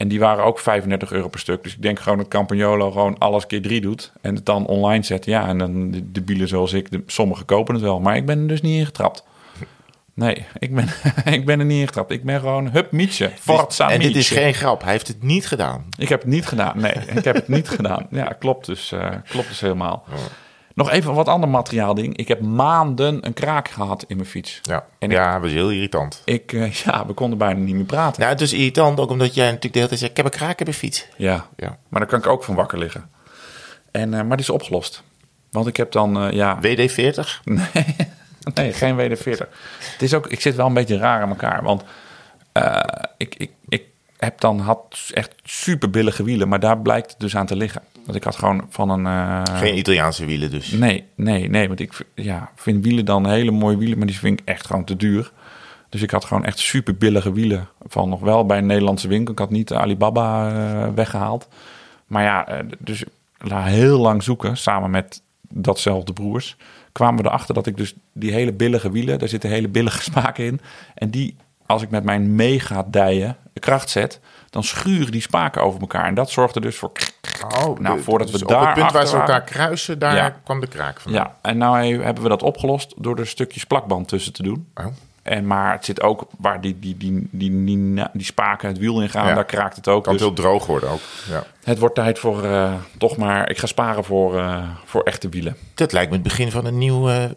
En 0.00 0.08
die 0.08 0.18
waren 0.18 0.44
ook 0.44 0.58
35 0.58 1.12
euro 1.12 1.28
per 1.28 1.40
stuk. 1.40 1.62
Dus 1.62 1.74
ik 1.74 1.82
denk 1.82 2.00
gewoon 2.00 2.18
dat 2.18 2.28
Campagnolo 2.28 2.90
gewoon 2.90 3.18
alles 3.18 3.46
keer 3.46 3.62
drie 3.62 3.80
doet. 3.80 4.12
En 4.20 4.34
het 4.34 4.46
dan 4.46 4.66
online 4.66 5.04
zet. 5.04 5.24
Ja, 5.24 5.48
en 5.48 5.58
dan 5.58 6.02
de, 6.12 6.20
bielen 6.20 6.48
zoals 6.48 6.72
ik. 6.72 6.90
De, 6.90 7.02
sommigen 7.06 7.44
kopen 7.44 7.74
het 7.74 7.82
wel. 7.82 8.00
Maar 8.00 8.16
ik 8.16 8.26
ben 8.26 8.38
er 8.38 8.48
dus 8.48 8.60
niet 8.60 8.78
ingetrapt. 8.78 9.24
Nee, 10.14 10.46
ik 10.58 10.74
ben, 10.74 10.88
ik 11.36 11.44
ben 11.46 11.58
er 11.58 11.64
niet 11.64 11.80
ingetrapt. 11.80 12.10
Ik 12.10 12.24
ben 12.24 12.40
gewoon 12.40 12.70
hup 12.70 12.92
mietje. 12.92 13.30
Forza 13.40 13.90
en 13.90 13.98
dit 14.00 14.08
is 14.08 14.14
mietje. 14.14 14.34
geen 14.34 14.54
grap, 14.54 14.82
hij 14.82 14.92
heeft 14.92 15.08
het 15.08 15.22
niet 15.22 15.46
gedaan. 15.46 15.86
Ik 15.98 16.08
heb 16.08 16.20
het 16.20 16.30
niet 16.30 16.46
gedaan. 16.46 16.80
Nee, 16.80 16.94
ik 17.14 17.24
heb 17.24 17.34
het 17.34 17.48
niet 17.48 17.68
gedaan. 17.68 18.06
Ja, 18.10 18.24
klopt 18.38 18.66
dus, 18.66 18.92
eh, 18.92 19.10
klopt 19.28 19.48
dus 19.48 19.60
helemaal. 19.60 20.04
Nog 20.80 20.90
even 20.90 21.14
wat 21.14 21.28
ander 21.28 21.48
materiaalding. 21.48 22.16
Ik 22.16 22.28
heb 22.28 22.40
maanden 22.40 23.26
een 23.26 23.32
kraak 23.32 23.68
gehad 23.68 24.04
in 24.08 24.16
mijn 24.16 24.28
fiets. 24.28 24.58
Ja, 24.62 24.84
En 24.98 25.10
ik- 25.10 25.16
ja 25.16 25.32
dat 25.32 25.42
was 25.42 25.50
heel 25.50 25.70
irritant. 25.70 26.22
Ik, 26.24 26.52
eh, 26.52 26.72
ja, 26.84 27.06
we 27.06 27.12
konden 27.12 27.38
bijna 27.38 27.60
niet 27.60 27.74
meer 27.74 27.84
praten. 27.84 28.20
Nou, 28.20 28.32
het 28.32 28.40
is 28.40 28.52
irritant 28.52 29.00
ook 29.00 29.10
omdat 29.10 29.34
jij 29.34 29.44
natuurlijk 29.44 29.72
de 29.72 29.78
hele 29.78 29.88
tijd 29.88 30.00
zegt... 30.00 30.10
ik 30.10 30.16
heb 30.16 30.26
een 30.26 30.38
kraak 30.38 30.58
in 30.58 30.64
mijn 30.64 30.76
fiets. 30.76 31.06
Ja, 31.16 31.46
Ja. 31.56 31.76
maar 31.88 32.00
daar 32.00 32.08
kan 32.08 32.18
ik 32.18 32.26
ook 32.26 32.44
van 32.44 32.54
wakker 32.54 32.78
liggen. 32.78 33.10
En, 33.90 34.14
eh, 34.14 34.18
maar 34.22 34.36
die 34.36 34.46
is 34.46 34.50
opgelost. 34.50 35.02
Want 35.50 35.66
ik 35.66 35.76
heb 35.76 35.92
dan, 35.92 36.22
eh, 36.22 36.32
ja, 36.32 36.58
WD-40? 36.60 37.40
nee, 38.54 38.72
geen 38.72 38.96
WD-40. 38.96 39.48
Het 39.92 40.02
is 40.02 40.14
ook, 40.14 40.26
ik 40.26 40.40
zit 40.40 40.56
wel 40.56 40.66
een 40.66 40.74
beetje 40.74 40.96
raar 40.98 41.22
aan 41.22 41.28
elkaar. 41.28 41.62
Want 41.62 41.82
ik, 43.16 43.34
ik 43.34 43.50
heb 44.20 44.40
dan 44.40 44.58
had 44.58 45.10
echt 45.14 45.34
super 45.44 45.90
billige 45.90 46.22
wielen, 46.22 46.48
maar 46.48 46.60
daar 46.60 46.78
blijkt 46.78 47.10
het 47.10 47.20
dus 47.20 47.36
aan 47.36 47.46
te 47.46 47.56
liggen. 47.56 47.82
Want 48.04 48.16
ik 48.16 48.24
had 48.24 48.36
gewoon 48.36 48.66
van 48.68 48.88
een. 48.90 49.06
eh, 49.06 49.58
Geen 49.58 49.78
Italiaanse 49.78 50.24
wielen 50.24 50.50
dus. 50.50 50.70
Nee, 50.70 51.04
nee, 51.14 51.48
nee. 51.48 51.68
Want 51.68 51.80
ik 51.80 51.92
ja, 52.14 52.50
vind 52.56 52.84
wielen 52.84 53.04
dan 53.04 53.28
hele 53.28 53.50
mooie 53.50 53.76
wielen, 53.76 53.98
maar 53.98 54.06
die 54.06 54.18
vind 54.18 54.40
ik 54.40 54.46
echt 54.48 54.66
gewoon 54.66 54.84
te 54.84 54.96
duur. 54.96 55.32
Dus 55.88 56.02
ik 56.02 56.10
had 56.10 56.24
gewoon 56.24 56.44
echt 56.44 56.58
super 56.58 56.96
billige 56.96 57.32
wielen. 57.32 57.68
Van 57.86 58.08
nog 58.08 58.20
wel 58.20 58.46
bij 58.46 58.58
een 58.58 58.66
Nederlandse 58.66 59.08
winkel. 59.08 59.32
Ik 59.32 59.38
had 59.38 59.50
niet 59.50 59.68
de 59.68 59.78
Alibaba 59.78 60.48
eh, 60.48 60.94
weggehaald. 60.94 61.48
Maar 62.06 62.22
ja, 62.22 62.48
eh, 62.48 62.58
dus 62.78 63.04
na 63.38 63.64
heel 63.64 63.98
lang 64.00 64.22
zoeken, 64.22 64.56
samen 64.56 64.90
met 64.90 65.22
datzelfde 65.48 66.12
broers, 66.12 66.56
kwamen 66.92 67.22
we 67.22 67.28
erachter 67.28 67.54
dat 67.54 67.66
ik 67.66 67.76
dus 67.76 67.94
die 68.12 68.32
hele 68.32 68.52
billige 68.52 68.90
wielen, 68.90 69.18
daar 69.18 69.28
zitten 69.28 69.50
hele 69.50 69.68
billige 69.68 70.02
spaken 70.10 70.44
in. 70.44 70.60
En 70.94 71.10
die, 71.10 71.36
als 71.70 71.82
ik 71.82 71.90
met 71.90 72.04
mijn 72.04 72.34
mega 72.34 72.84
dijen 72.86 73.36
kracht 73.58 73.90
zet, 73.90 74.20
dan 74.50 74.64
schuren 74.64 75.12
die 75.12 75.20
spaken 75.20 75.62
over 75.62 75.80
elkaar. 75.80 76.04
En 76.06 76.14
dat 76.14 76.30
zorgde 76.30 76.60
dus 76.60 76.76
voor... 76.76 76.90
Oh, 77.66 77.78
Nou, 77.78 78.00
voordat 78.00 78.28
dus 78.30 78.40
we 78.40 78.46
op 78.46 78.50
het 78.54 78.60
daar 78.64 78.74
punt 78.74 78.92
waar 78.92 79.06
ze 79.06 79.12
elkaar 79.16 79.28
waren- 79.28 79.44
kruisen, 79.44 79.98
daar 79.98 80.14
Ja. 80.14 80.34
kwam 80.44 80.60
de 80.60 80.66
kraak 80.66 81.00
vandaan. 81.00 81.22
Ja, 81.24 81.36
en 81.50 81.58
nou 81.58 82.02
hebben 82.02 82.22
we 82.22 82.28
dat 82.28 82.42
opgelost 82.42 82.94
door 82.96 83.18
er 83.18 83.26
stukjes 83.26 83.64
plakband 83.64 84.08
tussen 84.08 84.32
te 84.32 84.42
doen. 84.42 84.68
Oh. 84.74 84.86
En, 85.22 85.46
maar 85.46 85.72
het 85.72 85.84
zit 85.84 86.02
ook 86.02 86.26
waar 86.38 86.60
die, 86.60 86.78
die, 86.78 86.96
die, 86.96 87.28
die, 87.30 87.64
die, 87.64 88.02
die 88.12 88.24
spaken 88.24 88.68
het 88.68 88.78
wiel 88.78 89.00
in 89.02 89.08
gaan, 89.08 89.26
Ja. 89.26 89.34
daar 89.34 89.44
kraakt 89.44 89.76
het 89.76 89.88
ook. 89.88 90.04
Kan 90.04 90.12
Dus 90.12 90.22
heel 90.22 90.32
droog 90.32 90.66
worden 90.66 90.88
ook. 90.90 91.00
Ja. 91.28 91.42
het 91.64 91.78
wordt 91.78 91.94
tijd 91.94 92.18
voor 92.18 92.44
eh, 92.44 92.72
toch 92.98 93.16
maar, 93.16 93.50
ik 93.50 93.58
ga 93.58 93.66
sparen 93.66 94.04
voor, 94.04 94.38
eh, 94.38 94.62
voor 94.84 95.02
echte 95.02 95.28
wielen. 95.28 95.56
Dat 95.74 95.92
lijkt 95.92 96.08
me 96.10 96.14
het 96.14 96.24
begin 96.24 96.50
van 96.50 96.64
een 96.66 96.78
nieuw 96.78 97.08
eh 97.08 97.24
eh, 97.24 97.30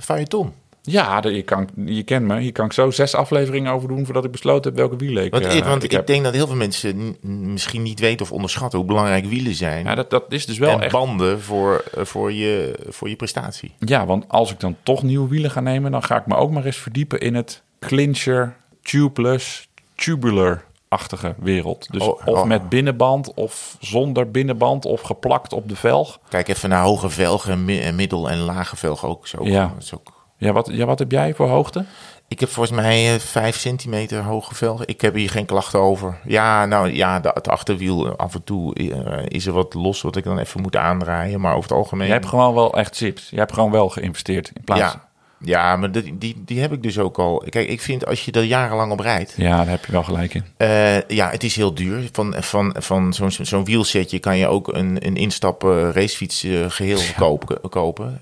feuilleton. 0.00 0.52
Ja, 0.90 1.22
je, 1.22 1.42
kan, 1.42 1.68
je 1.84 2.02
kent 2.02 2.26
me. 2.26 2.40
Hier 2.40 2.52
kan 2.52 2.64
ik 2.64 2.72
zo 2.72 2.90
zes 2.90 3.14
afleveringen 3.14 3.72
over 3.72 3.88
doen 3.88 4.04
voordat 4.04 4.24
ik 4.24 4.30
besloten 4.30 4.70
heb 4.70 4.80
welke 4.80 4.96
wielen 4.96 5.24
ik, 5.24 5.30
Want, 5.30 5.44
eh, 5.44 5.56
ik, 5.56 5.64
want 5.64 5.82
ik, 5.92 6.06
denk 6.06 6.24
dat 6.24 6.34
heel 6.34 6.46
veel 6.46 6.56
mensen 6.56 7.16
misschien 7.52 7.82
niet 7.82 8.00
weten 8.00 8.26
of 8.26 8.32
onderschatten 8.32 8.78
hoe 8.78 8.88
belangrijk 8.88 9.24
wielen 9.24 9.54
zijn. 9.54 9.84
Ja, 9.84 9.94
dat, 9.94 10.10
dat 10.10 10.24
is 10.28 10.46
dus 10.46 10.58
wel 10.58 10.70
en 10.70 10.80
echt... 10.80 10.92
banden 10.92 11.40
voor, 11.40 11.84
eh, 11.94 12.04
voor, 12.04 12.32
je, 12.32 12.78
voor 12.88 13.08
je 13.08 13.16
prestatie. 13.16 13.74
Ja, 13.78 14.06
want 14.06 14.24
als 14.28 14.50
ik 14.52 14.60
dan 14.60 14.76
toch 14.82 15.02
nieuwe 15.02 15.28
wielen 15.28 15.50
ga 15.50 15.60
nemen, 15.60 15.90
dan 15.90 16.02
ga 16.02 16.16
ik 16.18 16.26
me 16.26 16.36
ook 16.36 16.50
maar 16.50 16.64
eens 16.64 16.76
verdiepen 16.76 17.20
in 17.20 17.34
het 17.34 17.62
clincher, 17.78 18.56
tubeless, 18.82 19.68
tubular-achtige 19.94 21.34
wereld. 21.38 21.86
Dus 21.90 22.02
Oh, 22.02 22.08
of 22.26 22.38
oh. 22.38 22.44
met 22.44 22.68
binnenband, 22.68 23.34
of 23.34 23.76
zonder 23.80 24.30
binnenband, 24.30 24.84
of 24.84 25.00
geplakt 25.00 25.52
op 25.52 25.68
de 25.68 25.76
velg. 25.76 26.18
Kijk 26.28 26.48
even 26.48 26.68
naar 26.68 26.82
hoge 26.82 27.08
velgen, 27.10 27.68
en 27.68 27.94
middel- 27.94 28.30
en 28.30 28.38
lage 28.38 28.76
velgen 28.76 29.08
ook. 29.08 29.26
Ook, 29.38 29.46
Ja. 29.46 29.74
is 29.78 29.94
ook 29.94 30.17
Ja, 30.38 30.52
wat, 30.52 30.68
ja, 30.72 30.86
wat 30.86 30.98
heb 30.98 31.10
jij 31.10 31.34
voor 31.34 31.48
hoogte? 31.48 31.84
Ik 32.28 32.40
heb 32.40 32.48
volgens 32.48 32.76
mij 32.80 33.14
eh, 33.14 33.20
vijf 33.20 33.56
centimeter 33.58 34.22
hoge 34.22 34.54
velgen. 34.54 34.88
Ik 34.88 35.00
heb 35.00 35.14
hier 35.14 35.30
geen 35.30 35.44
klachten 35.46 35.78
over. 35.80 36.18
Ja, 36.24 36.66
nou 36.66 36.92
ja, 36.94 37.20
de- 37.20 37.30
het 37.34 37.48
achterwiel 37.48 38.06
eh, 38.06 38.12
af 38.16 38.34
en 38.34 38.44
toe 38.44 38.74
eh, 38.74 39.24
is 39.28 39.46
er 39.46 39.52
wat 39.52 39.74
los 39.74 40.02
wat 40.02 40.16
ik 40.16 40.24
dan 40.24 40.38
even 40.38 40.60
moet 40.60 40.76
aandraaien. 40.76 41.40
Maar 41.40 41.54
over 41.54 41.68
het 41.68 41.78
algemeen... 41.78 42.06
Jij 42.06 42.16
hebt 42.16 42.28
gewoon 42.28 42.54
wel 42.54 42.74
echt 42.74 42.96
zips. 42.96 43.30
Jij 43.30 43.38
hebt 43.38 43.52
gewoon 43.52 43.70
wel 43.70 43.88
geïnvesteerd 43.88 44.50
in 44.54 44.64
plaats. 44.64 44.80
ja, 44.80 45.07
ja, 45.40 45.76
maar 45.76 45.92
die, 45.92 46.18
die, 46.18 46.42
die 46.44 46.60
heb 46.60 46.72
ik 46.72 46.82
dus 46.82 46.98
ook 46.98 47.18
al. 47.18 47.44
Kijk, 47.48 47.68
ik 47.68 47.80
vind 47.80 48.06
als 48.06 48.24
je 48.24 48.32
er 48.32 48.42
jarenlang 48.42 48.92
op 48.92 49.00
rijdt... 49.00 49.34
Ja, 49.36 49.56
daar 49.56 49.68
heb 49.68 49.84
je 49.84 49.92
wel 49.92 50.02
gelijk 50.02 50.34
in. 50.34 50.44
eh, 50.56 51.00
ja, 51.00 51.30
het 51.30 51.44
is 51.44 51.56
heel 51.56 51.74
duur. 51.74 52.08
Van, 52.12 52.34
van, 52.38 52.74
van 52.78 53.12
zo'n 53.14 53.30
zo'n 53.30 53.64
wielsetje 53.64 54.18
kan 54.18 54.38
je 54.38 54.46
ook 54.46 54.68
een, 54.74 55.06
een 55.06 55.16
instap 55.16 55.64
eh, 55.64 55.88
racefiets 55.92 56.42
eh, 56.44 56.64
geheel 56.68 57.00
kopen. 57.16 57.60
kopen. 57.70 58.20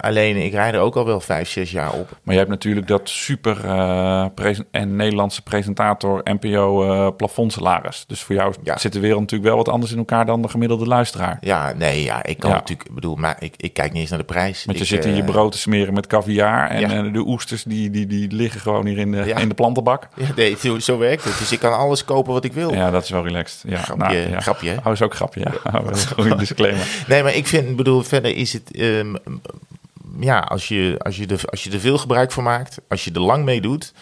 Alleen, 0.00 0.36
ik 0.36 0.52
rijd 0.52 0.74
er 0.74 0.80
ook 0.80 0.96
al 0.96 1.06
wel 1.06 1.20
vijf, 1.20 1.48
zes 1.48 1.70
jaar 1.70 1.92
op. 1.92 2.18
Maar 2.22 2.34
je 2.34 2.40
hebt 2.40 2.50
natuurlijk 2.50 2.86
dat 2.86 3.08
super 3.08 3.64
en 4.70 4.96
Nederlandse 4.96 5.42
presentator 5.42 6.20
NPO 6.24 7.12
plafondsalaris. 7.12 8.04
Dus 8.06 8.22
voor 8.22 8.34
jou 8.34 8.54
Ja. 8.62 8.78
zit 8.78 8.92
de 8.92 9.00
wereld 9.00 9.20
natuurlijk 9.20 9.48
wel 9.48 9.56
wat 9.58 9.68
anders 9.68 9.92
in 9.92 9.98
elkaar 9.98 10.26
dan 10.26 10.42
de 10.42 10.48
gemiddelde 10.48 10.86
luisteraar. 10.86 11.38
Ja, 11.40 11.72
nee, 11.72 12.02
ja, 12.02 12.24
ik 12.24 12.38
kan 12.38 12.50
Ja. 12.50 12.56
natuurlijk... 12.56 12.88
Ik 12.88 12.94
bedoel, 12.94 13.14
maar 13.16 13.36
ik, 13.38 13.54
ik 13.56 13.72
kijk 13.72 13.92
niet 13.92 14.00
eens 14.00 14.10
naar 14.10 14.18
de 14.18 14.24
prijs. 14.24 14.64
Want 14.64 14.78
je 14.78 14.84
Ik, 14.84 14.90
zit 14.90 15.04
in 15.04 15.14
je 15.16 15.24
brood 15.24 15.52
te 15.52 15.58
smeren 15.58 15.94
met 15.94 16.06
caviar. 16.06 16.55
En 16.64 16.80
Ja. 16.80 17.04
eh, 17.04 17.12
de 17.12 17.26
oesters 17.26 17.62
die, 17.62 17.90
die, 17.90 18.06
die 18.06 18.30
liggen 18.32 18.60
gewoon 18.60 18.86
hier 18.86 18.98
in 18.98 19.12
de, 19.12 19.22
Ja. 19.24 19.36
in 19.36 19.48
de 19.48 19.54
plantenbak. 19.54 20.08
Ja, 20.14 20.26
nee, 20.36 20.56
zo, 20.60 20.78
zo 20.78 20.98
werkt 20.98 21.24
het. 21.24 21.38
Dus 21.38 21.52
ik 21.52 21.58
kan 21.58 21.72
alles 21.76 22.04
kopen 22.04 22.32
wat 22.32 22.44
ik 22.44 22.52
wil. 22.52 22.72
Ja, 22.74 22.90
dat 22.90 23.02
is 23.02 23.10
wel 23.10 23.24
relaxed. 23.26 23.62
Ja, 23.70 23.78
Grapje, 23.78 24.28
ja. 24.30 24.40
grapje, 24.40 24.70
hè? 24.70 24.76
Oh, 24.84 24.92
is 24.92 25.02
ook 25.02 25.14
grapje, 25.14 25.40
ja. 25.40 25.80
Oh, 26.16 26.38
disclaimer. 26.38 26.86
Nee, 27.08 27.22
maar 27.22 27.34
ik 27.34 27.46
vind, 27.46 27.76
bedoel, 27.76 28.02
verder 28.02 28.34
is 28.36 28.52
het... 28.52 28.72
ehm, 28.76 29.14
ja, 30.20 30.38
als 30.38 30.68
je, 30.68 30.94
als, 30.98 31.16
je 31.16 31.26
er, 31.26 31.40
als 31.44 31.64
je 31.64 31.70
er 31.70 31.80
veel 31.80 31.98
gebruik 31.98 32.32
van 32.32 32.44
maakt, 32.44 32.78
als 32.88 33.04
je 33.04 33.12
er 33.12 33.20
lang 33.20 33.44
mee 33.44 33.60
doet... 33.60 33.92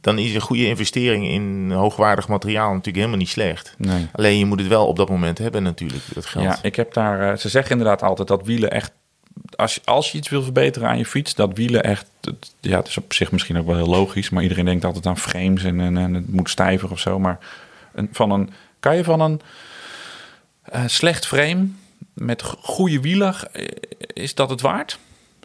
dan 0.00 0.18
is 0.18 0.34
een 0.34 0.40
goede 0.40 0.66
investering 0.66 1.28
in 1.28 1.70
hoogwaardig 1.70 2.28
materiaal 2.28 2.68
natuurlijk 2.68 2.96
helemaal 2.96 3.16
niet 3.18 3.28
slecht. 3.28 3.74
Nee. 3.78 4.06
Alleen 4.12 4.38
je 4.38 4.46
moet 4.46 4.58
het 4.58 4.68
wel 4.68 4.86
op 4.86 4.96
dat 4.96 5.08
moment 5.08 5.38
hebben 5.38 5.62
natuurlijk, 5.62 6.02
dat 6.14 6.26
geld. 6.26 6.44
Ja, 6.44 6.58
ik 6.62 6.76
heb 6.76 6.92
daar... 6.94 7.30
eh, 7.32 7.36
ze 7.38 7.48
zeggen 7.48 7.70
inderdaad 7.72 8.02
altijd 8.02 8.28
dat 8.28 8.46
wielen 8.46 8.70
echt... 8.70 8.92
Als 9.56 9.74
je, 9.74 9.80
als 9.84 10.12
je 10.12 10.18
iets 10.18 10.28
wil 10.28 10.42
verbeteren 10.42 10.88
aan 10.88 10.98
je 10.98 11.06
fiets, 11.06 11.34
dat 11.34 11.56
wielen 11.56 11.82
echt... 11.84 12.06
het- 12.20 12.54
ja, 12.60 12.76
het 12.78 12.88
is 12.88 12.96
op 12.96 13.12
zich 13.12 13.32
misschien 13.32 13.58
ook 13.58 13.66
wel 13.66 13.76
heel 13.76 13.86
logisch, 13.86 14.30
maar 14.30 14.42
iedereen 14.42 14.64
denkt 14.64 14.84
altijd 14.84 15.06
aan 15.06 15.18
frames 15.18 15.64
en, 15.64 15.80
en, 15.80 15.96
en 15.96 16.14
het 16.14 16.32
moet 16.32 16.50
stijver 16.50 16.90
of 16.90 16.98
zo. 16.98 17.18
Maar 17.18 17.38
een, 17.94 18.08
van 18.12 18.30
een, 18.30 18.50
kan 18.80 18.96
je 18.96 19.04
van 19.04 19.20
een 19.20 19.40
eh, 20.62 20.82
slecht 20.86 21.26
frame 21.26 21.66
met 22.12 22.42
go- 22.42 22.58
goede 22.62 23.00
wielen, 23.00 23.34
eh, 23.52 23.66
is 24.12 24.34
dat 24.34 24.50
het 24.50 24.60
waard? 24.60 24.98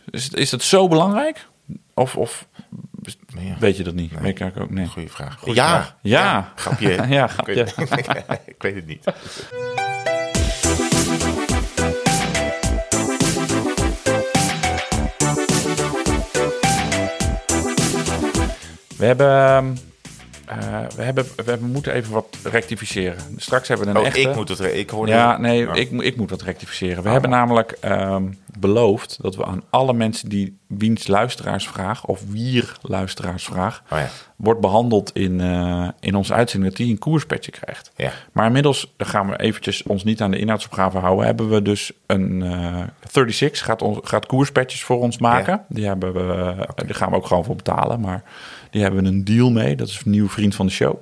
Is, 0.09 0.29
is 0.29 0.49
dat 0.49 0.61
zo 0.63 0.87
belangrijk? 0.87 1.47
Of, 1.93 2.15
of 2.15 2.47
Ja. 3.39 3.57
weet 3.59 3.77
je 3.77 3.83
dat 3.83 3.93
niet? 3.93 4.11
Nee. 4.11 4.21
Weet 4.21 4.39
ik 4.39 4.59
ook, 4.59 4.69
nee. 4.69 4.87
Goeie 4.87 5.09
vraag. 5.11 5.35
Goeie 5.39 5.55
ja, 5.55 5.67
vraag. 5.69 5.95
Ja. 6.01 6.51
grapje. 6.55 6.89
Ja, 7.09 7.23
Ik 7.25 7.29
grapje. 7.31 7.53
weet, 7.53 7.75
ik 8.45 8.61
weet 8.61 8.75
het 8.75 8.85
niet. 8.87 9.03
We 18.99 19.05
hebben, 19.05 19.27
ehm, 19.27 19.65
eh, 20.45 20.81
we 20.95 21.01
hebben, 21.01 21.23
we 21.35 21.43
hebben 21.51 21.71
moeten 21.71 21.93
even 21.93 22.13
wat 22.13 22.37
rectificeren. 22.43 23.17
Straks 23.37 23.67
hebben 23.67 23.85
we 23.85 23.91
een 23.93 23.99
Oh, 23.99 24.05
echte. 24.05 24.19
ik 24.19 24.35
moet 24.35 24.49
het... 24.49 24.59
Ik 24.59 24.89
hoorde... 24.89 25.11
Ja, 25.11 25.37
nee, 25.37 25.69
Oh. 25.69 25.75
ik, 25.75 25.91
moet- 25.91 26.03
ik 26.03 26.17
moet 26.17 26.29
wat 26.29 26.41
rectificeren. 26.41 26.97
We 26.97 27.05
Oh. 27.05 27.11
hebben 27.11 27.29
namelijk 27.29 27.71
ehm, 27.71 28.23
beloofd 28.59 29.17
dat 29.21 29.35
we 29.35 29.45
aan 29.45 29.63
alle 29.69 29.93
mensen 29.93 30.29
die 30.29 30.57
wiens 30.67 31.07
luisteraarsvraag 31.07 32.05
of 32.05 32.21
wier 32.31 32.77
luisteraarsvraag 32.81 33.83
Oh 33.91 33.97
ja. 33.97 34.07
wordt 34.35 34.59
behandeld 34.61 35.11
in, 35.15 35.41
eh, 35.41 35.87
in 35.99 36.15
onze 36.15 36.33
uitzending, 36.33 36.71
dat 36.71 36.81
die 36.81 36.91
een 36.91 36.99
koerspetje 36.99 37.51
krijgt. 37.51 37.91
Ja. 37.95 38.11
Maar 38.31 38.45
inmiddels 38.45 38.93
gaan 38.97 39.29
we 39.29 39.39
eventjes 39.39 39.83
ons 39.83 40.03
niet 40.03 40.21
aan 40.21 40.31
de 40.31 40.39
inhoudsopgave 40.39 40.97
houden. 40.97 41.25
Hebben 41.25 41.49
we 41.49 41.61
dus 41.61 41.91
een 42.05 42.41
eh 42.41 42.81
36 43.11 43.63
gaat, 43.65 43.81
ons, 43.81 43.99
gaat 44.03 44.25
koerspetjes 44.25 44.83
voor 44.83 44.99
ons 44.99 45.17
maken. 45.17 45.53
Ja. 45.53 45.65
Die, 45.69 45.85
hebben 45.85 46.13
we, 46.13 46.55
die 46.85 46.93
gaan 46.95 47.09
we 47.09 47.15
ook 47.15 47.27
gewoon 47.27 47.45
voor 47.45 47.55
betalen. 47.55 47.99
Maar 47.99 48.23
die 48.71 48.81
hebben 48.81 49.03
we 49.03 49.09
een 49.09 49.23
deal 49.23 49.51
mee. 49.51 49.75
Dat 49.75 49.87
is 49.87 50.01
een 50.05 50.11
nieuwe 50.11 50.29
vriend 50.29 50.55
van 50.55 50.65
de 50.65 50.71
show. 50.71 50.95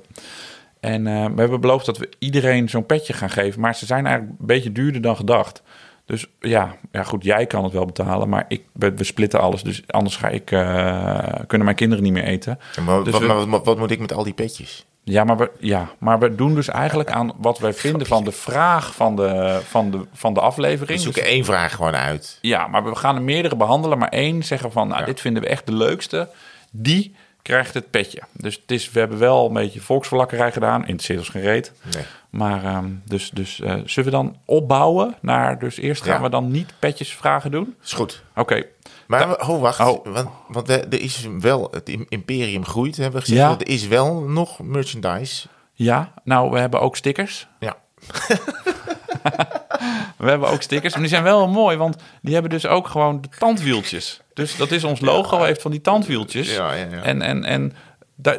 En 0.80 1.06
eh, 1.06 1.24
we 1.34 1.40
hebben 1.40 1.60
beloofd 1.60 1.86
dat 1.86 1.98
we 1.98 2.08
iedereen 2.18 2.68
zo'n 2.68 2.86
petje 2.86 3.12
gaan 3.12 3.30
geven. 3.30 3.60
Maar 3.60 3.74
ze 3.74 3.86
zijn 3.86 4.06
eigenlijk 4.06 4.40
een 4.40 4.46
beetje 4.46 4.72
duurder 4.72 5.00
dan 5.00 5.16
gedacht. 5.16 5.62
Dus 6.04 6.26
ja, 6.40 6.76
ja 6.92 7.02
goed, 7.02 7.24
jij 7.24 7.46
kan 7.46 7.64
het 7.64 7.72
wel 7.72 7.84
betalen. 7.86 8.28
Maar 8.28 8.44
ik, 8.48 8.62
we, 8.72 8.94
we 8.94 9.04
splitten 9.04 9.40
alles. 9.40 9.62
Dus 9.62 9.82
anders 9.86 10.16
ga 10.16 10.28
ik, 10.28 10.50
eh, 10.50 11.28
kunnen 11.46 11.64
mijn 11.66 11.76
kinderen 11.76 12.04
niet 12.04 12.12
meer 12.12 12.22
eten. 12.24 12.58
Ja, 12.76 12.82
maar 12.82 13.04
Dus 13.04 13.12
wat, 13.12 13.20
we- 13.22 13.26
maar 13.28 13.46
wat, 13.48 13.64
wat 13.64 13.78
moet 13.78 13.90
ik 13.90 13.98
met 14.00 14.12
al 14.12 14.24
die 14.24 14.32
petjes? 14.32 14.86
ja, 15.04 15.24
maar 15.24 15.36
we, 15.36 15.50
ja, 15.60 15.90
maar 15.98 16.18
we 16.18 16.34
doen 16.34 16.54
dus 16.54 16.68
eigenlijk 16.68 17.10
aan 17.10 17.32
wat 17.38 17.58
wij 17.58 17.72
vinden 17.72 18.06
van 18.06 18.24
de 18.24 18.32
vraag 18.32 18.94
van 18.94 19.16
de, 19.16 19.60
van 19.64 19.90
de, 19.90 20.00
van 20.12 20.34
de 20.34 20.40
We 20.40 20.46
aflevering. 20.46 21.00
zoeken 21.00 21.22
Dus- 21.22 21.30
één 21.32 21.44
vraag 21.44 21.74
gewoon 21.74 21.94
uit. 21.94 22.38
ja, 22.40 22.66
maar 22.66 22.84
we 22.84 22.94
gaan 22.94 23.16
er 23.16 23.22
meerdere 23.22 23.56
behandelen, 23.56 23.98
maar 23.98 24.08
één 24.08 24.42
zeggen 24.44 24.72
van, 24.72 24.88
nou, 24.88 25.00
Ja. 25.00 25.06
dit 25.06 25.20
vinden 25.20 25.42
we 25.42 25.48
echt 25.48 25.66
de 25.66 25.72
leukste. 25.74 26.28
Die 26.70 27.14
krijgt 27.48 27.74
het 27.74 27.90
petje. 27.90 28.22
Dus 28.32 28.54
het 28.54 28.70
is, 28.70 28.90
we 28.90 28.98
hebben 28.98 29.18
wel 29.18 29.46
een 29.46 29.52
beetje 29.52 29.80
volksverlakkerij 29.80 30.52
gedaan. 30.52 30.80
Interesseert 30.80 31.18
ons 31.18 31.28
geen 31.28 31.42
reet. 31.42 31.72
Nee. 31.94 32.04
Maar 32.30 32.82
dus, 33.04 33.30
dus, 33.30 33.30
dus 33.30 33.60
eh, 33.60 33.74
zullen 33.84 34.10
we 34.10 34.16
dan 34.16 34.36
opbouwen 34.44 35.14
naar... 35.20 35.58
Dus 35.58 35.76
eerst 35.78 36.02
gaan 36.02 36.14
Ja. 36.16 36.22
we 36.22 36.28
dan 36.28 36.50
niet 36.50 36.72
petjes 36.78 37.14
vragen 37.14 37.50
doen? 37.50 37.76
Is 37.82 37.92
goed. 37.92 38.22
Oké, 38.34 38.62
Maar 39.06 39.48
oh, 39.48 39.60
wacht. 39.60 39.80
Oh. 39.80 40.04
Want, 40.06 40.28
want 40.48 40.68
er 40.68 41.00
is 41.00 41.28
wel, 41.38 41.68
het 41.70 41.88
im- 41.88 42.06
imperium 42.08 42.64
groeit, 42.64 42.96
hebben 42.96 43.20
we 43.20 43.26
gezegd. 43.26 43.40
Ja. 43.50 43.58
Er 43.58 43.68
is 43.68 43.86
wel 43.86 44.14
nog 44.20 44.58
merchandise. 44.62 45.46
ja. 45.72 46.12
Nou, 46.24 46.50
we 46.50 46.58
hebben 46.58 46.80
ook 46.80 46.96
stickers. 46.96 47.48
Ja. 47.58 47.76
We 50.16 50.28
hebben 50.28 50.48
ook 50.48 50.62
stickers. 50.62 50.94
En 50.94 51.00
die 51.00 51.08
zijn 51.08 51.22
wel 51.22 51.48
mooi, 51.48 51.76
want 51.76 51.96
die 52.22 52.32
hebben 52.32 52.50
dus 52.50 52.66
ook 52.66 52.88
gewoon 52.88 53.20
de 53.20 53.28
tandwieltjes. 53.38 54.20
Dus 54.34 54.56
dat 54.56 54.70
is 54.70 54.84
ons 54.84 55.00
logo, 55.00 55.42
heeft 55.42 55.62
van 55.62 55.70
die 55.70 55.80
tandwieltjes. 55.80 56.54
Ja, 56.54 56.72
ja, 56.72 56.86
ja. 56.90 57.02
En, 57.02 57.22
en, 57.22 57.44
en 57.44 57.72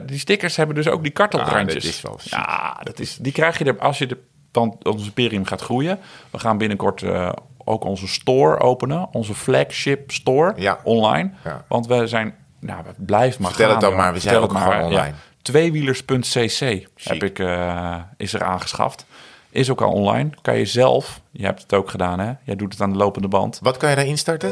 die 0.06 0.20
stickers 0.20 0.56
hebben 0.56 0.76
dus 0.76 0.88
ook 0.88 1.04
die 1.04 1.12
kartelrandjes. 1.12 2.04
Ah, 2.04 2.12
dat 2.12 2.20
is 2.20 2.32
wel. 2.32 2.40
Ja, 2.40 2.78
dat 2.84 3.00
is, 3.00 3.18
die 3.18 3.32
krijg 3.32 3.58
je 3.58 3.66
er 3.66 3.80
als 3.80 3.98
je 3.98 4.06
de... 4.06 4.18
Want 4.52 4.86
ons 4.88 5.06
imperium 5.06 5.46
gaat 5.46 5.62
groeien. 5.62 6.00
We 6.30 6.40
gaan 6.40 6.58
binnenkort 6.58 7.02
eh, 7.02 7.32
ook 7.58 7.84
onze 7.84 8.08
store 8.08 8.60
openen. 8.60 9.08
Onze 9.12 9.36
flagship 9.36 10.12
store 10.12 10.54
Ja. 10.58 10.80
online. 10.84 11.32
Ja. 11.44 11.66
Want 11.68 11.88
we 11.88 12.08
zijn... 12.08 12.36
Nou, 12.60 12.84
we 12.84 13.04
blijven 13.06 13.42
maar 13.42 13.52
Vertel 13.52 13.68
gaan. 13.68 13.76
het 13.76 13.90
dan 13.90 13.96
maar, 13.96 14.14
we 14.14 14.20
zijn 14.20 14.36
ook 14.36 14.52
maar, 14.52 14.84
online. 14.84 15.08
Ja. 15.08 15.14
Tweewielers.cc 15.42 16.88
heb 16.96 17.24
ik, 17.24 17.40
eh, 17.40 17.96
is 18.18 18.34
er 18.34 18.44
aangeschaft. 18.44 19.06
Is 19.52 19.70
ook 19.70 19.82
al 19.82 19.92
online. 19.92 20.30
Kan 20.42 20.58
je 20.58 20.66
zelf, 20.66 21.22
je 21.32 21.46
hebt 21.46 21.62
het 21.62 21.74
ook 21.74 21.90
gedaan 21.90 22.20
hè? 22.20 22.34
Jij 22.44 22.56
doet 22.56 22.74
het 22.74 22.82
aan 22.82 22.92
de 22.92 22.98
lopende 22.98 23.28
band. 23.28 23.60
Wat 23.62 23.78
kan 23.78 23.90
je 23.90 23.96
daar 23.96 24.06
instarten? 24.06 24.52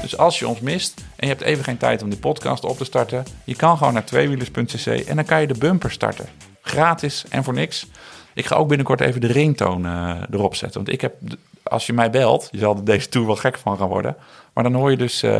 Dus 0.00 0.16
als 0.16 0.38
je 0.38 0.48
ons 0.48 0.60
mist 0.60 1.00
en 1.16 1.26
je 1.26 1.32
hebt 1.32 1.40
even 1.40 1.64
geen 1.64 1.76
tijd 1.76 2.02
om 2.02 2.10
die 2.10 2.18
podcast 2.18 2.64
op 2.64 2.76
te 2.76 2.84
starten, 2.84 3.24
je 3.44 3.56
kan 3.56 3.76
gewoon 3.76 3.92
naar 3.92 4.04
tweewielers.cc 4.04 4.86
en 4.86 5.16
dan 5.16 5.24
kan 5.24 5.40
je 5.40 5.46
de 5.46 5.58
bumper 5.58 5.90
starten. 5.90 6.26
Gratis 6.60 7.24
en 7.28 7.44
voor 7.44 7.54
niks. 7.54 7.86
Ik 8.34 8.46
ga 8.46 8.56
ook 8.56 8.68
binnenkort 8.68 9.00
even 9.00 9.20
de 9.20 9.26
ringtoon 9.26 9.86
eh, 9.86 10.16
erop 10.30 10.54
zetten. 10.54 10.82
Want 10.82 10.92
ik 10.92 11.00
heb, 11.00 11.14
als 11.62 11.86
je 11.86 11.92
mij 11.92 12.10
belt, 12.10 12.48
je 12.50 12.58
zal 12.58 12.76
er 12.76 12.84
deze 12.84 13.08
tour 13.08 13.26
wel 13.26 13.36
gek 13.36 13.58
van 13.58 13.76
gaan 13.76 13.88
worden. 13.88 14.16
Maar 14.52 14.64
dan 14.64 14.74
hoor 14.74 14.90
je 14.90 14.96
dus 14.96 15.22
eh, 15.22 15.30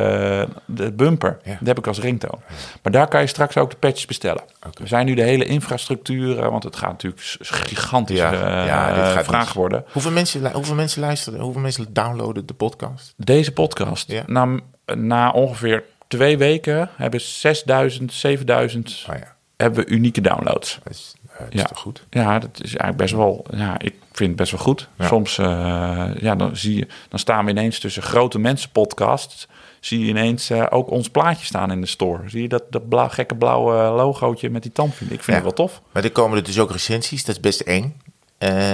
de 0.65 0.93
bumper. 0.93 1.39
Ja. 1.45 1.57
Dat 1.59 1.67
heb 1.67 1.79
ik 1.79 1.87
als 1.87 1.99
ringtoon. 2.01 2.41
Maar 2.83 2.93
daar 2.93 3.09
kan 3.09 3.21
je 3.21 3.27
straks 3.27 3.57
ook 3.57 3.71
de 3.71 3.77
patches 3.77 4.07
bestellen. 4.07 4.43
We 4.75 4.87
zijn 4.87 5.07
nu 5.07 5.15
de 5.15 5.23
hele 5.23 5.45
infrastructuur, 5.45 6.39
eh, 6.39 6.49
want 6.49 6.63
het 6.65 6.77
gaat 6.77 6.91
natuurlijk 6.91 7.23
gigantisch 7.41 8.19
Ja, 8.19 8.33
eh, 8.33 8.67
ja, 8.67 8.95
dit 8.95 9.13
gaat 9.13 9.25
vraag 9.25 9.53
worden. 9.53 9.85
Hoeveel 9.93 10.11
mensen, 10.13 10.53
hoeveel 10.53 10.75
mensen 10.75 11.01
luisteren, 11.01 11.41
hoeveel 11.41 11.63
mensen 11.63 11.93
downloaden 11.93 12.47
de 12.47 12.55
podcast? 12.55 13.15
Deze 13.17 13.53
podcast, 13.53 14.11
Ja. 14.11 14.23
na, 14.27 14.59
na 14.95 15.31
ongeveer 15.31 15.85
twee 16.09 16.39
weken 16.39 16.91
hebben 16.97 17.21
6000, 17.21 18.13
7000 18.13 19.07
Oh 19.11 19.17
ja, 19.17 19.37
hebben 19.57 19.85
we 19.85 19.91
unieke 19.91 20.21
downloads. 20.21 20.79
dat 20.83 20.93
is, 20.93 21.15
eh, 21.41 21.47
Ja. 21.51 21.64
toch 21.64 21.78
goed? 21.78 22.07
Ja, 22.11 22.38
dat 22.38 22.51
is 22.55 22.68
eigenlijk 22.76 22.97
best 22.97 23.14
wel. 23.14 23.45
Ja, 23.51 23.78
ik 23.78 23.95
vind 24.12 24.28
het 24.28 24.36
best 24.36 24.51
wel 24.53 24.61
goed. 24.61 24.88
Ja. 24.99 25.07
Soms, 25.07 25.38
eh, 25.38 26.09
ja, 26.20 26.34
dan 26.34 26.57
zie 26.57 26.76
je, 26.76 26.86
dan 27.09 27.18
staan 27.18 27.45
we 27.45 27.51
ineens 27.51 27.78
tussen 27.78 28.03
grote 28.03 28.38
mensenpodcasts. 28.38 29.49
Zie 29.80 30.01
je 30.01 30.07
ineens 30.07 30.51
eh, 30.51 30.66
ook 30.70 30.91
ons 30.91 31.09
plaatje 31.09 31.45
staan 31.47 31.70
in 31.70 31.80
de 31.80 31.86
store. 31.86 32.28
Zie 32.28 32.43
je 32.43 32.49
dat, 32.49 32.62
dat 32.70 32.88
blauw, 32.88 33.09
gekke 33.09 33.34
blauwe 33.34 33.72
logootje 33.72 34.51
met 34.51 34.62
die 34.62 34.72
tandvlies? 34.72 35.11
Ik 35.11 35.22
vind 35.22 35.36
het 35.36 35.45
wel 35.47 35.55
tof. 35.55 35.82
Maar 35.93 36.05
er 36.05 36.12
komen 36.12 36.38
er 36.38 36.45
dus 36.45 36.59
ook 36.59 36.70
recensies, 36.70 37.24
dat 37.24 37.34
is 37.34 37.41
best 37.41 37.61
eng. 37.61 38.01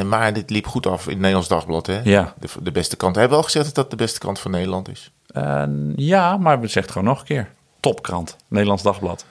Maar 0.07 0.33
dit 0.33 0.51
liep 0.51 0.67
goed 0.67 0.87
af 0.87 1.05
in 1.05 1.09
het 1.11 1.19
Nederlands 1.19 1.49
Dagblad. 1.49 1.87
Hè? 1.87 2.01
Ja. 2.05 2.35
De, 2.39 2.49
de 2.63 2.73
beste 2.73 2.97
kant. 2.97 3.15
Hebben 3.15 3.33
we 3.33 3.39
al 3.39 3.51
gezegd 3.51 3.65
dat 3.65 3.75
dat 3.75 3.91
de 3.91 3.97
beste 3.97 4.19
kant 4.19 4.39
van 4.39 4.51
Nederland 4.51 4.89
is? 4.89 5.11
Ja, 5.97 6.37
maar 6.37 6.61
we 6.61 6.67
zeggen 6.67 6.93
gewoon 6.93 7.09
nog 7.09 7.19
een 7.21 7.27
keer. 7.27 7.49
Topkrant, 7.81 8.37
Nederlands 8.49 8.83
Dagblad. 8.83 9.25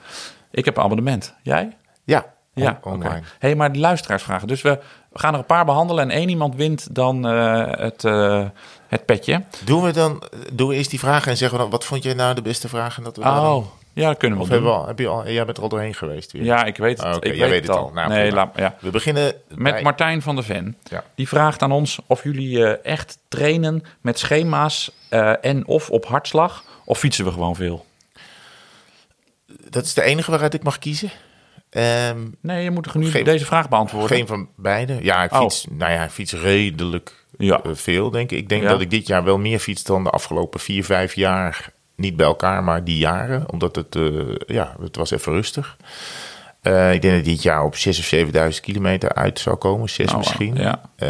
Ik 0.52 0.66
heb 0.66 0.78
een 0.78 0.84
abonnement. 0.84 1.34
Jij? 1.44 1.76
Ja, 2.04 2.26
Ja, 2.56 2.80
online. 2.84 3.22
hey, 3.40 3.56
maar 3.56 3.72
de 3.72 3.80
luisteraars 3.80 4.24
vragen. 4.24 4.48
Dus 4.48 4.62
we, 4.62 4.80
gaan 5.14 5.34
er 5.34 5.40
een 5.40 5.46
paar 5.46 5.66
behandelen 5.66 6.04
en 6.04 6.18
één 6.18 6.30
iemand 6.30 6.56
wint 6.56 6.96
dan 6.96 7.28
eh, 7.28 7.66
het, 7.72 8.04
eh, 8.04 8.46
het 8.88 9.06
petje. 9.06 9.42
Doen 9.66 9.82
we 9.84 9.92
dan 9.92 10.24
doen 10.54 10.68
we 10.70 10.76
eerst 10.76 10.90
die 10.90 11.00
vragen 11.00 11.32
en 11.32 11.38
zeggen 11.38 11.58
we 11.58 11.64
dan, 11.64 11.72
wat 11.72 11.86
vond 11.86 12.04
jij 12.04 12.14
nou 12.14 12.36
de 12.36 12.42
beste 12.42 12.68
vraag? 12.70 12.98
En 12.98 13.04
dat 13.04 13.16
we 13.18 13.24
dan- 13.24 13.46
Oh, 13.46 13.66
ja, 13.94 14.08
dat 14.08 14.18
kunnen 14.18 14.38
we 14.38 14.44
Of 14.44 14.50
wel 14.50 14.60
hebben 14.62 14.74
doen. 14.74 14.80
we 14.80 14.82
al, 14.82 14.88
heb 14.88 15.00
je 15.00 15.08
al, 15.08 15.34
jij 15.34 15.46
bent 15.46 15.58
er 15.58 15.64
al 15.64 15.70
doorheen 15.70 15.94
geweest 15.94 16.32
weer. 16.32 16.44
Ja, 16.44 16.64
ik 16.64 16.78
weet 16.78 17.04
het. 17.04 17.16
Oké, 17.16 17.28
ik 17.28 17.36
jij 17.36 17.50
weet, 17.50 17.68
het 17.68 17.76
al. 17.78 17.92
Nou, 17.94 18.10
nee, 18.10 18.32
laat, 18.32 18.52
ja. 18.56 18.76
We 18.80 18.90
beginnen 18.90 19.34
Met 19.48 19.74
bij- 19.74 19.82
Martijn 19.84 20.22
van 20.22 20.36
der 20.36 20.44
Ven. 20.44 20.78
Ja. 20.84 21.04
Die 21.16 21.28
vraagt 21.28 21.62
aan 21.62 21.72
ons 21.72 22.00
of 22.08 22.24
jullie 22.24 22.66
eh, 22.66 22.92
echt 22.92 23.18
trainen 23.28 23.84
met 24.02 24.20
schema's 24.20 24.92
en 25.42 25.68
of 25.68 25.90
op 25.90 26.06
hartslag. 26.06 26.64
Of 26.86 27.00
fietsen 27.00 27.26
we 27.26 27.32
gewoon 27.32 27.56
veel? 27.56 27.86
Dat 29.70 29.84
is 29.86 29.94
de 29.94 30.02
enige 30.02 30.32
waaruit 30.32 30.54
ik 30.54 30.64
mag 30.64 30.80
kiezen. 30.80 31.12
Ehm, 31.76 32.18
Nee, 32.42 32.64
je 32.64 32.72
moet 32.72 32.94
nu 32.96 33.10
Geen- 33.10 33.24
deze 33.24 33.46
vraag 33.46 33.70
beantwoorden. 33.70 34.18
geen 34.18 34.28
van 34.28 34.50
beide. 34.56 34.98
Ja, 35.02 35.24
ik 35.24 35.32
Oh. 35.34 35.40
fiets, 35.40 35.66
nou 35.70 35.92
ja, 35.92 36.04
ik 36.04 36.10
fiets 36.10 36.34
redelijk 36.34 37.26
Ja. 37.38 37.62
eh, 37.64 37.72
veel, 37.74 38.12
denk 38.12 38.32
ik. 38.32 38.38
Ik 38.38 38.50
denk 38.50 38.64
Ja. 38.64 38.70
dat 38.70 38.82
ik 38.82 38.90
dit 38.90 39.08
jaar 39.08 39.24
wel 39.24 39.38
meer 39.38 39.60
fiets 39.60 39.84
dan 39.84 40.04
de 40.04 40.10
afgelopen 40.10 40.60
vier, 40.60 40.84
vijf 40.86 41.14
jaar. 41.14 41.70
Niet 41.96 42.16
bij 42.16 42.26
elkaar, 42.26 42.64
maar 42.64 42.84
die 42.84 42.98
jaren. 42.98 43.52
Omdat 43.52 43.76
het, 43.76 43.96
eh, 43.96 44.36
ja, 44.46 44.76
het 44.82 44.96
was 44.96 45.12
even 45.12 45.34
rustig. 45.34 45.78
Eh, 46.66 46.94
ik 46.94 47.02
denk 47.02 47.16
dat 47.16 47.24
dit 47.26 47.44
jaar 47.44 47.64
op 47.64 47.76
6.000 47.76 47.90
of 48.00 48.06
7.000 48.56 48.62
kilometer 48.62 49.14
uit 49.14 49.40
zou 49.40 49.56
komen. 49.56 49.90
Zes 49.90 50.12
Oh, 50.12 50.18
misschien. 50.18 50.56
ja. 50.56 50.82
Eh, 50.96 51.10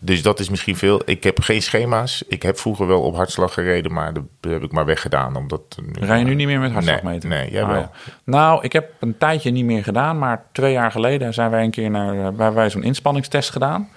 dus 0.00 0.22
dat 0.22 0.40
is 0.40 0.48
misschien 0.48 0.76
veel. 0.76 1.02
Ik 1.04 1.24
heb 1.24 1.40
geen 1.40 1.62
schema's. 1.62 2.24
Ik 2.28 2.42
heb 2.42 2.58
vroeger 2.58 2.86
wel 2.86 3.00
op 3.02 3.14
hartslag 3.16 3.52
gereden, 3.52 3.92
maar 3.92 4.12
dat 4.12 4.24
heb 4.40 4.62
ik 4.62 4.72
maar 4.72 4.84
weggedaan. 4.84 5.36
Omdat, 5.36 5.62
Rij 5.92 6.18
je 6.18 6.24
nu 6.24 6.34
niet 6.34 6.46
meer 6.46 6.60
met 6.60 6.72
hartslag 6.72 7.02
Nee, 7.02 7.18
nee, 7.18 7.50
jij 7.50 7.62
Ah, 7.62 7.68
wel. 7.68 7.78
ja. 7.78 7.90
Nou, 8.24 8.62
ik 8.64 8.72
heb 8.72 8.90
een 9.00 9.18
tijdje 9.18 9.50
niet 9.50 9.64
meer 9.64 9.82
gedaan, 9.82 10.18
maar 10.18 10.44
twee 10.52 10.72
jaar 10.72 10.90
geleden 10.90 11.34
zijn 11.34 11.50
wij 11.50 11.64
een 11.64 11.70
keer 11.70 11.90
naar 11.90 12.26
eh, 12.26 12.28
waar 12.34 12.54
wij 12.54 12.70
zo'n 12.70 12.82
inspanningstest 12.82 13.50
gedaan. 13.50 13.88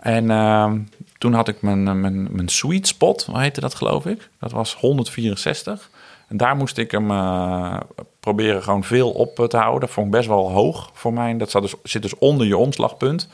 En 0.00 0.30
ehm, 0.30 0.78
toen 1.18 1.32
had 1.32 1.48
ik 1.48 1.62
mijn, 1.62 2.00
mijn, 2.00 2.28
mijn 2.30 2.48
sweet 2.48 2.86
spot, 2.86 3.24
hoe 3.24 3.40
heette 3.40 3.60
dat 3.60 3.74
geloof 3.74 4.06
ik? 4.06 4.28
Dat 4.40 4.52
was 4.52 4.74
164. 4.74 5.90
En 6.28 6.36
daar 6.36 6.56
moest 6.56 6.78
ik 6.78 6.90
hem 6.90 7.10
eh, 7.10 7.76
proberen 8.20 8.62
gewoon 8.62 8.84
veel 8.84 9.10
op 9.10 9.34
te 9.48 9.56
houden. 9.56 9.80
Dat 9.80 9.90
vond 9.90 10.06
ik 10.06 10.12
best 10.12 10.28
wel 10.28 10.50
hoog 10.50 10.90
voor 10.92 11.12
mij. 11.12 11.36
Dat 11.36 11.50
zat 11.50 11.62
dus, 11.62 11.74
zit 11.82 12.02
dus 12.02 12.18
onder 12.18 12.46
je 12.46 12.56
omslagpunt. 12.56 13.28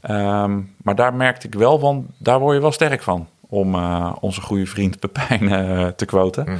Ehm, 0.00 0.60
maar 0.82 0.94
daar 0.94 1.14
merkte 1.14 1.46
ik 1.46 1.54
wel 1.54 1.78
van, 1.78 2.06
daar 2.18 2.40
word 2.40 2.54
je 2.54 2.60
wel 2.60 2.72
sterk 2.72 3.02
van. 3.02 3.28
Om 3.40 3.74
eh, 3.74 4.12
onze 4.20 4.40
goede 4.40 4.66
vriend 4.66 5.00
Pepijn 5.00 5.52
eh, 5.52 5.86
te 5.86 6.04
quoten. 6.04 6.58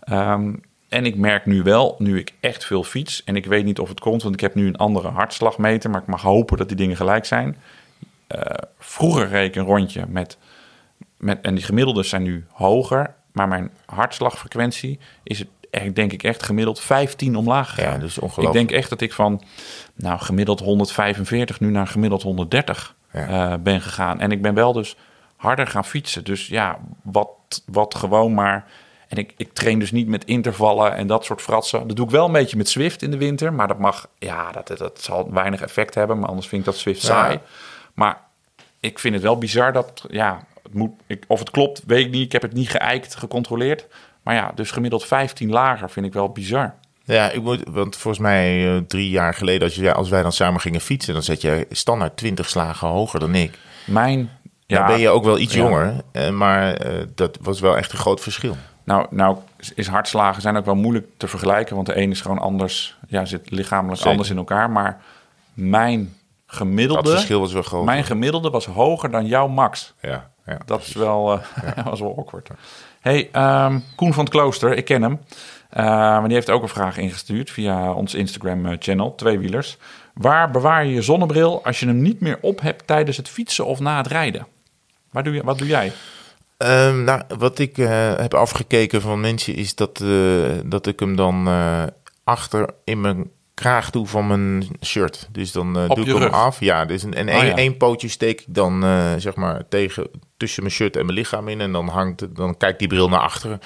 Ehm, 0.00 0.54
en 0.88 1.04
ik 1.04 1.16
merk 1.16 1.46
nu 1.46 1.62
wel, 1.62 1.94
nu 1.98 2.18
ik 2.18 2.32
echt 2.40 2.64
veel 2.64 2.84
fiets... 2.84 3.24
en 3.24 3.36
ik 3.36 3.46
weet 3.46 3.64
niet 3.64 3.78
of 3.78 3.88
het 3.88 4.00
komt, 4.00 4.22
want 4.22 4.34
ik 4.34 4.40
heb 4.40 4.54
nu 4.54 4.66
een 4.66 4.76
andere 4.76 5.08
hartslagmeter... 5.08 5.90
maar 5.90 6.00
ik 6.00 6.06
mag 6.06 6.22
hopen 6.22 6.56
dat 6.56 6.68
die 6.68 6.76
dingen 6.76 6.96
gelijk 6.96 7.24
zijn. 7.24 7.56
Eh, 8.26 8.40
vroeger 8.78 9.28
reed 9.28 9.48
ik 9.48 9.56
een 9.56 9.64
rondje 9.64 10.04
met, 10.08 10.38
met... 11.16 11.40
en 11.40 11.54
die 11.54 11.64
gemiddeldes 11.64 12.08
zijn 12.08 12.22
nu 12.22 12.44
hoger... 12.52 13.14
maar 13.32 13.48
mijn 13.48 13.70
hartslagfrequentie 13.86 14.98
is 15.22 15.38
het, 15.38 15.48
echt, 15.70 15.94
denk 15.94 16.12
ik 16.12 16.22
echt 16.22 16.42
gemiddeld 16.42 16.80
15 16.80 17.36
omlaag 17.36 17.74
gegaan. 17.74 17.92
Ja, 17.92 17.98
dus 17.98 18.16
Ik 18.16 18.22
ongelooflijk. 18.22 18.56
denk 18.68 18.80
echt 18.80 18.90
dat 18.90 19.00
ik 19.00 19.12
van 19.12 19.42
nou, 19.94 20.18
gemiddeld 20.18 20.60
145 20.60 21.60
nu 21.60 21.70
naar 21.70 21.86
gemiddeld 21.86 22.22
130 22.22 22.94
Ja. 23.12 23.52
eh, 23.52 23.58
ben 23.58 23.80
gegaan. 23.80 24.20
En 24.20 24.30
ik 24.30 24.42
ben 24.42 24.54
wel 24.54 24.72
dus 24.72 24.96
harder 25.36 25.66
gaan 25.66 25.84
fietsen. 25.84 26.24
Dus 26.24 26.46
ja, 26.46 26.78
wat, 27.02 27.28
wat 27.66 27.94
gewoon 27.94 28.34
maar... 28.34 28.64
En 29.08 29.16
ik, 29.16 29.32
ik 29.36 29.52
train 29.52 29.78
dus 29.78 29.90
niet 29.92 30.08
met 30.08 30.24
intervallen 30.24 30.94
en 30.94 31.06
dat 31.06 31.24
soort 31.24 31.42
fratsen. 31.42 31.86
Dat 31.86 31.96
doe 31.96 32.04
ik 32.04 32.10
wel 32.10 32.26
een 32.26 32.32
beetje 32.32 32.56
met 32.56 32.68
Swift 32.68 33.02
in 33.02 33.10
de 33.10 33.16
winter. 33.18 33.52
Maar 33.52 33.68
dat 33.68 33.78
mag, 33.78 34.08
ja, 34.18 34.52
dat, 34.52 34.78
dat 34.78 35.00
zal 35.02 35.32
weinig 35.32 35.60
effect 35.60 35.94
hebben. 35.94 36.18
Maar 36.18 36.28
anders 36.28 36.46
vind 36.48 36.60
ik 36.60 36.66
dat 36.66 36.76
Swift 36.76 37.02
saai. 37.02 37.38
Maar 37.94 38.20
ik 38.80 38.98
vind 38.98 39.14
het 39.14 39.22
wel 39.22 39.38
bizar 39.38 39.72
dat, 39.72 40.04
ja, 40.10 40.44
het 40.68 40.78
moet, 40.78 40.90
ik, 41.06 41.24
of 41.26 41.38
het 41.38 41.50
klopt, 41.50 41.82
weet 41.86 42.06
ik 42.06 42.12
niet. 42.12 42.24
Ik 42.24 42.32
heb 42.32 42.42
het 42.42 42.52
niet 42.52 42.70
geëikt, 42.70 43.14
gecontroleerd. 43.14 43.86
Maar 44.22 44.34
ja, 44.34 44.52
dus 44.54 44.70
gemiddeld 44.70 45.04
15 45.06 45.50
lager 45.50 45.90
vind 45.90 46.06
ik 46.06 46.12
wel 46.12 46.28
bizar. 46.28 46.74
Ja, 47.04 47.30
ik 47.30 47.42
moet, 47.42 47.62
want 47.70 47.96
volgens 47.96 48.22
mij 48.22 48.74
eh, 48.74 48.82
drie 48.86 49.10
jaar 49.10 49.34
geleden, 49.34 49.62
als, 49.62 49.74
je, 49.74 49.94
als 49.94 50.08
wij 50.08 50.22
dan 50.22 50.32
samen 50.32 50.60
gingen 50.60 50.80
fietsen, 50.80 51.12
dan 51.12 51.22
zet 51.22 51.40
je 51.40 51.66
standaard 51.70 52.16
20 52.16 52.48
slagen 52.48 52.88
hoger 52.88 53.20
dan 53.20 53.34
ik. 53.34 53.58
Mijn, 53.86 54.30
Ja, 54.66 54.78
ja, 54.78 54.86
ben 54.86 55.00
je 55.00 55.08
ook 55.08 55.24
wel 55.24 55.38
iets 55.38 55.54
ja. 55.54 55.60
jonger, 55.60 55.94
eh, 56.12 56.30
maar 56.30 56.74
eh, 56.74 57.06
dat 57.14 57.38
was 57.40 57.60
wel 57.60 57.76
echt 57.76 57.92
een 57.92 57.98
groot 57.98 58.20
verschil. 58.20 58.56
Nou, 58.84 59.06
nou 59.10 59.36
is 59.74 59.86
hartslagen 59.86 60.42
zijn 60.42 60.56
ook 60.56 60.64
wel 60.64 60.74
moeilijk 60.74 61.06
te 61.16 61.28
vergelijken, 61.28 61.74
want 61.74 61.86
de 61.86 61.96
een 61.96 62.10
is 62.10 62.20
gewoon 62.20 62.38
anders, 62.38 62.96
ja, 63.08 63.24
zit 63.24 63.50
lichamelijk 63.50 63.96
Zeker. 63.96 64.10
anders 64.10 64.30
in 64.30 64.36
elkaar. 64.36 64.70
Maar 64.70 65.00
mijn 65.54 66.16
gemiddelde, 66.46 67.02
Dat 67.02 67.12
verschil 67.12 67.40
was 67.40 67.52
wel 67.52 67.62
groot. 67.62 67.84
mijn 67.84 68.04
gemiddelde 68.04 68.50
was 68.50 68.66
hoger 68.66 69.10
dan 69.10 69.26
jouw 69.26 69.48
max. 69.48 69.94
ja, 70.00 70.30
ja. 70.48 70.58
Dat 70.64 70.80
is 70.80 70.92
wel, 70.92 71.32
eh, 71.32 71.84
was 71.84 72.00
wel 72.06 72.16
awkward. 72.18 72.48
Hey, 73.00 73.28
ehm, 73.32 73.78
Koen 73.96 74.14
van 74.14 74.24
het 74.24 74.32
Klooster, 74.32 74.76
ik 74.76 74.84
ken 74.84 75.02
hem. 75.02 75.20
Eh, 75.70 75.84
maar 75.84 76.24
die 76.24 76.34
heeft 76.34 76.50
ook 76.50 76.62
een 76.62 76.68
vraag 76.68 76.96
ingestuurd 76.96 77.50
via 77.50 77.92
ons 77.92 78.14
Instagram-channel, 78.14 79.14
Tweewielers. 79.14 79.78
Waar 80.14 80.50
bewaar 80.50 80.84
je 80.84 80.92
je 80.92 81.02
zonnebril 81.02 81.64
als 81.64 81.80
je 81.80 81.86
hem 81.86 82.02
niet 82.02 82.20
meer 82.20 82.38
op 82.40 82.60
hebt 82.60 82.86
tijdens 82.86 83.16
het 83.16 83.28
fietsen 83.28 83.66
of 83.66 83.80
na 83.80 83.96
het 83.96 84.06
rijden? 84.06 84.46
Waar 85.10 85.24
doe 85.24 85.34
je, 85.34 85.44
wat 85.44 85.58
doe 85.58 85.66
jij? 85.66 85.92
Ehm, 86.58 87.04
nou, 87.04 87.22
wat 87.38 87.58
ik 87.58 87.78
eh, 87.78 88.16
heb 88.16 88.34
afgekeken 88.34 89.00
van 89.00 89.20
mensen 89.20 89.54
is 89.54 89.74
dat, 89.74 90.00
eh, 90.00 90.10
dat 90.64 90.86
ik 90.86 91.00
hem 91.00 91.16
dan 91.16 91.46
eh, 91.46 91.82
achter 92.24 92.70
in 92.84 93.00
mijn 93.00 93.30
kraag 93.58 93.90
doe 93.90 94.06
van 94.06 94.26
mijn 94.26 94.66
shirt. 94.84 95.28
Dus 95.32 95.52
dan 95.52 95.88
Op 95.88 95.96
doe 95.96 96.06
ik 96.06 96.16
hem 96.22 96.32
af. 96.32 96.60
Ja, 96.60 96.84
dus 96.84 97.02
een, 97.02 97.14
en 97.14 97.28
Oh, 97.28 97.34
één, 97.34 97.46
ja. 97.46 97.54
één 97.56 97.76
pootje 97.76 98.08
steek 98.08 98.40
ik 98.40 98.46
dan 98.48 98.84
eh, 98.84 99.12
zeg 99.16 99.34
maar 99.34 99.68
tegen 99.68 100.08
tussen 100.36 100.62
mijn 100.62 100.74
shirt 100.74 100.96
en 100.96 101.04
mijn 101.04 101.18
lichaam 101.18 101.48
in. 101.48 101.60
En 101.60 101.72
dan, 101.72 101.88
hangt, 101.88 102.36
dan 102.36 102.56
kijkt 102.56 102.78
die 102.78 102.88
bril 102.88 103.08
naar 103.08 103.20
achteren. 103.20 103.60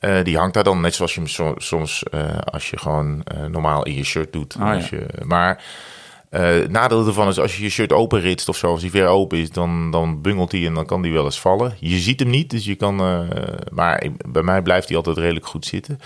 Eh, 0.00 0.24
die 0.24 0.36
hangt 0.38 0.54
daar 0.54 0.64
dan 0.64 0.80
net 0.80 0.94
zoals 0.94 1.14
je 1.14 1.20
hem 1.20 1.28
so- 1.28 1.54
soms 1.56 2.02
als 2.44 2.70
je 2.70 2.78
gewoon 2.78 3.24
normaal 3.50 3.82
in 3.84 3.94
je 3.94 4.04
shirt 4.04 4.32
doet. 4.32 4.56
Ah, 4.58 4.74
als 4.74 4.88
ja. 4.88 4.96
je, 4.96 5.06
maar 5.24 5.62
het 6.30 6.70
nadeel 6.70 7.06
ervan 7.06 7.28
is 7.28 7.38
als 7.38 7.56
je 7.56 7.62
je 7.62 7.68
shirt 7.70 7.92
openritst 7.92 8.48
of 8.48 8.56
zo, 8.56 8.70
als 8.70 8.80
hij 8.80 8.90
ver 8.90 9.06
open 9.06 9.38
is, 9.38 9.50
dan, 9.50 9.90
dan 9.90 10.22
bungelt 10.22 10.52
hij 10.52 10.66
en 10.66 10.74
dan 10.74 10.86
kan 10.86 11.02
die 11.02 11.12
wel 11.12 11.24
eens 11.24 11.40
vallen. 11.40 11.76
Je 11.80 11.98
ziet 11.98 12.20
hem 12.20 12.30
niet, 12.30 12.50
dus 12.50 12.64
je 12.64 12.74
kan. 12.74 12.96
maar 13.72 14.06
bij 14.28 14.42
mij 14.42 14.62
blijft 14.62 14.88
hij 14.88 14.96
altijd 14.96 15.16
redelijk 15.16 15.46
goed 15.46 15.66
zitten. 15.66 15.98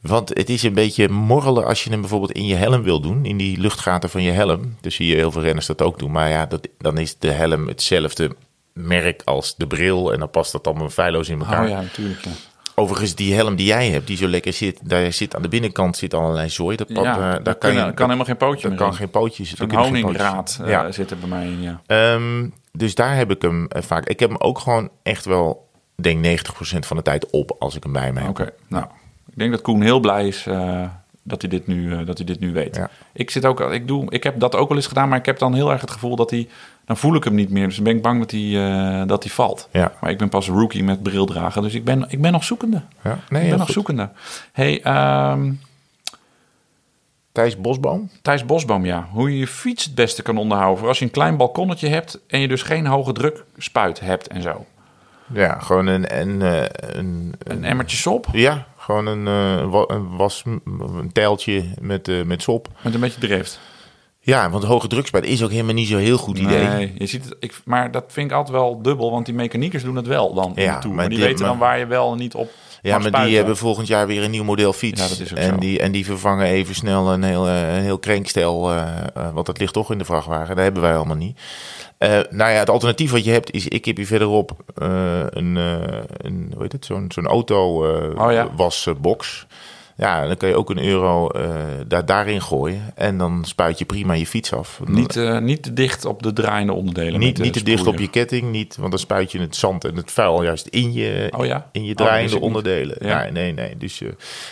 Want 0.00 0.28
het 0.28 0.48
is 0.48 0.62
een 0.62 0.74
beetje 0.74 1.08
morrelen 1.08 1.66
als 1.66 1.84
je 1.84 1.90
hem 1.90 2.00
bijvoorbeeld 2.00 2.32
in 2.32 2.46
je 2.46 2.54
helm 2.54 2.82
wil 2.82 3.00
doen, 3.00 3.24
in 3.24 3.36
die 3.36 3.58
luchtgaten 3.58 4.10
van 4.10 4.22
je 4.22 4.30
helm. 4.30 4.76
Dus 4.80 4.94
zie 4.94 5.06
je 5.06 5.14
heel 5.14 5.30
veel 5.30 5.42
renners 5.42 5.66
dat 5.66 5.82
ook 5.82 5.98
doen. 5.98 6.10
Maar 6.10 6.28
ja, 6.28 6.46
dat, 6.46 6.68
dan 6.78 6.98
is 6.98 7.18
de 7.18 7.30
helm 7.30 7.68
hetzelfde 7.68 8.36
merk 8.72 9.22
als 9.24 9.56
de 9.56 9.66
bril. 9.66 10.12
En 10.12 10.18
dan 10.18 10.30
past 10.30 10.52
dat 10.52 10.66
allemaal 10.66 10.88
feilloos 10.88 11.28
in 11.28 11.40
elkaar. 11.40 11.64
Oh 11.64 11.68
ja, 11.68 11.80
natuurlijk. 11.80 12.24
Ja. 12.24 12.30
Overigens, 12.74 13.14
die 13.14 13.34
helm 13.34 13.56
die 13.56 13.66
jij 13.66 13.88
hebt, 13.88 14.06
die 14.06 14.16
zo 14.16 14.28
lekker 14.28 14.52
zit, 14.52 14.78
daar 14.82 15.12
zit 15.12 15.36
aan 15.36 15.42
de 15.42 15.48
binnenkant 15.48 15.96
zit 15.96 16.14
allerlei 16.14 16.48
zooi. 16.48 16.76
Dat 16.76 16.92
pad, 16.92 17.04
Ja, 17.04 17.14
eh, 17.14 17.20
daar 17.20 17.42
daar 17.42 17.54
kan, 17.54 17.72
je, 17.74 17.94
kan 17.94 18.04
helemaal 18.04 18.24
geen 18.24 18.36
pootje 18.36 18.60
daar 18.60 18.70
meer 18.70 18.78
kan 18.78 18.94
geen 18.94 19.10
pootjes. 19.10 19.54
Pootjes 19.54 19.78
honingraad 19.78 20.58
in. 20.62 20.68
Ja. 20.68 20.92
zit 20.92 21.10
er 21.10 21.18
bij 21.18 21.28
mij 21.28 21.46
in, 21.46 21.62
ja. 21.62 21.80
Ehm, 21.86 22.48
dus 22.72 22.94
daar 22.94 23.16
heb 23.16 23.30
ik 23.30 23.42
hem 23.42 23.66
eh, 23.66 23.82
vaak. 23.82 24.08
Ik 24.08 24.20
heb 24.20 24.28
hem 24.28 24.38
ook 24.38 24.58
gewoon 24.58 24.90
echt 25.02 25.24
wel, 25.24 25.68
denk 25.94 26.24
90% 26.24 26.86
van 26.86 26.96
de 26.96 27.02
tijd 27.02 27.30
op 27.30 27.56
als 27.58 27.76
ik 27.76 27.82
hem 27.82 27.92
bij 27.92 28.12
me 28.12 28.20
heb. 28.20 28.28
Oké, 28.28 28.50
nou. 28.68 28.84
Ik 29.30 29.38
denk 29.38 29.50
dat 29.50 29.60
Koen 29.60 29.82
heel 29.82 30.00
blij 30.00 30.26
is 30.26 30.46
eh, 30.46 30.82
dat, 31.22 31.40
hij 31.40 31.50
dit 31.50 31.66
nu, 31.66 31.92
eh, 31.92 32.06
dat 32.06 32.16
hij 32.16 32.26
dit 32.26 32.40
nu 32.40 32.52
weet. 32.52 32.76
Ja. 32.76 32.90
Ik, 33.12 33.30
zit 33.30 33.44
ook, 33.44 33.60
ik, 33.60 33.88
doe, 33.88 34.10
ik 34.10 34.22
heb 34.22 34.40
dat 34.40 34.56
ook 34.56 34.68
wel 34.68 34.76
eens 34.76 34.86
gedaan, 34.86 35.08
maar 35.08 35.18
ik 35.18 35.26
heb 35.26 35.38
dan 35.38 35.54
heel 35.54 35.70
erg 35.70 35.80
het 35.80 35.90
gevoel 35.90 36.16
dat 36.16 36.30
hij... 36.30 36.48
Dan 36.84 36.96
voel 36.96 37.14
ik 37.14 37.24
hem 37.24 37.34
niet 37.34 37.50
meer, 37.50 37.66
dus 37.66 37.74
dan 37.74 37.84
ben 37.84 37.96
ik 37.96 38.02
bang 38.02 38.18
dat 38.18 38.30
hij, 38.30 38.40
eh, 38.40 39.06
dat 39.06 39.22
hij 39.22 39.32
valt. 39.32 39.68
Ja. 39.70 39.92
Maar 40.00 40.10
ik 40.10 40.18
ben 40.18 40.28
pas 40.28 40.48
rookie 40.48 40.84
met 40.84 41.02
bril 41.02 41.26
dragen, 41.26 41.62
dus 41.62 41.74
ik 41.74 41.84
ben, 41.84 42.04
ik 42.08 42.20
ben 42.20 42.32
nog 42.32 42.44
zoekende. 42.44 42.82
Ja, 43.02 43.18
nee, 43.28 43.42
ik 43.42 43.48
ben 43.48 43.58
nog 43.58 43.66
goed. 43.66 43.74
zoekende. 43.74 44.10
Hey, 44.52 44.82
ehm, 44.82 45.52
Thijs 47.32 47.60
Bosboom. 47.60 48.10
Thijs 48.22 48.44
Bosboom, 48.44 48.84
ja. 48.84 49.08
Hoe 49.12 49.30
je 49.30 49.38
je 49.38 49.46
fiets 49.46 49.84
het 49.84 49.94
beste 49.94 50.22
kan 50.22 50.36
onderhouden. 50.36 50.78
Voor 50.78 50.88
als 50.88 50.98
je 50.98 51.04
een 51.04 51.10
klein 51.10 51.36
balkonnetje 51.36 51.88
hebt 51.88 52.20
en 52.26 52.40
je 52.40 52.48
dus 52.48 52.62
geen 52.62 52.86
hoge 52.86 53.12
druk 53.12 53.44
spuit 53.56 54.00
hebt 54.00 54.28
en 54.28 54.42
zo. 54.42 54.66
Ja, 55.32 55.58
gewoon 55.58 55.86
een, 55.86 56.20
een, 56.20 56.40
een, 56.98 57.34
Een 57.38 57.64
emmertje 57.64 57.96
sop 57.96 58.26
Ja, 58.32 58.66
gewoon 58.80 59.06
een, 59.06 59.26
eh, 59.26 59.84
een 59.86 60.16
was, 60.16 60.42
een 60.74 61.10
tijltje 61.12 61.64
met, 61.80 62.08
eh, 62.08 62.22
met 62.22 62.42
sop. 62.42 62.68
met 62.82 62.94
een 62.94 63.00
beetje 63.00 63.20
drift. 63.20 63.60
Ja, 64.22 64.50
want 64.50 64.64
hoge 64.64 64.88
drukspuit 64.88 65.24
is 65.24 65.42
ook 65.42 65.50
helemaal 65.50 65.74
niet 65.74 65.88
zo'n 65.88 65.98
heel 65.98 66.16
goed 66.16 66.38
idee. 66.38 66.66
Nee, 66.66 66.92
je 66.98 67.06
ziet 67.06 67.24
het, 67.24 67.36
ik, 67.40 67.60
maar 67.64 67.90
dat 67.90 68.04
vind 68.08 68.30
ik 68.30 68.36
altijd 68.36 68.56
wel 68.56 68.82
dubbel, 68.82 69.10
want 69.10 69.26
die 69.26 69.34
mechaniekers 69.34 69.82
doen 69.82 69.96
het 69.96 70.06
wel 70.06 70.34
dan 70.34 70.52
Ja, 70.54 70.78
maar 70.84 70.88
Maar 70.94 71.08
die 71.08 71.18
die- 71.18 71.26
weten 71.26 71.44
dan 71.46 71.58
waar 71.58 71.78
je 71.78 71.86
wel 71.86 72.12
en 72.12 72.18
niet 72.18 72.34
op 72.34 72.50
Ja, 72.82 72.98
maar 72.98 73.24
die 73.24 73.36
hebben 73.36 73.56
volgend 73.56 73.86
jaar 73.86 74.06
weer 74.06 74.22
een 74.22 74.30
nieuw 74.30 74.44
model 74.44 74.72
fiets. 74.72 75.02
Ja, 75.02 75.08
dat 75.08 75.18
is 75.18 75.30
ook 75.30 75.38
en, 75.38 75.48
zo. 75.48 75.58
die, 75.58 75.80
en 75.80 75.92
die 75.92 76.04
vervangen 76.04 76.46
even 76.46 76.74
snel 76.74 77.12
een 77.12 77.22
heel, 77.22 77.46
eh, 77.48 77.74
een 77.74 77.82
heel 77.82 77.98
krenkstel, 77.98 78.70
eh, 78.70 78.98
eh, 79.14 79.32
want 79.32 79.46
dat 79.46 79.58
ligt 79.58 79.72
toch 79.72 79.90
in 79.92 79.98
de 79.98 80.04
vrachtwagen. 80.04 80.54
Dat 80.56 80.64
hebben 80.64 80.82
wij 80.82 80.96
allemaal 80.96 81.16
niet. 81.16 81.40
Eh, 81.98 82.10
nou 82.30 82.50
ja, 82.50 82.58
het 82.58 82.70
alternatief 82.70 83.10
wat 83.10 83.24
je 83.24 83.30
hebt 83.30 83.50
is, 83.50 83.68
ik 83.68 83.84
heb 83.84 83.96
hier 83.96 84.06
verderop 84.06 84.50
een, 84.74 85.56
een, 85.56 86.50
hoe 86.52 86.62
heet 86.62 86.72
het, 86.72 86.84
zo'n 86.84 87.04
zo'n 87.08 87.26
auto 87.26 87.86
Oh 88.16 88.32
ja. 88.32 88.48
wasbox. 88.56 89.46
Ja, 90.00 90.26
dan 90.26 90.36
kan 90.36 90.48
je 90.48 90.54
ook 90.56 90.70
een 90.70 90.84
euro 90.84 91.28
eh, 91.28 91.50
daar, 91.86 92.06
daarin 92.06 92.42
gooien. 92.42 92.82
En 92.94 93.18
dan 93.18 93.44
spuit 93.44 93.78
je 93.78 93.84
prima 93.84 94.12
je 94.14 94.26
fiets 94.26 94.52
af. 94.52 94.80
Niet, 94.84 95.16
eh, 95.16 95.38
niet 95.38 95.62
te 95.62 95.72
dicht 95.72 96.04
op 96.04 96.22
de 96.22 96.32
draaiende 96.32 96.72
onderdelen. 96.72 97.20
Niet, 97.20 97.36
de 97.36 97.42
niet 97.42 97.52
te 97.52 97.62
dicht 97.62 97.86
op 97.86 97.98
je 97.98 98.08
ketting, 98.08 98.50
niet, 98.50 98.76
want 98.76 98.90
dan 98.90 99.00
spuit 99.00 99.32
je 99.32 99.40
het 99.40 99.56
zand 99.56 99.84
en 99.84 99.96
het 99.96 100.10
vuil 100.10 100.42
juist 100.42 100.66
in 100.66 100.92
je, 100.92 101.32
Oh 101.36 101.46
ja? 101.46 101.68
in 101.72 101.84
je 101.84 101.90
Oh, 101.90 101.96
draaiende 101.96 102.34
niet. 102.34 102.42
onderdelen. 102.42 102.96
Ja. 103.00 103.22
Nee, 103.22 103.30
nee, 103.30 103.52
nee. 103.52 103.76
Dus 103.76 104.00
eh, 104.02 104.08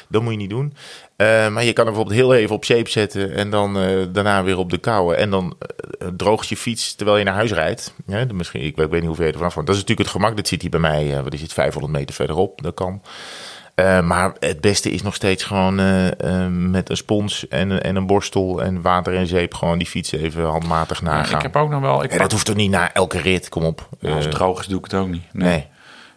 dat 0.09 0.23
moet 0.23 0.33
je 0.33 0.39
niet 0.39 0.51
doen. 0.51 0.75
Eh, 1.17 1.49
maar 1.49 1.65
je 1.65 1.73
kan 1.73 1.87
er 1.87 1.93
bijvoorbeeld 1.93 2.17
heel 2.21 2.35
even 2.35 2.55
op 2.55 2.65
zeep 2.65 2.89
zetten 2.89 3.35
en 3.35 3.51
dan 3.51 3.79
eh, 3.79 3.89
daarna 4.13 4.43
weer 4.45 4.59
op 4.59 4.71
de 4.71 4.79
kouwen. 4.79 5.17
En 5.17 5.31
dan 5.31 5.57
eh, 5.99 6.09
droogt 6.17 6.49
je 6.49 6.57
fiets 6.57 6.95
terwijl 6.95 7.19
je 7.19 7.25
naar 7.25 7.35
huis 7.35 7.53
rijdt. 7.53 7.95
Ja, 8.07 8.27
misschien, 8.35 8.63
ik, 8.63 8.77
weet- 8.77 8.89
weet 8.91 8.99
niet 9.01 9.09
hoe 9.09 9.17
ver 9.17 9.27
je 9.27 9.33
er 9.33 9.39
woont. 9.39 9.55
Dat 9.55 9.69
is 9.69 9.75
natuurlijk 9.81 9.99
het 10.09 10.09
gemak. 10.09 10.37
Dat 10.37 10.49
zit 10.49 10.61
hier 10.61 10.71
bij 10.71 10.81
mij, 10.81 11.17
eh, 11.17 11.23
wat 11.23 11.35
is 11.35 11.41
het, 11.41 11.53
500 11.53 11.93
meter 11.93 12.15
verderop. 12.15 12.63
Dat 12.63 12.75
kan. 12.75 13.03
Eh, 13.79 14.01
maar 14.03 14.33
het 14.39 14.61
beste 14.61 14.91
is 14.91 15.03
nog 15.03 15.15
steeds 15.15 15.45
gewoon 15.45 15.79
eh, 15.79 16.07
eh, 16.45 16.51
met 16.51 16.91
een 16.91 16.97
spons 16.97 17.49
en, 17.49 17.83
en 17.83 17.97
een 17.97 18.07
borstel 18.07 18.63
en 18.63 18.83
water 18.83 19.15
en 19.17 19.27
zeep 19.27 19.55
gewoon 19.55 19.79
die 19.79 19.87
fiets 19.87 20.13
even 20.13 20.45
handmatig 20.45 20.99
Ja, 21.01 21.05
nagaan. 21.07 21.37
ik 21.37 21.43
heb 21.43 21.57
ook 21.57 21.71
nog 21.71 21.81
wel... 21.81 22.03
Ik 22.05 22.11
En 22.13 22.19
dat 22.19 22.33
hoeft 22.33 22.47
toch 22.47 22.57
niet 22.57 22.71
na 22.71 22.93
elke 22.93 23.19
rit, 23.21 23.49
kom 23.49 23.65
op. 23.65 23.89
Als 24.03 24.25
het 24.25 24.35
droog 24.35 24.61
is, 24.61 24.67
doe 24.67 24.79
ik 24.79 24.85
het 24.85 24.95
ook 24.95 25.09
niet. 25.09 25.23
Nee. 25.33 25.49
nee. 25.49 25.67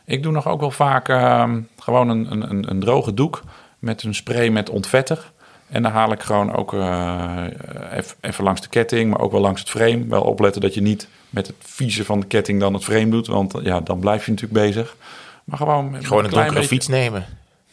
Ik 0.05 0.23
doe 0.23 0.31
nog 0.31 0.47
ook 0.47 0.59
wel 0.59 0.71
vaak 0.71 1.09
ehm, 1.09 1.59
gewoon 1.79 2.09
een, 2.09 2.31
een, 2.31 2.49
een, 2.49 2.69
een 2.69 2.79
droge 2.79 3.13
doek 3.13 3.43
met 3.79 4.03
een 4.03 4.15
spray 4.15 4.49
met 4.49 4.69
ontvetter. 4.69 5.31
En 5.69 5.83
dan 5.83 5.91
haal 5.91 6.11
ik 6.11 6.21
gewoon 6.21 6.55
ook 6.55 6.73
eh, 6.73 7.43
even, 7.93 8.15
even 8.21 8.43
langs 8.43 8.61
de 8.61 8.69
ketting, 8.69 9.09
maar 9.11 9.19
ook 9.19 9.31
wel 9.31 9.41
langs 9.41 9.59
het 9.59 9.69
frame. 9.69 10.05
Wel 10.07 10.21
opletten 10.21 10.61
dat 10.61 10.73
je 10.73 10.81
niet 10.81 11.07
met 11.29 11.47
het 11.47 11.55
vieze 11.59 12.05
van 12.05 12.19
de 12.19 12.25
ketting 12.25 12.59
dan 12.59 12.73
het 12.73 12.83
frame 12.83 13.09
doet, 13.09 13.27
want 13.27 13.53
ja, 13.63 13.79
dan 13.81 13.99
blijf 13.99 14.25
je 14.25 14.31
natuurlijk 14.31 14.65
bezig. 14.65 14.95
Maar 15.43 15.57
gewoon, 15.57 15.83
Gewoon 15.83 15.97
een 15.97 16.05
klein 16.09 16.29
donkere 16.29 16.53
beetje- 16.53 16.67
fiets 16.67 16.87
nemen. 16.87 17.25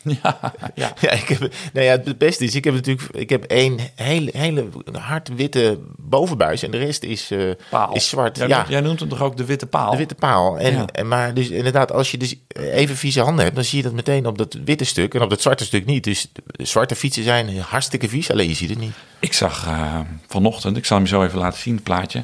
Ja, 0.22 0.52
ja. 0.74 0.92
Ja, 1.00 1.10
ik 1.10 1.28
heb, 1.28 1.38
nou 1.72 1.86
ja, 1.86 1.92
het 2.04 2.18
beste 2.18 2.44
is, 2.44 2.54
ik 2.54 2.64
heb 2.64 2.74
natuurlijk, 2.74 3.08
ik 3.16 3.30
heb 3.30 3.44
één 3.44 3.78
hele, 3.94 4.30
hele 4.36 4.68
hard 4.92 5.28
witte 5.34 5.78
bovenbuis 5.96 6.62
en 6.62 6.70
de 6.70 6.78
rest 6.78 7.02
is, 7.02 7.30
eh, 7.30 7.50
Paal. 7.70 7.94
is 7.94 8.08
zwart. 8.08 8.36
Jij, 8.36 8.48
ja, 8.48 8.56
noemt- 8.56 8.68
jij 8.68 8.80
noemt 8.80 9.00
hem 9.00 9.08
toch 9.08 9.22
ook 9.22 9.36
de 9.36 9.44
witte 9.44 9.66
paal? 9.66 9.90
de 9.90 9.96
witte 9.96 10.14
paal. 10.14 10.58
En, 10.58 10.72
Ja. 10.72 10.86
en, 10.86 11.08
maar 11.08 11.34
dus 11.34 11.48
inderdaad, 11.48 11.92
als 11.92 12.10
je 12.10 12.16
dus 12.18 12.34
even 12.54 12.96
vieze 12.96 13.20
handen 13.20 13.42
hebt, 13.44 13.56
dan 13.56 13.64
zie 13.64 13.76
je 13.78 13.84
dat 13.84 13.92
meteen 13.92 14.26
op 14.26 14.38
dat 14.38 14.56
witte 14.64 14.84
stuk 14.84 15.14
en 15.14 15.22
op 15.22 15.30
dat 15.30 15.40
zwarte 15.42 15.64
stuk 15.64 15.86
niet. 15.86 16.04
Dus 16.04 16.28
zwarte 16.56 16.94
fietsen 16.94 17.22
zijn 17.24 17.58
hartstikke 17.60 18.08
vies, 18.08 18.30
alleen 18.30 18.48
je 18.48 18.54
ziet 18.54 18.70
het 18.70 18.78
niet. 18.78 18.94
Ik 19.18 19.32
zag 19.32 19.66
eh, 19.66 20.00
vanochtend, 20.26 20.76
ik 20.76 20.84
zal 20.84 20.96
hem 20.96 21.06
zo 21.06 21.22
even 21.22 21.38
laten 21.38 21.60
zien, 21.60 21.74
het 21.74 21.82
plaatje. 21.84 22.18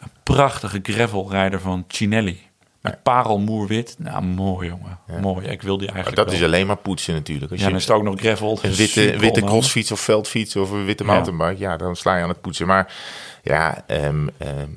Een 0.00 0.10
prachtige 0.22 0.80
gravelrijder 0.82 1.60
van 1.60 1.84
Cinelli. 1.88 2.40
Met 2.80 3.02
parelmoerwit. 3.02 3.94
Nou, 3.98 4.22
mooi 4.22 4.68
jongen. 4.68 4.98
Mooi. 5.20 5.46
Ik 5.46 5.62
wil 5.62 5.76
die 5.78 5.86
Maar 5.86 5.94
eigenlijk 5.96 6.26
dat 6.28 6.36
is 6.38 6.44
alleen 6.44 6.66
maar 6.66 6.76
poetsen 6.76 7.14
natuurlijk. 7.14 7.50
Als 7.50 7.60
Ja, 7.60 7.66
je 7.66 7.72
dan 7.72 7.80
is 7.80 7.86
het 7.86 7.96
ook 7.96 8.02
nog 8.02 8.18
gravel. 8.20 8.58
een 8.62 8.74
witte, 8.74 9.16
witte 9.18 9.40
crossfiets 9.40 9.92
of 9.92 10.00
veldfiets 10.00 10.56
of 10.56 10.70
een 10.70 10.84
witte 10.84 11.04
mountainbike, 11.04 11.58
ja. 11.58 11.76
dan 11.76 11.96
sla 11.96 12.16
je 12.16 12.22
aan 12.22 12.28
het 12.28 12.40
poetsen. 12.40 12.66
Maar 12.66 12.94
ja, 13.42 13.82
ehm, 13.86 14.28
ehm, 14.38 14.68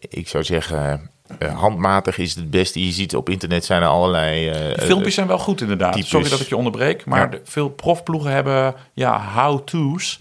ik 0.00 0.28
zou 0.28 0.44
zeggen, 0.44 1.10
eh, 1.38 1.58
handmatig 1.58 2.18
is 2.18 2.34
het 2.34 2.50
beste. 2.50 2.84
Je 2.86 2.92
ziet 2.92 3.16
op 3.16 3.28
internet 3.28 3.64
zijn 3.64 3.82
er 3.82 3.88
allerlei... 3.88 4.48
eh, 4.48 4.74
De 4.74 4.82
filmpjes 4.82 5.14
zijn 5.14 5.26
wel 5.26 5.38
goed 5.38 5.60
inderdaad. 5.60 5.92
types. 5.92 6.08
Sorry 6.08 6.28
dat 6.28 6.40
ik 6.40 6.48
je 6.48 6.56
onderbreek. 6.56 7.04
Maar 7.04 7.32
Ja. 7.32 7.38
veel 7.44 7.68
profploegen 7.68 8.30
hebben 8.30 8.74
ja, 8.92 9.32
how-to's 9.34 10.20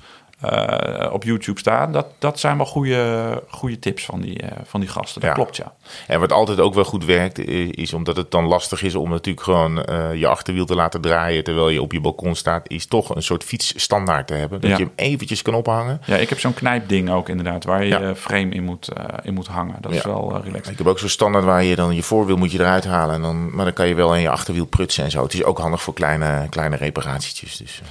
eh, 0.49 1.13
op 1.13 1.23
YouTube 1.23 1.59
staan. 1.59 1.91
Dat, 1.91 2.05
dat 2.19 2.39
zijn 2.39 2.57
wel 2.57 2.65
goede, 2.65 3.43
goede 3.49 3.79
tips 3.79 4.05
van 4.05 4.21
die, 4.21 4.39
eh, 4.39 4.51
van 4.63 4.79
die 4.79 4.89
gasten. 4.89 5.21
Dat 5.21 5.29
Ja. 5.29 5.35
klopt, 5.35 5.55
ja. 5.55 5.73
En 6.07 6.19
wat 6.19 6.31
altijd 6.31 6.59
ook 6.59 6.73
wel 6.73 6.83
goed 6.83 7.05
werkt, 7.05 7.39
is 7.77 7.93
omdat 7.93 8.15
het 8.17 8.31
dan 8.31 8.45
lastig 8.45 8.81
is 8.83 8.95
om 8.95 9.09
natuurlijk 9.09 9.45
gewoon 9.45 9.83
eh, 9.83 10.13
je 10.13 10.27
achterwiel 10.27 10.65
te 10.65 10.75
laten 10.75 11.01
draaien 11.01 11.43
terwijl 11.43 11.69
je 11.69 11.81
op 11.81 11.91
je 11.91 12.01
balkon 12.01 12.35
staat, 12.35 12.69
is 12.69 12.85
toch 12.85 13.15
een 13.15 13.23
soort 13.23 13.43
fietsstandaard 13.43 14.27
te 14.27 14.33
hebben. 14.33 14.61
Dat 14.61 14.69
Ja. 14.69 14.77
je 14.77 14.83
hem 14.83 14.93
eventjes 14.95 15.41
kan 15.41 15.53
ophangen. 15.53 16.01
Ja, 16.05 16.15
ik 16.15 16.29
heb 16.29 16.39
zo'n 16.39 16.53
knijpding 16.53 17.09
ook 17.11 17.29
inderdaad, 17.29 17.63
waar 17.63 17.83
je 17.83 17.89
Ja. 17.99 18.15
frame 18.15 18.49
in 18.53 18.63
moet, 18.63 18.89
in 19.23 19.33
moet 19.33 19.47
hangen. 19.47 19.75
Dat 19.81 19.91
is 19.91 20.03
wel 20.03 20.41
relaxed. 20.43 20.71
Ik 20.71 20.77
heb 20.77 20.87
ook 20.87 20.99
zo'n 20.99 21.09
standaard 21.09 21.43
waar 21.45 21.63
je 21.63 21.75
dan 21.75 21.95
je 21.95 22.03
voorwiel 22.03 22.37
moet 22.37 22.51
je 22.51 22.59
eruit 22.59 22.85
halen. 22.85 23.15
En 23.15 23.21
dan, 23.21 23.55
maar 23.55 23.65
dan 23.65 23.73
kan 23.73 23.87
je 23.87 23.93
wel 23.95 24.15
in 24.15 24.21
je 24.21 24.29
achterwiel 24.29 24.65
prutsen 24.65 25.03
en 25.03 25.11
zo. 25.11 25.23
Het 25.23 25.33
is 25.33 25.43
ook 25.43 25.57
handig 25.57 25.81
voor 25.81 25.93
kleine, 25.93 26.47
kleine 26.49 26.75
reparatietjes. 26.75 27.57
Dus. 27.57 27.81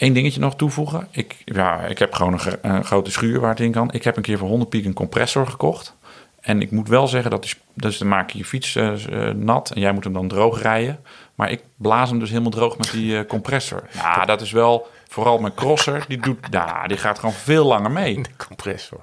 Eén 0.00 0.12
dingetje 0.12 0.40
nog 0.40 0.56
toevoegen. 0.56 1.08
Ik, 1.10 1.36
ja, 1.44 1.80
ik 1.80 1.98
heb 1.98 2.12
gewoon 2.14 2.32
een, 2.32 2.38
gro- 2.38 2.58
een 2.62 2.84
grote 2.84 3.10
schuur 3.10 3.40
waar 3.40 3.50
het 3.50 3.60
in 3.60 3.72
kan. 3.72 3.92
Ik 3.92 4.04
heb 4.04 4.16
een 4.16 4.22
keer 4.22 4.38
voor 4.38 4.48
100 4.48 4.70
piek 4.70 4.84
een 4.84 4.92
compressor 4.92 5.46
gekocht. 5.46 5.96
En 6.40 6.62
ik 6.62 6.70
moet 6.70 6.88
wel 6.88 7.06
zeggen, 7.08 7.30
dat 7.30 7.44
is, 7.44 7.56
dus 7.74 7.98
dan 7.98 8.08
maak 8.08 8.30
je 8.30 8.38
je 8.38 8.44
fiets 8.44 8.76
eh, 8.76 9.28
eh, 9.28 9.34
nat 9.34 9.70
en 9.70 9.80
jij 9.80 9.92
moet 9.92 10.04
hem 10.04 10.12
dan 10.12 10.28
droog 10.28 10.62
rijden. 10.62 10.98
Maar 11.34 11.50
ik 11.50 11.62
blaas 11.76 12.10
hem 12.10 12.18
dus 12.18 12.28
helemaal 12.28 12.50
droog 12.50 12.76
met 12.78 12.90
die 12.90 13.18
eh, 13.18 13.26
compressor. 13.28 13.82
Ja, 14.02 14.24
dat 14.24 14.40
is 14.40 14.50
wel, 14.52 14.88
vooral 15.08 15.38
mijn 15.38 15.54
crosser, 15.54 16.04
die, 16.08 16.18
doet, 16.20 16.38
ja, 16.50 16.86
die 16.86 16.96
gaat 16.96 17.18
gewoon 17.18 17.34
veel 17.34 17.64
langer 17.64 17.90
mee. 17.90 18.14
De 18.22 18.44
compressor. 18.46 19.00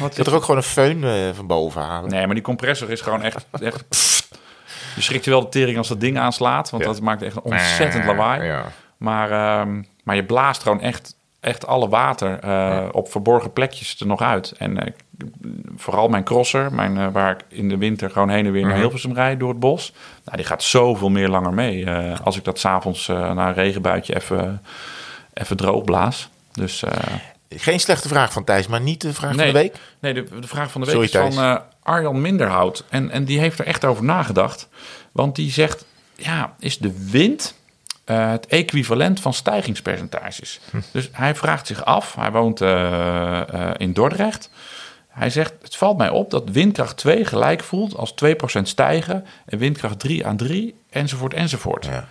Wat 0.00 0.16
Je 0.16 0.24
er 0.24 0.34
ook 0.34 0.44
gewoon 0.44 0.62
een 0.66 0.96
föhn 1.32 1.34
van 1.36 1.46
boven 1.46 1.82
halen. 1.82 2.10
Nee, 2.10 2.26
maar 2.26 2.34
die 2.34 2.44
compressor 2.44 2.90
is 2.90 3.00
gewoon 3.00 3.22
echt... 3.22 3.46
echt 3.60 3.84
je 4.96 5.02
schrikt 5.02 5.24
je 5.24 5.30
wel 5.30 5.40
de 5.40 5.48
tering 5.48 5.78
als 5.78 5.88
dat 5.88 6.00
ding 6.00 6.18
aanslaat, 6.18 6.70
want 6.70 6.82
Ja. 6.82 6.88
dat 6.88 7.00
maakt 7.00 7.22
echt 7.22 7.36
een 7.36 7.42
ontzettend 7.42 8.04
lawaai. 8.04 8.46
Ja. 8.46 8.64
Maar, 8.96 9.30
ehm, 9.30 9.82
maar 10.08 10.16
je 10.16 10.24
blaast 10.24 10.62
gewoon 10.62 10.80
echt, 10.80 11.16
echt 11.40 11.66
alle 11.66 11.88
water 11.88 12.38
eh, 12.38 12.88
op 12.92 13.10
verborgen 13.10 13.52
plekjes 13.52 14.00
er 14.00 14.06
nog 14.06 14.20
uit. 14.20 14.52
En 14.58 14.78
eh, 14.78 14.92
vooral 15.76 16.08
mijn 16.08 16.24
crosser, 16.24 16.72
mijn, 16.72 16.98
eh, 16.98 17.06
waar 17.12 17.30
ik 17.30 17.44
in 17.48 17.68
de 17.68 17.76
winter 17.76 18.10
gewoon 18.10 18.28
heen 18.28 18.46
en 18.46 18.52
weer 18.52 18.62
naar 18.62 18.70
Mhm. 18.70 18.80
Hilversum 18.80 19.14
rijd 19.14 19.38
door 19.38 19.48
het 19.48 19.60
bos. 19.60 19.92
Nou, 20.24 20.36
die 20.36 20.46
gaat 20.46 20.62
zoveel 20.62 21.08
meer 21.08 21.28
langer 21.28 21.52
mee 21.54 21.90
als 22.22 22.36
ik 22.36 22.44
dat 22.44 22.58
s'avonds 22.58 23.10
avonds 23.10 23.34
na 23.34 23.48
een 23.48 23.54
regenbuitje 23.54 24.16
even, 24.16 24.62
even 25.32 25.56
droog 25.56 25.84
blaas. 25.84 26.28
Dus 26.52 26.82
Geen 27.50 27.80
slechte 27.80 28.08
vraag 28.08 28.32
van 28.32 28.44
Thijs, 28.44 28.66
maar 28.66 28.80
niet 28.80 29.00
de 29.00 29.14
vraag 29.14 29.34
nee, 29.34 29.52
van 29.52 29.54
de 29.54 29.60
week. 29.60 29.76
Nee, 29.98 30.14
de, 30.14 30.40
de 30.40 30.46
vraag 30.46 30.70
van 30.70 30.80
de 30.80 30.86
week 30.86 31.08
Sorry, 31.10 31.28
is 31.28 31.34
van 31.34 31.62
Arjan 31.82 32.20
Minderhout. 32.20 32.84
En, 32.88 33.10
en 33.10 33.24
die 33.24 33.38
heeft 33.38 33.58
er 33.58 33.66
echt 33.66 33.84
over 33.84 34.04
nagedacht. 34.04 34.68
Want 35.12 35.36
die 35.36 35.50
zegt, 35.50 35.84
ja, 36.16 36.54
is 36.58 36.78
de 36.78 37.08
wind 37.10 37.57
eh, 38.08 38.30
het 38.30 38.46
equivalent 38.46 39.20
van 39.20 39.34
stijgingspercentages? 39.34 40.60
Hm. 40.70 40.80
Dus 40.92 41.08
hij 41.12 41.34
vraagt 41.34 41.66
zich 41.66 41.84
af, 41.84 42.14
hij 42.14 42.30
woont 42.30 42.60
eh, 42.60 43.40
eh, 43.40 43.70
in 43.76 43.92
Dordrecht. 43.92 44.50
Hij 45.08 45.30
zegt, 45.30 45.52
het 45.62 45.76
valt 45.76 45.96
mij 45.96 46.08
op 46.08 46.30
dat 46.30 46.50
windkracht 46.50 46.96
2 46.96 47.24
gelijk 47.24 47.62
voelt 47.62 47.96
als 47.96 48.14
2% 48.24 48.62
stijgen... 48.62 49.26
en 49.46 49.58
windkracht 49.58 49.98
3 49.98 50.26
aan 50.26 50.36
3, 50.36 50.74
enzovoort, 50.90 51.34
enzovoort. 51.34 51.84
Ja. 51.84 52.08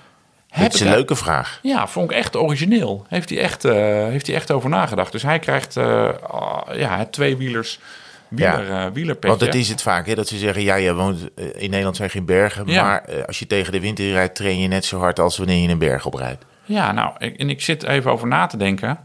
Het 0.50 0.74
is 0.74 0.80
een 0.80 0.89
leuke 0.89 1.16
vraag. 1.16 1.60
ja, 1.62 1.88
vond 1.88 2.12
ik 2.12 2.18
echt 2.18 2.36
origineel. 2.36 3.06
Heeft 3.08 3.30
hij 3.30 3.39
echt, 3.39 3.64
heeft 3.64 4.28
hij 4.28 4.36
echt 4.36 4.52
over 4.52 4.70
nagedacht. 4.70 5.12
Dus 5.12 5.24
hij 5.24 5.39
krijgt 5.39 5.78
ah, 5.78 6.62
ja, 6.74 6.98
het 6.98 7.12
tweewielers 7.12 7.80
wieler, 8.30 8.69
eh, 8.71 8.86
wielerpetje. 8.93 9.28
Want 9.38 9.39
dat 9.51 9.53
is 9.61 9.69
het 9.69 9.82
vaak, 9.82 10.07
hè, 10.07 10.15
dat 10.15 10.28
ze 10.28 10.38
zeggen, 10.38 10.63
ja, 10.63 10.75
je 10.75 10.93
woont 10.93 11.34
eh, 11.36 11.45
in 11.55 11.69
Nederland 11.69 11.95
zijn 11.95 12.09
geen 12.09 12.25
bergen, 12.25 12.67
Ja. 12.67 12.84
maar 12.84 13.01
eh, 13.03 13.23
als 13.25 13.39
je 13.39 13.47
tegen 13.47 13.71
de 13.71 13.80
wind 13.80 13.99
in 13.99 14.11
rijdt, 14.11 14.36
train 14.36 14.59
je 14.59 14.67
net 14.67 14.86
zo 14.86 14.99
hard 14.99 15.19
als 15.19 15.38
wanneer 15.38 15.61
je 15.61 15.67
een 15.69 15.78
berg 15.78 16.05
oprijdt. 16.05 16.45
Ja, 16.65 16.91
nou, 16.91 17.11
en 17.19 17.49
ik 17.49 17.61
zit 17.61 17.84
even 17.84 18.11
over 18.11 18.28
na 18.28 18.45
te 18.45 18.57
denken. 18.57 18.99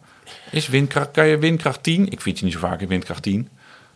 Is 0.51 0.69
windkracht, 0.69 1.11
kan 1.11 1.27
je 1.27 1.39
windkracht 1.39 1.83
10? 1.83 2.09
Ik 2.09 2.21
fiets 2.21 2.41
niet 2.41 2.53
zo 2.53 2.59
vaak 2.59 2.81
in 2.81 2.89
windkracht 2.89 3.23
10. 3.23 3.49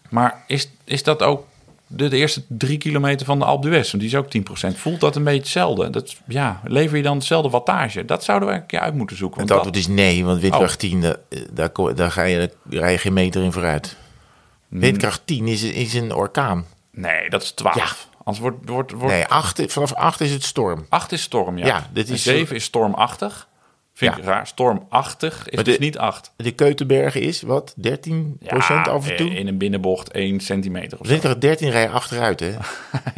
Maar 0.08 0.44
is, 0.46 0.70
is 0.84 1.02
dat 1.02 1.22
ook 1.22 1.46
de, 1.86 2.08
de 2.08 2.16
eerste 2.16 2.42
drie 2.48 2.78
kilometer 2.78 3.26
van 3.26 3.38
de 3.38 3.44
Alpe 3.44 3.66
d'Huez? 3.68 3.90
Want 3.90 4.02
die 4.02 4.12
is 4.12 4.16
ook 4.18 4.72
10%. 4.74 4.76
Voelt 4.78 5.00
dat 5.00 5.16
een 5.16 5.24
beetje 5.24 5.38
hetzelfde? 5.40 5.90
Dat, 5.90 6.16
ja, 6.26 6.60
lever 6.64 6.96
je 6.96 7.02
dan 7.02 7.16
hetzelfde 7.16 7.50
wattage? 7.50 8.04
Dat 8.04 8.24
zouden 8.24 8.48
we 8.48 8.54
een 8.54 8.66
keer 8.66 8.80
uit 8.80 8.94
moeten 8.94 9.16
zoeken. 9.16 9.40
Het 9.40 9.48
want 9.48 9.60
antwoord 9.62 9.84
is 9.84 9.92
nee, 9.94 10.24
want 10.24 10.40
windkracht 10.40 10.78
10, 10.78 11.00
da- 11.00 11.16
eh, 11.28 11.40
daar, 11.52 11.70
daar, 11.94 12.10
ga 12.10 12.22
je, 12.22 12.38
daar 12.64 12.80
rij 12.80 12.92
je 12.92 12.98
geen 12.98 13.12
meter 13.12 13.42
in 13.42 13.52
vooruit. 13.52 13.96
Hmm. 14.68 14.80
Windkracht 14.80 15.20
10 15.24 15.48
is, 15.48 15.62
is 15.62 15.94
een 15.94 16.14
orkaan. 16.14 16.66
nee, 16.90 17.28
dat 17.30 17.42
is 17.42 17.50
12. 17.50 17.76
Ja. 17.76 17.86
Anders 18.24 18.38
wordt, 18.44 18.68
wordt, 18.68 18.92
wordt 18.92 19.14
Nee, 19.14 19.24
acht, 19.26 19.62
vanaf 19.66 19.92
8 19.94 20.20
is 20.20 20.30
het 20.32 20.42
storm. 20.44 20.86
8 20.88 21.12
is 21.12 21.22
storm, 21.22 21.58
ja. 21.58 21.66
Ja, 21.66 21.90
dit 21.92 22.08
is- 22.08 22.22
7 22.22 22.56
is 22.56 22.64
stormachtig. 22.64 23.48
Vind 23.94 24.12
Ja. 24.14 24.18
ik 24.18 24.24
raar. 24.24 24.46
Stormachtig 24.46 25.48
is 25.48 25.54
Maar 25.54 25.64
dus 25.64 25.74
de- 25.78 25.84
niet 25.84 25.98
8. 25.98 26.32
De 26.36 26.50
Keutenbergen 26.50 27.20
is 27.20 27.42
wat? 27.42 27.74
13% 27.76 28.88
af 28.88 29.08
en 29.08 29.16
toe? 29.16 29.30
in 29.30 29.46
een 29.46 29.58
binnenbocht 29.58 30.10
1 30.12 30.40
centimeter 30.40 30.98
of 30.98 31.04
zo. 31.06 31.10
Windkracht 31.12 31.40
13 31.40 31.70
rij 31.70 31.82
je 31.82 31.88
achteruit, 31.88 32.40
hè? 32.40 32.50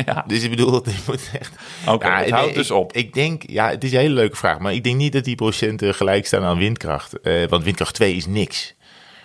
Ja. 0.07 0.25
Dus 0.27 0.43
ik 0.43 0.51
bedoel, 0.51 0.73
je 0.85 0.95
moet 1.07 1.31
echt... 1.39 1.53
Oké, 1.87 2.07
het 2.09 2.21
nee, 2.21 2.33
houdt 2.33 2.55
dus 2.55 2.71
op. 2.71 2.93
Ik 2.93 3.15
denk, 3.15 3.43
ja, 3.47 3.71
het 3.71 3.85
is 3.85 3.93
een 3.93 3.99
hele 3.99 4.15
leuke 4.15 4.37
vraag, 4.37 4.59
maar 4.59 4.75
ik 4.75 4.85
denk 4.85 4.97
niet 4.97 5.13
dat 5.13 5.25
die 5.25 5.35
procenten 5.35 5.95
gelijk 5.95 6.27
staan 6.27 6.43
aan 6.45 6.59
windkracht. 6.59 7.21
Eh, 7.21 7.49
want 7.49 7.65
windkracht 7.65 7.95
2 7.95 8.15
is 8.15 8.27
niks. 8.27 8.75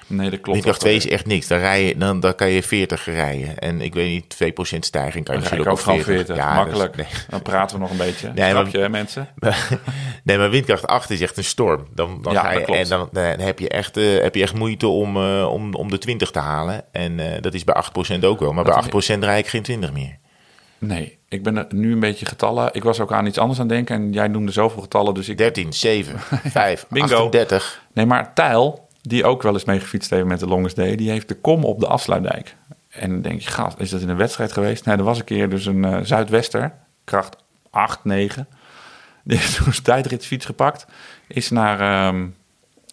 Nee, 0.07 0.29
dat 0.29 0.41
klopt. 0.41 0.45
Windkracht 0.63 0.75
ook 0.77 0.81
2 0.89 0.97
wel. 0.97 1.05
is 1.05 1.11
echt 1.11 1.25
niks. 1.25 1.47
Dan, 1.47 1.59
rij 1.59 1.85
je, 1.85 1.97
dan, 1.97 2.19
dan 2.19 2.35
kan 2.35 2.49
je 2.49 2.63
40 2.63 3.05
rijden. 3.05 3.59
En 3.59 3.81
ik 3.81 3.93
weet 3.93 4.09
niet, 4.09 4.53
2% 4.75 4.79
stijging 4.79 5.25
kan 5.25 5.33
je 5.33 5.39
misschien 5.39 5.61
ik 5.61 5.67
ook 5.67 5.71
ook 5.73 5.79
gewoon 5.79 5.99
op 5.99 6.05
40. 6.05 6.25
40. 6.25 6.45
Ja, 6.45 6.55
Makkelijk. 6.55 6.97
dus- 6.97 7.05
nee. 7.05 7.21
Dan 7.29 7.41
praten 7.41 7.75
we 7.75 7.81
nog 7.81 7.91
een 7.91 7.97
beetje. 7.97 8.31
Nee, 8.35 8.53
maar- 8.53 8.67
hè, 8.71 8.89
mensen? 8.89 9.27
nee, 10.23 10.37
maar 10.37 10.49
windkracht 10.49 10.87
8 10.87 11.09
is 11.09 11.21
echt 11.21 11.37
een 11.37 11.43
storm. 11.43 11.87
Dan, 11.93 12.19
dan, 12.21 12.33
Ja, 12.33 12.41
ga 12.41 12.51
je, 12.51 12.65
en 12.65 12.87
dan, 12.87 13.09
dan 13.11 13.23
heb, 13.23 13.59
je 13.59 13.69
echt, 13.69 13.97
eh, 13.97 14.21
heb 14.21 14.35
je 14.35 14.41
echt 14.41 14.53
moeite 14.55 14.87
om, 14.87 15.17
eh, 15.17 15.47
om, 15.51 15.73
om 15.73 15.89
de 15.89 15.97
20 15.97 16.31
te 16.31 16.39
halen. 16.39 16.83
En 16.91 17.19
eh, 17.19 17.41
dat 17.41 17.53
is 17.53 17.63
bij 17.63 17.75
8% 17.75 18.23
ook 18.25 18.39
wel. 18.39 18.53
Maar 18.53 18.63
bij 18.63 18.73
8% 18.73 19.23
rij 19.23 19.39
ik 19.39 19.47
geen 19.47 19.63
20 19.63 19.91
meer. 19.93 20.17
Nee, 20.77 21.17
ik 21.29 21.43
ben 21.43 21.57
er 21.57 21.65
nu 21.69 21.91
een 21.91 21.99
beetje 21.99 22.25
getallen. 22.25 22.69
Ik 22.73 22.83
was 22.83 22.99
ook 22.99 23.11
aan 23.11 23.25
iets 23.25 23.37
anders 23.37 23.59
aan 23.59 23.65
het 23.65 23.75
denken. 23.75 23.95
En 23.95 24.11
jij 24.13 24.27
noemde 24.27 24.51
zoveel 24.51 24.81
getallen. 24.81 25.13
Dus 25.13 25.29
ik... 25.29 25.37
13, 25.37 25.73
7, 25.73 26.19
5, 26.43 26.85
Bingo. 26.89 27.05
38. 27.15 27.81
Nee, 27.93 28.05
maar 28.05 28.33
Tijl, 28.33 28.87
die 29.07 29.25
ook 29.25 29.41
wel 29.41 29.53
eens 29.53 29.65
mee 29.65 29.79
gefietst 29.79 30.09
heeft 30.09 30.25
met 30.25 30.39
de 30.39 30.47
Longest 30.47 30.75
Day... 30.75 30.95
die 30.95 31.09
heeft 31.09 31.27
de 31.27 31.35
kom 31.35 31.63
op 31.63 31.79
de 31.79 31.87
afsluitdijk. 31.87 32.55
En 32.89 33.09
dan 33.09 33.21
denk 33.21 33.41
je, 33.41 33.49
gast, 33.49 33.79
is 33.79 33.89
dat 33.89 34.01
in 34.01 34.09
een 34.09 34.17
wedstrijd 34.17 34.51
geweest? 34.51 34.85
Nee, 34.85 34.97
er 34.97 35.03
was 35.03 35.19
een 35.19 35.23
keer 35.23 35.49
dus 35.49 35.65
een 35.65 35.85
eh, 35.85 35.99
Zuidwester. 36.03 36.73
Kracht 37.03 37.35
8, 37.69 38.03
9. 38.03 38.47
Die 39.23 39.37
heeft 39.37 39.55
toen 39.55 39.71
zijn 39.71 39.83
tijdritfiets 39.83 40.45
gepakt. 40.45 40.85
Is 41.27 41.49
naar, 41.49 41.79
ehm, 41.79 42.27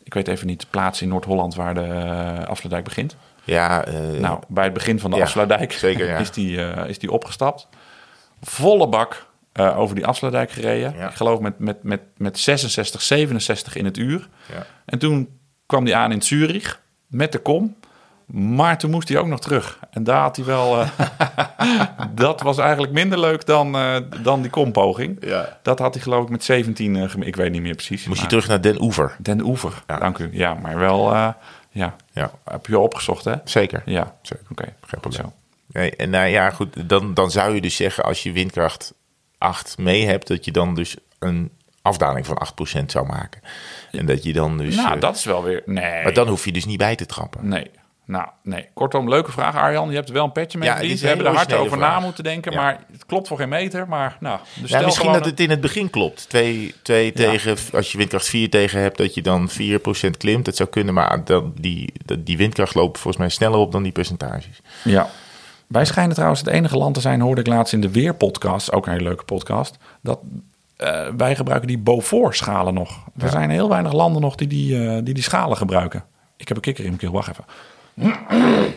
ik 0.04 0.14
weet 0.14 0.28
even 0.28 0.46
niet, 0.46 0.60
de 0.60 0.66
plaats 0.70 1.02
in 1.02 1.08
Noord-Holland... 1.08 1.54
waar 1.54 1.74
de 1.74 1.80
eh, 1.80 2.46
afsluitdijk 2.46 2.84
begint. 2.84 3.16
Ja, 3.44 3.84
eh, 3.84 4.20
Nou, 4.20 4.42
bij 4.48 4.64
het 4.64 4.72
begin 4.72 5.00
van 5.00 5.10
de 5.10 5.16
Ja, 5.16 5.22
afsluitdijk 5.22 5.72
zeker, 5.72 6.06
ja. 6.06 6.16
is, 6.26 6.30
die, 6.30 6.56
is 6.86 6.98
die 6.98 7.10
opgestapt. 7.10 7.68
Volle 8.42 8.88
bak 8.88 9.28
over 9.54 9.94
die 9.94 10.06
afsluitdijk 10.06 10.50
gereden. 10.50 10.94
Ja. 10.96 11.08
Ik 11.08 11.14
geloof 11.14 11.40
met, 11.40 11.58
met, 11.58 11.82
met, 11.82 12.00
met 12.16 12.38
66, 12.38 13.02
67 13.02 13.74
in 13.76 13.84
het 13.84 13.96
uur. 13.96 14.28
Ja. 14.52 14.66
En 14.84 14.98
toen 14.98 15.39
kwam 15.70 15.84
hij 15.84 15.94
aan 15.94 16.12
in 16.12 16.22
Zurich 16.22 16.80
met 17.06 17.32
de 17.32 17.38
kom. 17.38 17.76
Maar 18.26 18.78
toen 18.78 18.90
moest 18.90 19.08
hij 19.08 19.18
ook 19.18 19.26
nog 19.26 19.40
terug. 19.40 19.78
En 19.90 20.04
daar 20.04 20.20
had 20.20 20.36
hij 20.36 20.44
wel... 20.44 20.80
eh, 20.80 20.88
dat 22.14 22.40
was 22.40 22.58
eigenlijk 22.58 22.92
minder 22.92 23.20
leuk 23.20 23.46
dan, 23.46 23.74
eh, 23.76 23.96
dan 24.22 24.42
die 24.42 24.50
kompoging. 24.50 25.16
Ja. 25.26 25.58
Dat 25.62 25.78
had 25.78 25.94
hij 25.94 26.02
geloof 26.02 26.22
ik 26.24 26.30
met 26.30 26.44
17... 26.44 26.96
eh, 26.96 27.26
ik 27.26 27.36
weet 27.36 27.50
niet 27.52 27.62
meer 27.62 27.74
precies. 27.74 28.06
Moest 28.06 28.20
je 28.20 28.26
terug 28.26 28.48
naar 28.48 28.60
Den 28.60 28.82
Oever. 28.82 29.16
Den 29.18 29.40
Oever, 29.44 29.82
Ja. 29.86 29.98
dank 29.98 30.18
u. 30.18 30.28
Ja, 30.32 30.54
maar 30.54 30.78
wel... 30.78 31.12
eh, 31.12 31.28
ja, 31.70 31.96
Ja, 32.12 32.30
heb 32.44 32.66
je 32.66 32.78
opgezocht 32.78 33.24
hè? 33.24 33.34
zeker. 33.44 33.82
Ja, 33.84 34.14
Zeker. 34.22 34.44
oké. 34.50 34.62
Geen 34.64 34.74
goed 34.90 35.00
probleem. 35.00 35.22
zo. 35.22 35.32
Nee, 35.72 35.96
en 35.96 36.10
nou 36.10 36.26
ja, 36.28 36.50
goed, 36.50 36.88
dan, 36.88 37.14
dan 37.14 37.30
zou 37.30 37.54
je 37.54 37.60
dus 37.60 37.76
zeggen 37.76 38.04
als 38.04 38.22
je 38.22 38.32
windkracht 38.32 38.94
8 39.38 39.78
mee 39.78 40.06
hebt, 40.06 40.26
dat 40.28 40.44
je 40.44 40.50
dan 40.52 40.74
dus 40.74 40.96
een 41.18 41.50
afdaling 41.82 42.26
van 42.26 42.42
8% 42.82 42.84
zou 42.86 43.06
maken. 43.06 43.40
En 43.90 44.06
dat 44.06 44.22
je 44.22 44.32
dan 44.32 44.58
dus. 44.58 44.76
Nou, 44.76 44.94
eh, 44.94 45.00
dat 45.00 45.16
is 45.16 45.24
wel 45.24 45.42
weer... 45.42 45.62
Nee. 45.66 46.02
Maar 46.02 46.12
dan 46.12 46.28
hoef 46.28 46.44
je 46.44 46.52
dus 46.52 46.64
niet 46.64 46.78
bij 46.78 46.96
te 46.96 47.06
trappen. 47.06 47.48
Nee. 47.48 47.70
Nou, 48.10 48.26
nee. 48.42 48.68
Kortom, 48.74 49.08
leuke 49.08 49.32
vraag, 49.32 49.56
Arjan. 49.56 49.88
Je 49.88 49.94
hebt 49.94 50.10
wel 50.10 50.24
een 50.24 50.32
petje 50.32 50.58
mee 50.58 50.68
Ja, 50.68 50.80
We 50.80 51.06
hebben 51.06 51.26
er 51.26 51.34
hard 51.34 51.52
over 51.52 51.78
na 51.78 52.00
moeten 52.00 52.24
denken. 52.24 52.52
Ja. 52.52 52.58
Maar 52.58 52.84
het 52.92 53.06
klopt 53.06 53.28
voor 53.28 53.36
geen 53.36 53.48
meter. 53.48 53.88
Maar 53.88 54.16
nou, 54.20 54.38
dus 54.60 54.70
Ja, 54.70 54.80
misschien 54.80 55.12
dat 55.12 55.24
het 55.24 55.40
in 55.40 55.50
het 55.50 55.60
begin 55.60 55.90
klopt. 55.90 56.28
Twee, 56.28 56.74
twee 56.82 57.12
tegen, 57.12 57.56
als 57.72 57.92
je 57.92 57.98
windkracht 57.98 58.28
4 58.28 58.50
tegen 58.50 58.80
hebt, 58.80 58.96
dat 58.96 59.14
je 59.14 59.22
dan 59.22 59.50
4% 59.50 60.16
klimt. 60.18 60.44
Dat 60.44 60.56
zou 60.56 60.68
kunnen, 60.68 60.94
maar 60.94 61.24
dan 61.24 61.52
die, 61.60 61.92
die 62.18 62.36
windkracht 62.36 62.74
loopt 62.74 62.98
volgens 62.98 63.16
mij 63.16 63.28
sneller 63.28 63.58
op 63.58 63.72
dan 63.72 63.82
die 63.82 63.92
percentages. 63.92 64.60
Ja. 64.84 65.10
Wij 65.66 65.84
schijnen 65.84 66.14
trouwens 66.14 66.40
het 66.40 66.48
enige 66.48 66.76
land 66.76 66.94
te 66.94 67.00
zijn, 67.00 67.20
hoorde 67.20 67.40
ik 67.40 67.46
laatst 67.46 67.72
in 67.72 67.80
de 67.80 67.90
Weerpodcast, 67.90 68.72
ook 68.72 68.86
een 68.86 68.92
hele 68.92 69.04
leuke 69.04 69.24
podcast, 69.24 69.76
dat 70.00 70.18
eh, 70.80 71.12
wij 71.16 71.36
gebruiken 71.36 71.68
die 71.68 71.78
Beaufort-schalen 71.78 72.74
nog. 72.74 73.04
Er 73.18 73.28
zijn 73.28 73.50
heel 73.50 73.68
weinig 73.68 73.92
landen 73.92 74.22
nog 74.22 74.34
die 74.34 74.48
die, 74.48 74.86
eh, 74.88 75.00
die 75.04 75.14
die 75.14 75.22
schalen 75.22 75.56
gebruiken. 75.56 76.04
Ik 76.36 76.48
heb 76.48 76.56
een 76.56 76.62
kikker 76.62 76.84
in 76.84 76.88
mijn 76.90 77.00
keel, 77.00 77.12
wacht 77.12 77.30
even. 77.30 77.44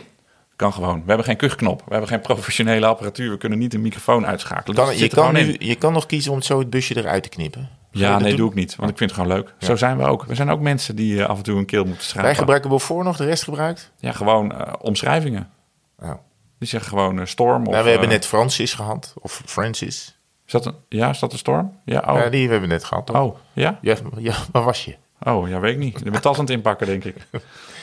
Kan 0.56 0.72
gewoon. 0.72 0.94
We 0.94 1.06
hebben 1.06 1.24
geen 1.24 1.36
kuchknop. 1.36 1.82
We 1.84 1.90
hebben 1.90 2.08
geen 2.08 2.20
professionele 2.20 2.86
apparatuur. 2.86 3.30
We 3.30 3.36
kunnen 3.36 3.58
niet 3.58 3.74
een 3.74 3.80
microfoon 3.80 4.26
uitschakelen. 4.26 4.76
Kan, 4.76 4.86
Dus 4.86 4.98
je, 4.98 5.08
kan 5.08 5.34
nu, 5.34 5.56
je 5.58 5.74
kan 5.74 5.92
nog 5.92 6.06
kiezen 6.06 6.32
om 6.32 6.42
zo 6.42 6.58
het 6.58 6.70
busje 6.70 6.96
eruit 6.96 7.22
te 7.22 7.28
knippen. 7.28 7.68
Ja, 7.90 8.18
nee, 8.18 8.28
doen? 8.28 8.36
doe 8.36 8.48
ik 8.48 8.54
niet. 8.54 8.76
Want 8.76 8.90
ik 8.90 8.98
vind 8.98 9.10
het 9.10 9.20
gewoon 9.20 9.36
leuk. 9.36 9.54
Zo 9.58 9.76
zijn 9.76 9.98
we 9.98 10.04
ook. 10.04 10.24
We 10.24 10.34
zijn 10.34 10.50
ook 10.50 10.60
mensen 10.60 10.96
die 10.96 11.22
eh, 11.22 11.28
af 11.28 11.36
en 11.36 11.42
toe 11.42 11.58
een 11.58 11.66
keel 11.66 11.84
moeten 11.84 12.04
schrijven. 12.04 12.24
Wij 12.24 12.34
gebruiken 12.34 12.68
Beaufort 12.68 13.04
nog, 13.04 13.16
de 13.16 13.24
rest 13.24 13.42
gebruikt? 13.42 13.92
Ja, 13.98 14.12
gewoon 14.12 14.78
omschrijvingen. 14.80 15.50
Nou, 15.98 16.16
Die 16.58 16.68
zeggen 16.68 16.88
gewoon 16.88 17.26
storm. 17.26 17.66
Of, 17.66 17.72
nou, 17.72 17.84
we 17.84 17.90
hebben 17.90 18.08
net 18.08 18.26
Francis 18.26 18.74
gehad, 18.74 19.14
of 19.20 19.42
Francis. 19.44 20.18
Is 20.46 20.52
dat 20.52 20.66
een, 20.66 20.74
ja, 20.88 21.10
is 21.10 21.18
dat 21.18 21.32
een 21.32 21.38
storm? 21.38 21.78
Ja, 21.84 22.04
oh. 22.06 22.16
Ja, 22.16 22.28
die 22.28 22.40
hebben 22.40 22.60
we 22.60 22.66
net 22.66 22.84
gehad. 22.84 23.06
toch? 23.06 23.16
oh, 23.16 23.36
ja? 23.52 23.78
Ja, 23.80 23.96
ja, 24.18 24.34
waar 24.52 24.62
was 24.64 24.84
je? 24.84 24.94
Oh, 25.22 25.48
ja, 25.48 25.60
weet 25.60 25.72
ik 25.72 25.78
niet. 25.78 25.98
Je 26.04 26.10
bent 26.10 26.22
tas 26.22 26.34
aan 26.34 26.44
het 26.44 26.50
inpakken, 26.50 26.86
denk 26.86 27.04
ik. 27.04 27.16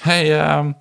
hey, 0.01 0.39
ehm, 0.41 0.71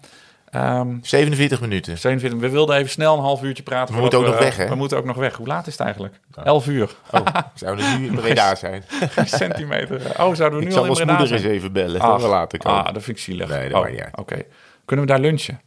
ehm, 0.50 0.96
47 1.02 1.60
minuten. 1.60 1.98
47. 1.98 2.38
We 2.40 2.48
wilden 2.48 2.76
even 2.76 2.90
snel 2.90 3.16
een 3.16 3.22
half 3.22 3.42
uurtje 3.42 3.62
praten. 3.62 3.94
We 3.94 4.00
moeten 4.00 4.18
ook 4.18 4.24
nog 4.26 4.38
weg, 4.38 4.56
hè? 4.56 4.68
We 4.68 4.74
moeten 4.74 4.98
ook 4.98 5.04
nog 5.04 5.16
weg. 5.16 5.34
Hoe 5.36 5.46
laat 5.46 5.66
is 5.66 5.72
het 5.72 5.82
eigenlijk? 5.82 6.20
11 6.44 6.66
uur. 6.66 6.94
Oh, 7.10 7.26
zouden 7.54 7.84
we 7.92 7.98
nu 7.98 8.06
in 8.06 8.14
Breda 8.20 8.54
zijn? 8.54 8.84
Geen 8.88 9.26
centimeter. 9.26 9.96
Oh, 9.96 10.34
zouden 10.34 10.58
we 10.58 10.64
Ik 10.64 10.64
nu 10.64 10.70
zal 10.70 10.82
al 10.82 10.88
in 10.88 10.94
Breda 10.94 11.10
moeder 11.10 11.26
zijn? 11.38 11.40
eens 11.42 11.50
even 11.50 11.72
bellen. 11.72 12.00
Ach, 12.00 12.22
later 12.22 12.58
komen. 12.58 12.84
Ah, 12.84 12.94
dat 12.94 13.02
vind 13.02 13.16
ik 13.16 13.22
zielig. 13.22 13.48
Nee, 13.48 13.68
dat 13.68 13.84
oh. 13.86 13.92
Oké. 14.14 14.42
Kunnen 14.84 15.06
we 15.06 15.12
daar 15.12 15.20
lunchen? 15.20 15.60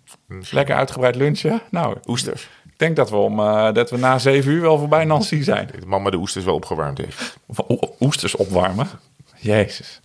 Lekker 0.51 0.75
uitgebreid 0.75 1.15
lunchen? 1.15 1.61
Nou, 1.69 1.97
Oesters. 2.07 2.49
Ik 2.73 2.79
denk 2.79 2.95
dat 2.95 3.09
we, 3.09 3.15
om, 3.15 3.39
eh, 3.39 3.71
dat 3.73 3.89
we 3.89 3.97
na 3.97 4.19
7 4.19 4.51
uur 4.51 4.61
wel 4.61 4.77
voorbij 4.77 5.05
Nancy 5.05 5.41
zijn. 5.41 5.69
Mama 5.85 6.09
de 6.09 6.17
oesters 6.17 6.45
wel 6.45 6.55
opgewarmd 6.55 6.97
heeft. 6.97 7.37
O- 7.67 7.77
oesters 7.99 8.35
opwarmen. 8.35 8.87
Jezus. 9.37 10.01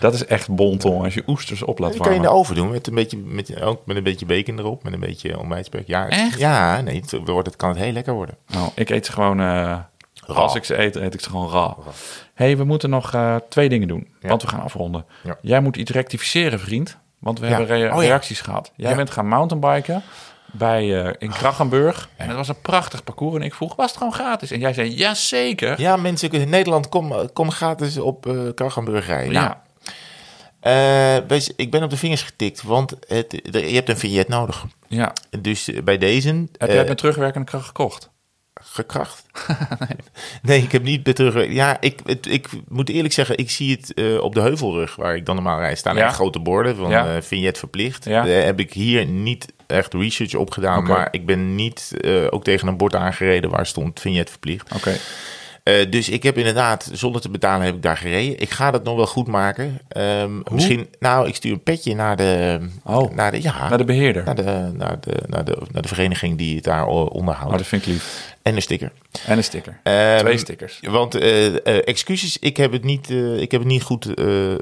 Dat 0.00 0.14
is 0.14 0.24
echt 0.26 0.50
bonton 0.54 1.02
als 1.04 1.14
je 1.14 1.22
oesters 1.26 1.62
op 1.62 1.78
laat 1.78 1.92
Dat 1.92 2.00
kan 2.00 2.10
je 2.10 2.16
in 2.16 2.22
warmen. 2.24 2.42
de 2.44 2.50
oven 2.50 2.54
doen. 2.54 2.70
Met 2.70 2.86
een 2.86 2.94
beetje, 2.94 3.16
met, 3.16 3.62
ook 3.62 3.86
met 3.86 3.96
een 3.96 4.02
beetje 4.02 4.26
bacon 4.26 4.58
erop. 4.58 4.82
Met 4.82 4.92
een 4.92 5.00
beetje 5.00 5.38
ontbijtspek. 5.38 5.86
Ja, 5.86 6.08
Echt? 6.08 6.38
Ja, 6.38 6.80
nee. 6.80 6.96
Het, 7.00 7.18
wordt, 7.24 7.46
het 7.46 7.56
kan 7.56 7.68
het 7.68 7.78
heel 7.78 7.92
lekker 7.92 8.12
worden. 8.12 8.36
Nou, 8.46 8.70
ik 8.74 8.90
eet 8.90 9.06
ze 9.06 9.12
gewoon... 9.12 9.40
eh, 9.40 9.78
als 10.26 10.54
ik 10.54 10.64
ze 10.64 10.78
eet, 10.78 10.96
eet 10.96 11.14
ik 11.14 11.20
ze 11.20 11.30
gewoon 11.30 11.50
rauw. 11.50 11.84
hey, 12.34 12.56
we 12.56 12.64
moeten 12.64 12.90
nog 12.90 13.14
eh, 13.14 13.36
twee 13.48 13.68
dingen 13.68 13.88
doen. 13.88 14.08
Ja. 14.20 14.28
Want 14.28 14.42
we 14.42 14.48
gaan 14.48 14.60
afronden. 14.62 15.04
Ja. 15.22 15.36
Jij 15.42 15.60
moet 15.60 15.76
iets 15.76 15.90
rectificeren, 15.90 16.60
vriend. 16.60 16.98
Want 17.18 17.38
we 17.38 17.46
Ja. 17.48 17.56
hebben 17.56 17.92
Oh 17.92 17.98
reacties 18.02 18.40
gehad. 18.40 18.72
Jij 18.76 18.96
bent 18.96 19.10
gaan 19.10 19.28
mountainbiken 19.28 20.02
bij, 20.52 21.04
eh, 21.04 21.12
in 21.18 21.30
Krachenburg. 21.30 22.08
En 22.16 22.26
het 22.28 22.36
was 22.36 22.48
een 22.48 22.60
prachtig 22.62 23.04
parcours. 23.04 23.36
En 23.36 23.42
ik 23.42 23.54
vroeg, 23.54 23.76
was 23.76 23.88
het 23.88 23.96
gewoon 23.96 24.12
gratis? 24.12 24.50
En 24.50 24.58
jij 24.60 24.72
zei, 24.72 24.96
ja 24.98 25.14
zeker. 25.14 25.80
Ja, 25.80 25.96
mensen 25.96 26.30
in 26.30 26.48
Nederland, 26.48 26.88
kom, 26.88 27.12
kom 27.32 27.50
gratis 27.50 27.98
op 27.98 28.26
eh 28.26 28.34
Krachenburg 28.54 29.06
rijden. 29.06 29.32
Nou, 29.32 29.46
Ja. 29.46 29.62
eh, 30.60 31.22
wees- 31.28 31.52
ik 31.56 31.70
ben 31.70 31.82
op 31.82 31.90
de 31.90 31.96
vingers 31.96 32.22
getikt, 32.22 32.62
want 32.62 32.94
het, 33.06 33.54
er- 33.54 33.68
je 33.68 33.74
hebt 33.74 33.88
een 33.88 33.98
vignet 33.98 34.28
nodig. 34.28 34.64
ja. 34.88 35.12
Dus 35.40 35.68
eh, 35.68 35.82
bij 35.82 35.98
deze 35.98 36.28
Heb 36.28 36.68
eh, 36.68 36.74
jij 36.74 36.84
met 36.84 36.98
terugwerkende 36.98 37.46
kracht 37.46 37.66
gekocht? 37.66 38.10
gekracht. 38.64 39.22
nee. 40.42 40.62
ik 40.62 40.72
heb 40.72 40.82
niet 40.82 41.02
bij 41.02 41.12
terug. 41.12 41.52
Ja, 41.52 41.80
ik, 41.80 42.00
het, 42.04 42.26
ik 42.26 42.48
moet 42.68 42.88
eerlijk 42.88 43.14
zeggen, 43.14 43.38
ik 43.38 43.50
zie 43.50 43.76
het 43.76 43.94
eh, 43.94 44.18
op 44.20 44.34
de 44.34 44.40
heuvelrug 44.40 44.96
waar 44.96 45.16
ik 45.16 45.26
dan 45.26 45.34
normaal 45.34 45.58
rijd. 45.58 45.78
Staan 45.78 45.96
Ja. 45.96 46.08
grote 46.10 46.38
borden 46.38 46.76
van 46.76 46.90
Ja. 46.90 47.14
eh, 47.16 47.22
vignet 47.22 47.58
verplicht. 47.58 48.04
Ja. 48.04 48.22
Daar 48.24 48.44
heb 48.44 48.60
ik 48.60 48.72
hier 48.72 49.06
niet 49.06 49.52
echt 49.72 49.94
research 49.94 50.34
op 50.34 50.50
gedaan, 50.50 50.78
Oké. 50.78 50.88
maar 50.88 51.08
ik 51.10 51.26
ben 51.26 51.54
niet 51.54 51.92
eh, 52.00 52.12
ook 52.30 52.44
tegen 52.44 52.68
een 52.68 52.76
bord 52.76 52.94
aangereden 52.94 53.50
waar 53.50 53.66
stond 53.66 54.00
vignet 54.00 54.30
verplicht. 54.30 54.72
Oké. 54.74 54.92
Eh, 55.62 55.90
dus 55.90 56.08
ik 56.08 56.22
heb 56.22 56.36
inderdaad, 56.38 56.90
zonder 56.92 57.20
te 57.20 57.28
betalen, 57.30 57.66
heb 57.66 57.74
ik 57.74 57.82
daar 57.82 57.96
gereden. 57.96 58.40
Ik 58.40 58.50
ga 58.50 58.70
dat 58.70 58.84
nog 58.84 58.96
wel 58.96 59.06
goed 59.06 59.26
maken. 59.26 59.78
Ehm, 59.88 60.30
misschien, 60.50 60.88
nou, 60.98 61.28
ik 61.28 61.34
stuur 61.34 61.52
een 61.52 61.62
petje 61.62 61.94
naar 61.94 62.16
de, 62.16 62.60
Oh. 62.84 63.14
naar 63.14 63.30
de, 63.30 63.42
ja, 63.42 63.68
Naar 63.68 63.78
de 63.78 63.84
beheerder. 63.84 64.24
naar 64.24 64.34
de, 64.34 64.70
naar 64.72 64.96
de, 65.00 65.14
naar 65.26 65.44
de, 65.44 65.58
naar 65.72 65.82
de 65.82 65.88
vereniging 65.88 66.38
die 66.38 66.54
het 66.54 66.64
daar 66.64 66.86
onderhoudt. 66.86 67.52
Oh, 67.52 67.58
dat 67.58 67.66
vind 67.66 67.82
ik 67.86 67.92
lief. 67.92 68.31
En 68.42 68.56
een 68.56 68.62
sticker. 68.62 68.92
En 69.26 69.36
een 69.36 69.44
sticker. 69.44 69.80
Ehm, 69.82 70.18
Twee 70.18 70.38
stickers. 70.38 70.80
Want 70.82 71.14
eh, 71.14 71.46
eh, 71.46 71.82
excuses, 71.84 72.38
ik 72.38 72.56
heb 72.56 72.72
het 72.72 72.84
niet, 72.84 73.10
eh, 73.10 73.40
ik 73.40 73.50
heb 73.50 73.60
het 73.60 73.70
niet 73.70 73.82
goed 73.82 74.08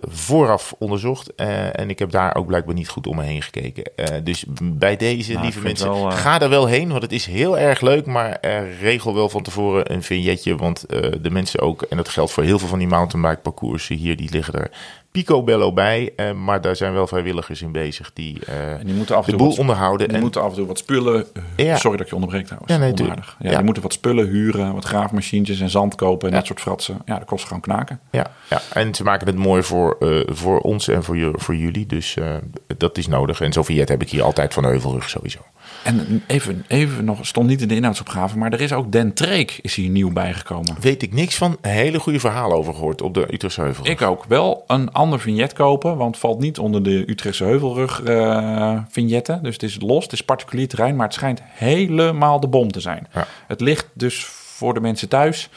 vooraf 0.01 0.75
onderzocht. 0.79 1.35
en 1.35 1.91
ik 1.91 1.99
heb 1.99 2.11
daar 2.11 2.35
ook 2.37 2.47
blijkbaar 2.47 2.75
niet 2.75 2.89
goed 2.89 3.07
om 3.07 3.17
me 3.17 3.23
heen 3.23 3.43
gekeken. 3.43 3.85
Dus 4.25 4.45
bij 4.63 4.97
deze, 4.97 5.33
Nou, 5.33 5.45
lieve 5.45 5.61
mensen, 5.61 5.89
wel, 5.89 6.11
ga 6.11 6.41
er 6.41 6.49
wel 6.49 6.67
heen. 6.67 6.89
Want 6.89 7.03
het 7.03 7.13
is 7.13 7.27
heel 7.27 7.59
erg 7.59 7.81
leuk. 7.81 8.07
Maar 8.07 8.39
regel 8.81 9.15
wel 9.15 9.29
van 9.29 9.43
tevoren 9.43 9.93
een 9.93 10.03
vignetje. 10.03 10.57
Want 10.57 10.85
de 11.23 11.31
mensen 11.31 11.61
ook, 11.61 11.83
en 11.83 11.97
dat 11.97 12.09
geldt 12.09 12.33
voor 12.33 12.45
heel 12.45 12.59
veel 12.59 12.69
van 12.69 12.79
die 12.79 12.89
mountainbike 12.89 13.41
parcoursen 13.41 13.97
hier, 13.97 14.17
die 14.17 14.31
liggen 14.31 14.55
er 14.55 14.71
picobello 15.11 15.73
bij. 15.73 16.13
eh, 16.17 16.33
maar 16.33 16.61
daar 16.61 16.77
zijn 16.77 16.93
wel 16.93 17.07
vrijwilligers 17.07 17.63
in 17.63 17.73
bezig 17.73 18.11
die, 18.13 18.39
eh, 18.47 18.73
En 18.73 18.87
die 18.87 18.95
moeten 18.95 19.17
af 19.17 19.25
en 19.27 19.31
de 19.33 19.37
boel 19.39 19.49
wat, 19.49 19.59
onderhouden. 19.59 20.07
die 20.09 20.17
En, 20.17 20.23
moeten 20.23 20.43
af 20.43 20.51
en 20.51 20.57
toe 20.57 20.67
wat 20.67 20.79
spullen... 20.79 21.27
Ja. 21.57 21.77
Sorry 21.77 21.97
dat 21.97 22.01
ik 22.07 22.09
je 22.09 22.15
onderbreek 22.15 22.45
trouwens. 22.47 22.73
Ja, 22.73 22.79
nee, 22.79 22.93
Onaardig. 22.93 23.37
Ja, 23.39 23.51
Ja. 23.51 23.57
Die 23.57 23.65
moeten 23.65 23.83
wat 23.83 23.93
spullen 23.93 24.27
huren, 24.29 24.75
wat 24.75 24.85
graafmachientjes 24.85 25.61
en 25.61 25.71
zand 25.71 25.95
kopen 25.95 26.27
en 26.29 26.33
Ja. 26.35 26.39
dat 26.39 26.47
soort 26.47 26.61
fratsen. 26.61 26.99
Ja, 27.05 27.19
dat 27.19 27.27
kost 27.27 27.45
gewoon 27.47 27.63
knaken. 27.63 28.01
ja, 28.11 28.27
ja, 28.51 28.61
en 28.73 28.95
ze 28.95 29.03
maken 29.05 29.27
het 29.27 29.37
mooi 29.37 29.63
voor, 29.63 29.97
eh, 30.01 30.21
voor 30.27 30.61
ons 30.61 30.89
en 30.89 31.03
voor, 31.05 31.33
voor 31.33 31.57
jullie. 31.57 31.87
Dus 31.87 32.17
eh, 32.17 32.35
dat 32.77 32.99
is 32.99 33.07
nodig. 33.07 33.41
En 33.41 33.53
zo'n 33.53 33.65
vignet 33.65 33.89
heb 33.89 34.03
ik 34.03 34.11
hier 34.11 34.23
altijd 34.23 34.55
van 34.55 34.65
Heuvelrug 34.65 35.09
sowieso. 35.11 35.39
En 35.85 36.23
even, 36.27 36.65
even 36.69 37.05
nog, 37.05 37.27
stond 37.27 37.47
niet 37.47 37.61
in 37.61 37.69
de 37.69 37.75
inhoudsopgave, 37.75 38.39
maar 38.39 38.53
er 38.53 38.61
is 38.61 38.73
ook 38.73 38.93
Den 38.93 39.13
Treek 39.13 39.59
is 39.63 39.75
hier 39.75 39.89
nieuw 39.89 40.13
bijgekomen. 40.13 40.77
Weet 40.81 41.03
ik 41.03 41.13
niks 41.13 41.35
van. 41.35 41.57
Hele 41.61 41.99
goede 41.99 42.21
verhalen 42.21 42.57
over 42.57 42.75
gehoord 42.75 43.03
op 43.03 43.15
de 43.15 43.33
Utrechtse 43.33 43.61
Heuvel. 43.61 43.87
Ik 43.87 44.03
ook. 44.03 44.25
Wel 44.25 44.65
een 44.67 44.93
ander 44.93 45.21
vignet 45.21 45.53
kopen, 45.53 45.97
want 45.97 46.11
het 46.11 46.21
valt 46.21 46.41
niet 46.41 46.59
onder 46.59 46.83
de 46.83 47.05
Utrechtse 47.07 47.45
Heuvelrug 47.45 48.03
eh 48.03 48.79
vignetten. 48.89 49.43
Dus 49.43 49.53
het 49.53 49.63
is 49.63 49.81
los, 49.81 50.03
het 50.03 50.13
is 50.13 50.23
particulier 50.23 50.69
terrein, 50.69 50.97
maar 50.97 51.07
het 51.07 51.15
schijnt 51.15 51.41
helemaal 51.45 52.41
de 52.41 52.49
bom 52.49 52.73
te 52.73 52.81
zijn. 52.81 53.07
Ja. 53.15 53.27
Het 53.47 53.61
ligt 53.61 53.87
dus 53.93 54.25
voor 54.25 54.75
de 54.75 54.81
mensen 54.81 55.09
thuis 55.09 55.49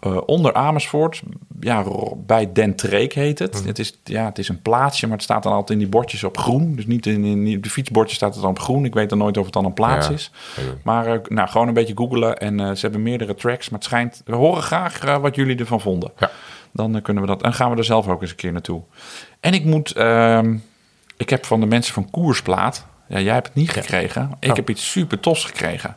eh, 0.00 0.16
onder 0.26 0.54
Amersfoort, 0.54 1.22
ja, 1.60 1.84
bij 2.16 2.52
Den 2.52 2.74
Treek 2.76 3.12
heet 3.12 3.38
het. 3.38 3.54
Mhm. 3.54 3.66
Het, 3.66 3.78
is, 3.78 3.98
ja, 4.04 4.24
het 4.24 4.38
is 4.38 4.48
een 4.48 4.62
plaatsje, 4.62 5.06
maar 5.06 5.14
het 5.16 5.24
staat 5.24 5.42
dan 5.42 5.52
altijd 5.52 5.70
in 5.70 5.78
die 5.78 5.88
bordjes 5.88 6.24
op 6.24 6.38
groen. 6.38 6.74
Dus 6.76 6.86
niet 6.86 7.06
in, 7.06 7.60
de 7.60 7.70
fietsbordjes 7.70 8.16
staat 8.16 8.32
het 8.32 8.42
dan 8.42 8.50
op 8.50 8.58
groen. 8.58 8.84
Ik 8.84 8.94
weet 8.94 9.08
dan 9.08 9.18
nooit 9.18 9.36
of 9.36 9.44
het 9.44 9.52
dan 9.52 9.64
een 9.64 9.72
plaats 9.74 10.06
Ja. 10.08 10.12
is. 10.14 10.30
Maar 10.82 11.06
eh, 11.06 11.18
nou, 11.28 11.48
gewoon 11.48 11.68
een 11.68 11.74
beetje 11.74 11.96
googelen 11.96 12.36
en 12.38 12.60
eh, 12.60 12.66
ze 12.70 12.80
hebben 12.80 13.02
meerdere 13.02 13.34
tracks. 13.34 13.68
Maar 13.68 13.78
het 13.78 13.88
schijnt, 13.88 14.22
we 14.24 14.34
horen 14.34 14.62
graag 14.62 15.18
wat 15.20 15.34
jullie 15.34 15.56
ervan 15.56 15.80
vonden. 15.80 16.10
Ja. 16.18 16.30
Dan 16.72 17.02
kunnen 17.02 17.22
we 17.22 17.28
dat. 17.28 17.42
En 17.42 17.52
gaan 17.54 17.70
we 17.70 17.76
er 17.76 17.84
zelf 17.84 18.08
ook 18.08 18.20
eens 18.20 18.30
een 18.30 18.36
keer 18.36 18.52
naartoe. 18.52 18.82
En 19.40 19.52
ik 19.54 19.64
moet. 19.64 19.92
ehm, 19.92 20.56
ik 21.16 21.30
heb 21.30 21.46
van 21.46 21.60
de 21.60 21.66
mensen 21.66 21.94
van 21.94 22.10
Koersplaat. 22.10 22.86
Ja, 23.08 23.20
jij 23.20 23.34
hebt 23.34 23.46
het 23.46 23.56
niet 23.56 23.70
gekregen. 23.70 24.30
Ik 24.40 24.50
Oh. 24.50 24.56
heb 24.56 24.70
iets 24.70 24.90
super 24.90 25.20
tofs 25.20 25.44
gekregen. 25.44 25.96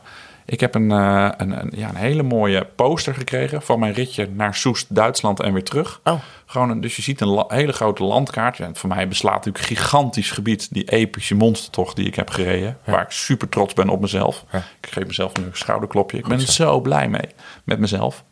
Ik 0.52 0.60
heb 0.60 0.74
een, 0.74 0.90
eh, 0.90 1.28
een, 1.36 1.60
een, 1.60 1.72
ja, 1.76 1.88
een 1.88 1.94
hele 1.94 2.22
mooie 2.22 2.66
poster 2.74 3.14
gekregen 3.14 3.62
van 3.62 3.78
mijn 3.78 3.92
ritje 3.92 4.28
naar 4.32 4.54
Soest, 4.54 4.94
Duitsland 4.94 5.40
en 5.40 5.52
weer 5.52 5.64
terug. 5.64 6.00
Oh. 6.04 6.20
Gewoon 6.46 6.70
een, 6.70 6.80
dus 6.80 6.96
je 6.96 7.02
ziet 7.02 7.20
een 7.20 7.44
hele 7.48 7.72
grote 7.72 8.04
landkaart. 8.04 8.60
En 8.60 8.76
voor 8.76 8.88
mij 8.88 9.08
beslaat 9.08 9.34
natuurlijk 9.34 9.58
een 9.58 9.76
gigantisch 9.76 10.30
gebied 10.30 10.68
die 10.74 10.84
epische 10.84 11.34
monstertocht 11.34 11.96
die 11.96 12.06
ik 12.06 12.14
heb 12.14 12.30
gereden. 12.30 12.78
Waar 12.84 13.02
ik 13.02 13.10
super 13.10 13.48
trots 13.48 13.74
ben 13.74 13.88
op 13.88 14.00
mezelf. 14.00 14.44
Ja. 14.52 14.58
Ik 14.58 14.88
geef 14.90 15.06
mezelf 15.06 15.36
nu 15.36 15.44
een 15.44 15.50
schouderklopje. 15.52 16.18
Ik 16.18 16.26
ben 16.26 16.40
er 16.40 16.46
zo 16.46 16.80
blij 16.80 17.08
mee 17.08 17.28
met 17.64 17.78
mezelf. 17.78 18.24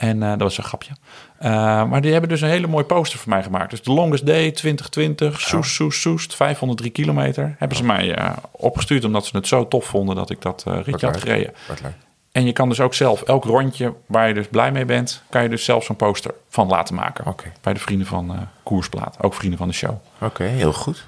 En 0.00 0.22
eh, 0.22 0.28
dat 0.30 0.40
was 0.40 0.58
een 0.58 0.64
grapje. 0.64 0.92
Eh, 1.38 1.50
maar 1.84 2.00
die 2.00 2.10
hebben 2.12 2.30
dus 2.30 2.40
een 2.40 2.48
hele 2.48 2.66
mooie 2.66 2.84
poster 2.84 3.18
voor 3.18 3.28
mij 3.28 3.42
gemaakt. 3.42 3.70
Dus 3.70 3.82
de 3.82 3.92
Longest 3.92 4.26
Day 4.26 4.50
2020, 4.50 5.40
Soest, 5.40 5.70
Soest, 5.74 6.00
Soest, 6.00 6.34
503 6.34 6.90
kilometer. 6.90 7.54
Hebben 7.58 7.76
ze 7.76 7.84
mij 7.84 8.14
eh, 8.14 8.30
opgestuurd 8.50 9.04
omdat 9.04 9.26
ze 9.26 9.36
het 9.36 9.46
zo 9.46 9.68
tof 9.68 9.84
vonden 9.84 10.16
dat 10.16 10.30
ik 10.30 10.42
dat 10.42 10.64
eh, 10.66 10.74
ritje 10.82 11.06
had 11.06 11.16
gereden. 11.16 11.54
Wat 11.68 11.80
leuk. 11.82 11.92
En 12.32 12.44
je 12.46 12.52
kan 12.52 12.68
dus 12.68 12.80
ook 12.80 12.94
zelf 12.94 13.22
elk 13.22 13.44
rondje 13.44 13.94
waar 14.06 14.28
je 14.28 14.34
dus 14.34 14.46
blij 14.48 14.72
mee 14.72 14.84
bent, 14.84 15.22
kan 15.30 15.42
je 15.42 15.48
dus 15.48 15.64
zelf 15.64 15.84
zo'n 15.84 15.96
poster 15.96 16.34
van 16.48 16.68
laten 16.68 16.94
maken. 16.94 17.26
Oké. 17.26 17.52
Bij 17.60 17.72
de 17.72 17.80
vrienden 17.80 18.06
van 18.06 18.30
eh 18.32 18.38
Koersplaat, 18.62 19.16
ook 19.20 19.34
vrienden 19.34 19.58
van 19.58 19.68
de 19.68 19.74
show. 19.74 19.94
Oké, 20.20 20.44
heel 20.44 20.72
goed. 20.72 21.06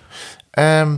Ehm, 0.50 0.96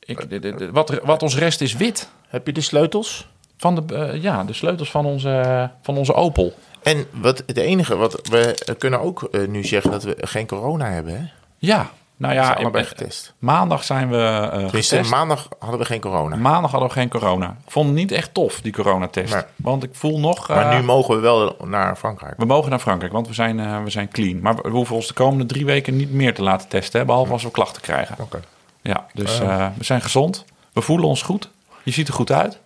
Ik, 0.00 0.30
de- 0.30 0.38
de- 0.38 0.54
de- 0.54 0.70
wat, 0.72 1.00
wat 1.04 1.22
ons 1.22 1.36
rest 1.36 1.60
is 1.60 1.74
wit. 1.74 2.08
heb 2.28 2.46
je 2.46 2.52
de 2.52 2.60
sleutels? 2.60 3.30
Van 3.56 3.74
de, 3.86 4.18
ja, 4.20 4.44
de 4.44 4.52
sleutels 4.52 4.90
van 4.90 5.06
onze, 5.06 5.70
van 5.82 5.96
onze 5.96 6.14
Opel. 6.14 6.54
En 6.82 7.06
wat, 7.10 7.42
het 7.46 7.56
enige, 7.56 7.96
wat 7.96 8.28
we 8.28 8.74
kunnen 8.78 9.00
ook 9.00 9.22
eh, 9.22 9.46
nu 9.48 9.64
zeggen 9.64 9.90
dat 9.90 10.02
we 10.02 10.16
geen 10.20 10.46
corona 10.46 10.86
hebben, 10.90 11.16
hè? 11.16 11.24
Ja, 11.58 11.90
nou 12.16 12.34
Ja, 12.34 12.52
allebei 12.52 12.84
eh, 12.84 12.88
getest. 12.90 13.34
maandag 13.38 13.84
zijn 13.84 14.10
we 14.10 14.16
eh 14.16 14.48
Tenminste, 14.50 14.94
getest. 14.94 15.10
maandag 15.10 15.48
hadden 15.58 15.78
we 15.78 15.84
geen 15.84 16.00
corona. 16.00 16.36
Maandag 16.36 16.70
hadden 16.70 16.88
we 16.88 16.94
geen 16.94 17.08
corona. 17.08 17.56
Ik 17.64 17.70
vond 17.70 17.86
het 17.86 17.96
niet 17.96 18.12
echt 18.12 18.34
tof, 18.34 18.60
die 18.60 18.72
coronatest. 18.72 19.34
Nee. 19.34 19.42
Want 19.56 19.82
ik 19.82 19.90
voel 19.92 20.18
nog... 20.20 20.48
maar 20.48 20.70
eh, 20.72 20.78
nu 20.78 20.84
mogen 20.84 21.14
we 21.14 21.20
wel 21.20 21.56
naar 21.64 21.96
Frankrijk. 21.96 22.34
we 22.36 22.44
mogen 22.44 22.70
naar 22.70 22.78
Frankrijk, 22.78 23.12
want 23.12 23.28
we 23.28 23.34
zijn, 23.34 23.60
eh, 23.60 23.82
we 23.82 23.90
zijn 23.90 24.08
clean. 24.08 24.40
Maar 24.40 24.54
we 24.56 24.68
hoeven 24.68 24.96
ons 24.96 25.06
de 25.06 25.14
komende 25.14 25.46
drie 25.46 25.64
weken 25.64 25.96
niet 25.96 26.12
meer 26.12 26.34
te 26.34 26.42
laten 26.42 26.68
testen. 26.68 27.00
Hè, 27.00 27.06
behalve 27.06 27.32
als 27.32 27.42
we 27.42 27.50
klachten 27.50 27.82
krijgen. 27.82 28.16
Oké. 28.20 28.40
Ja, 28.82 29.06
dus 29.14 29.40
eh, 29.40 29.66
we 29.76 29.84
zijn 29.84 30.00
gezond. 30.00 30.44
We 30.72 30.80
voelen 30.80 31.08
ons 31.08 31.22
goed. 31.22 31.48
Je 31.82 31.90
ziet 31.90 32.08
er 32.08 32.14
goed 32.14 32.32
uit. 32.32 32.58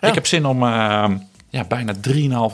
Ja. 0.00 0.08
Ik 0.08 0.14
heb 0.14 0.26
zin 0.26 0.46
om 0.46 0.62
eh, 0.62 1.04
ja, 1.50 1.64
bijna 1.64 1.94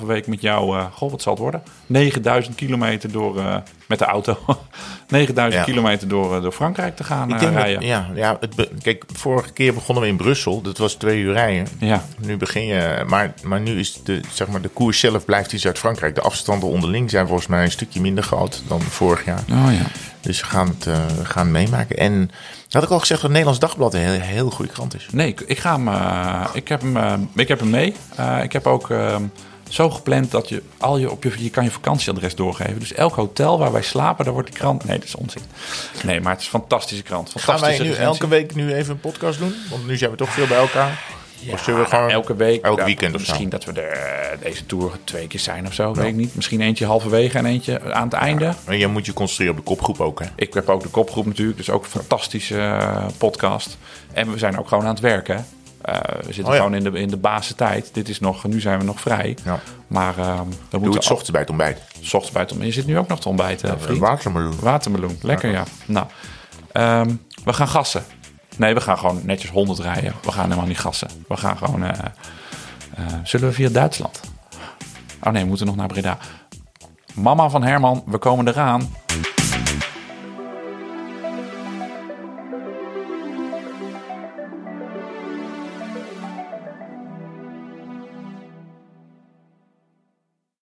3,5 0.01 0.07
week 0.07 0.27
met 0.27 0.41
jou... 0.41 0.79
eh 0.79 0.85
goh, 0.93 1.11
wat 1.11 1.23
zal 1.23 1.33
het 1.33 1.43
worden? 1.43 1.63
9000 1.87 2.55
kilometer 2.55 3.13
door... 3.13 3.63
met 3.89 3.99
de 3.99 4.05
auto. 4.05 4.39
9000 5.09 5.67
Ja. 5.67 5.73
kilometer 5.73 6.09
door, 6.09 6.37
eh, 6.37 6.43
door 6.43 6.53
Frankrijk 6.53 6.97
te 6.97 7.05
gaan 7.05 7.29
Ik 7.29 7.35
eh, 7.35 7.41
dat, 7.41 7.51
rijden. 7.53 7.87
ja, 7.87 8.09
ja 8.15 8.37
het, 8.41 8.69
kijk, 8.83 9.05
vorige 9.13 9.53
keer 9.53 9.75
begonnen 9.75 10.03
we 10.05 10.11
in 10.11 10.17
Brussel. 10.17 10.61
Dat 10.63 10.79
was 10.79 10.95
twee 10.95 11.21
uur 11.21 11.33
rijden. 11.33 11.67
ja. 11.79 12.05
Nu 12.19 12.37
begin 12.37 12.67
je, 12.67 13.05
maar, 13.07 13.35
maar 13.43 13.61
nu 13.61 13.79
is 13.79 14.01
de, 14.05 14.21
zeg 14.33 14.49
maar, 14.49 14.61
de 14.61 14.69
koers 14.69 15.01
zelf 15.01 15.25
blijft 15.25 15.53
in 15.53 15.59
Zuid-Frankrijk. 15.59 16.15
De 16.15 16.21
afstanden 16.21 16.69
onderling 16.69 17.11
zijn 17.11 17.27
volgens 17.27 17.49
mij 17.49 17.65
een 17.65 17.71
stukje 17.71 18.01
minder 18.01 18.25
groot 18.25 18.63
dan 18.69 18.81
vorig 18.83 19.25
jaar. 19.25 19.43
Oh 19.51 19.73
ja. 19.73 19.87
Dus 20.21 20.41
we 20.41 20.47
gaan 20.47 20.69
het, 20.69 20.87
eh, 20.87 20.97
gaan 21.23 21.51
meemaken. 21.51 21.97
En 21.97 22.31
had 22.71 22.83
ik 22.83 22.91
al 22.91 22.99
gezegd 22.99 23.21
dat 23.21 23.31
het 23.31 23.39
Nederlands 23.39 23.59
Dagblad 23.61 23.95
een 23.95 24.01
heel, 24.01 24.21
heel 24.21 24.51
goede 24.51 24.73
krant 24.73 24.95
is. 24.95 25.07
Nee, 25.13 25.27
ik, 25.29 25.41
ik 25.41 25.59
ga 25.59 25.73
hem, 25.81 25.89
ik 26.53 26.69
heb 26.69 26.81
hem, 26.83 27.29
ik 27.35 27.49
heb 27.49 27.61
hem 27.61 27.71
mee. 27.71 27.95
Ik 28.43 28.53
heb 28.53 28.67
ook 28.67 28.91
eh, 28.91 29.17
zo 29.75 29.91
gepland 29.91 30.31
dat 30.31 30.49
je 30.49 30.63
al 30.79 30.99
je 30.99 31.11
op 31.11 31.23
je, 31.23 31.33
je 31.39 31.51
kan 31.51 31.65
je 31.65 31.71
vakantieadres 31.71 32.35
doorgeven. 32.35 32.79
Dus 32.79 32.93
elk 32.93 33.15
hotel 33.15 33.59
waar 33.59 33.73
wij 33.73 33.83
slapen, 33.83 34.25
daar 34.25 34.35
wordt 34.35 34.49
die 34.51 34.59
krant. 34.59 34.85
Nee, 34.85 34.99
dat 34.99 35.07
is 35.07 35.15
onzin. 35.15 35.43
Nee, 36.03 36.21
maar 36.21 36.33
het 36.33 36.41
is 36.41 36.47
een 36.47 36.61
fantastische 36.61 37.03
krant. 37.03 37.33
Gaan 37.37 37.61
wij 37.61 37.71
nu 37.71 37.77
recensie. 37.79 38.05
elke 38.05 38.29
week 38.29 38.55
nu 38.55 38.75
even 38.75 38.93
een 38.93 39.01
podcast 39.01 39.39
doen? 39.39 39.55
Want 39.71 39.87
nu 39.87 39.97
zijn 39.97 40.11
we 40.11 40.17
toch 40.17 40.33
veel 40.33 40.47
bij 40.47 40.59
elkaar. 40.59 41.03
of 41.51 41.63
zullen 41.63 41.81
we 41.81 41.87
Ja, 41.91 41.97
gewoon 41.97 42.11
elke 42.11 42.37
week. 42.37 42.63
elk 42.65 42.79
Ja, 42.79 42.85
weekend 42.85 43.15
of 43.15 43.21
zo? 43.21 43.27
Misschien 43.27 43.49
dat 43.49 43.65
we 43.65 43.73
er 43.81 44.39
deze 44.43 44.67
tour 44.67 44.93
twee 45.05 45.27
keer 45.27 45.41
zijn 45.41 45.67
of 45.67 45.75
zo. 45.75 45.95
Weet 45.95 46.07
ik 46.07 46.15
niet. 46.15 46.35
Misschien 46.35 46.61
eentje 46.61 46.87
halverwege 46.87 47.39
en 47.39 47.47
eentje 47.47 47.93
aan 47.93 48.05
het 48.05 48.13
einde. 48.13 48.53
Maar 48.67 48.77
je 48.77 48.87
moet 48.87 49.07
je 49.07 49.13
concentreren 49.13 49.53
op 49.55 49.59
de 49.59 49.67
kopgroep 49.67 50.01
ook, 50.01 50.21
hè? 50.21 50.27
Ik 50.37 50.55
heb 50.55 50.69
ook 50.69 50.83
de 50.83 50.89
kopgroep 50.89 51.27
natuurlijk, 51.27 51.57
dus 51.57 51.71
ook 51.71 51.85
een 51.85 51.91
fantastische 51.91 52.59
eh, 52.59 53.07
podcast. 53.19 53.77
En 54.13 54.31
we 54.33 54.39
zijn 54.39 54.59
ook 54.59 54.69
gewoon 54.69 54.85
aan 54.85 54.91
het 54.91 55.01
werken. 55.01 55.47
Eh, 55.85 55.99
we 56.27 56.33
zitten 56.33 56.45
Oh 56.45 56.51
ja. 56.51 56.57
gewoon 56.57 56.75
in 56.75 56.83
de, 56.85 56.99
in 56.99 57.09
de 57.09 57.17
basentijd. 57.17 57.91
Dit 57.95 58.09
is 58.09 58.21
nog, 58.21 58.45
nu 58.45 58.61
zijn 58.61 58.79
we 58.79 58.85
nog 58.85 59.01
vrij. 59.01 59.37
Ja. 59.45 59.61
Maar 59.87 60.19
ehm 60.19 60.49
we 60.49 60.55
Doe 60.71 60.81
moeten 60.81 61.01
het 61.01 61.11
ochtends 61.11 61.31
bij 61.31 61.41
het 61.41 61.51
ontbijt. 61.51 61.81
Ochtends 62.03 62.31
bij 62.31 62.43
het 62.43 62.51
ontbijt. 62.51 62.75
Je 62.75 62.81
zit 62.81 62.89
nu 62.91 62.99
ook 62.99 63.09
nog 63.09 63.21
te 63.21 63.29
ontbijten, 63.29 63.81
vriend. 63.81 63.99
Watermeloen. 63.99 64.61
Watermeloen, 64.61 65.19
lekker 65.23 65.51
ja. 65.51 65.65
Nou, 65.87 66.07
ehm, 66.73 67.11
we 67.45 67.53
gaan 67.53 67.69
gassen. 67.69 68.05
Nee, 68.57 68.75
we 68.75 68.81
gaan 68.81 68.99
gewoon 68.99 69.21
netjes 69.25 69.51
100 69.51 69.79
rijden. 69.79 70.15
We 70.23 70.33
gaan 70.33 70.45
helemaal 70.45 70.67
niet 70.67 70.79
gassen. 70.79 71.09
We 71.29 71.37
gaan 71.37 71.57
gewoon... 71.57 71.83
eh, 71.85 71.99
eh, 72.95 73.05
zullen 73.23 73.49
we 73.49 73.55
via 73.55 73.69
Duitsland? 73.69 74.21
Oh 75.23 75.33
nee, 75.33 75.43
we 75.43 75.49
moeten 75.49 75.67
nog 75.67 75.77
naar 75.77 75.87
Breda. 75.89 76.19
Mama 77.15 77.49
van 77.49 77.63
Herman, 77.63 78.03
we 78.07 78.19
komen 78.19 78.49
eraan. 78.49 78.95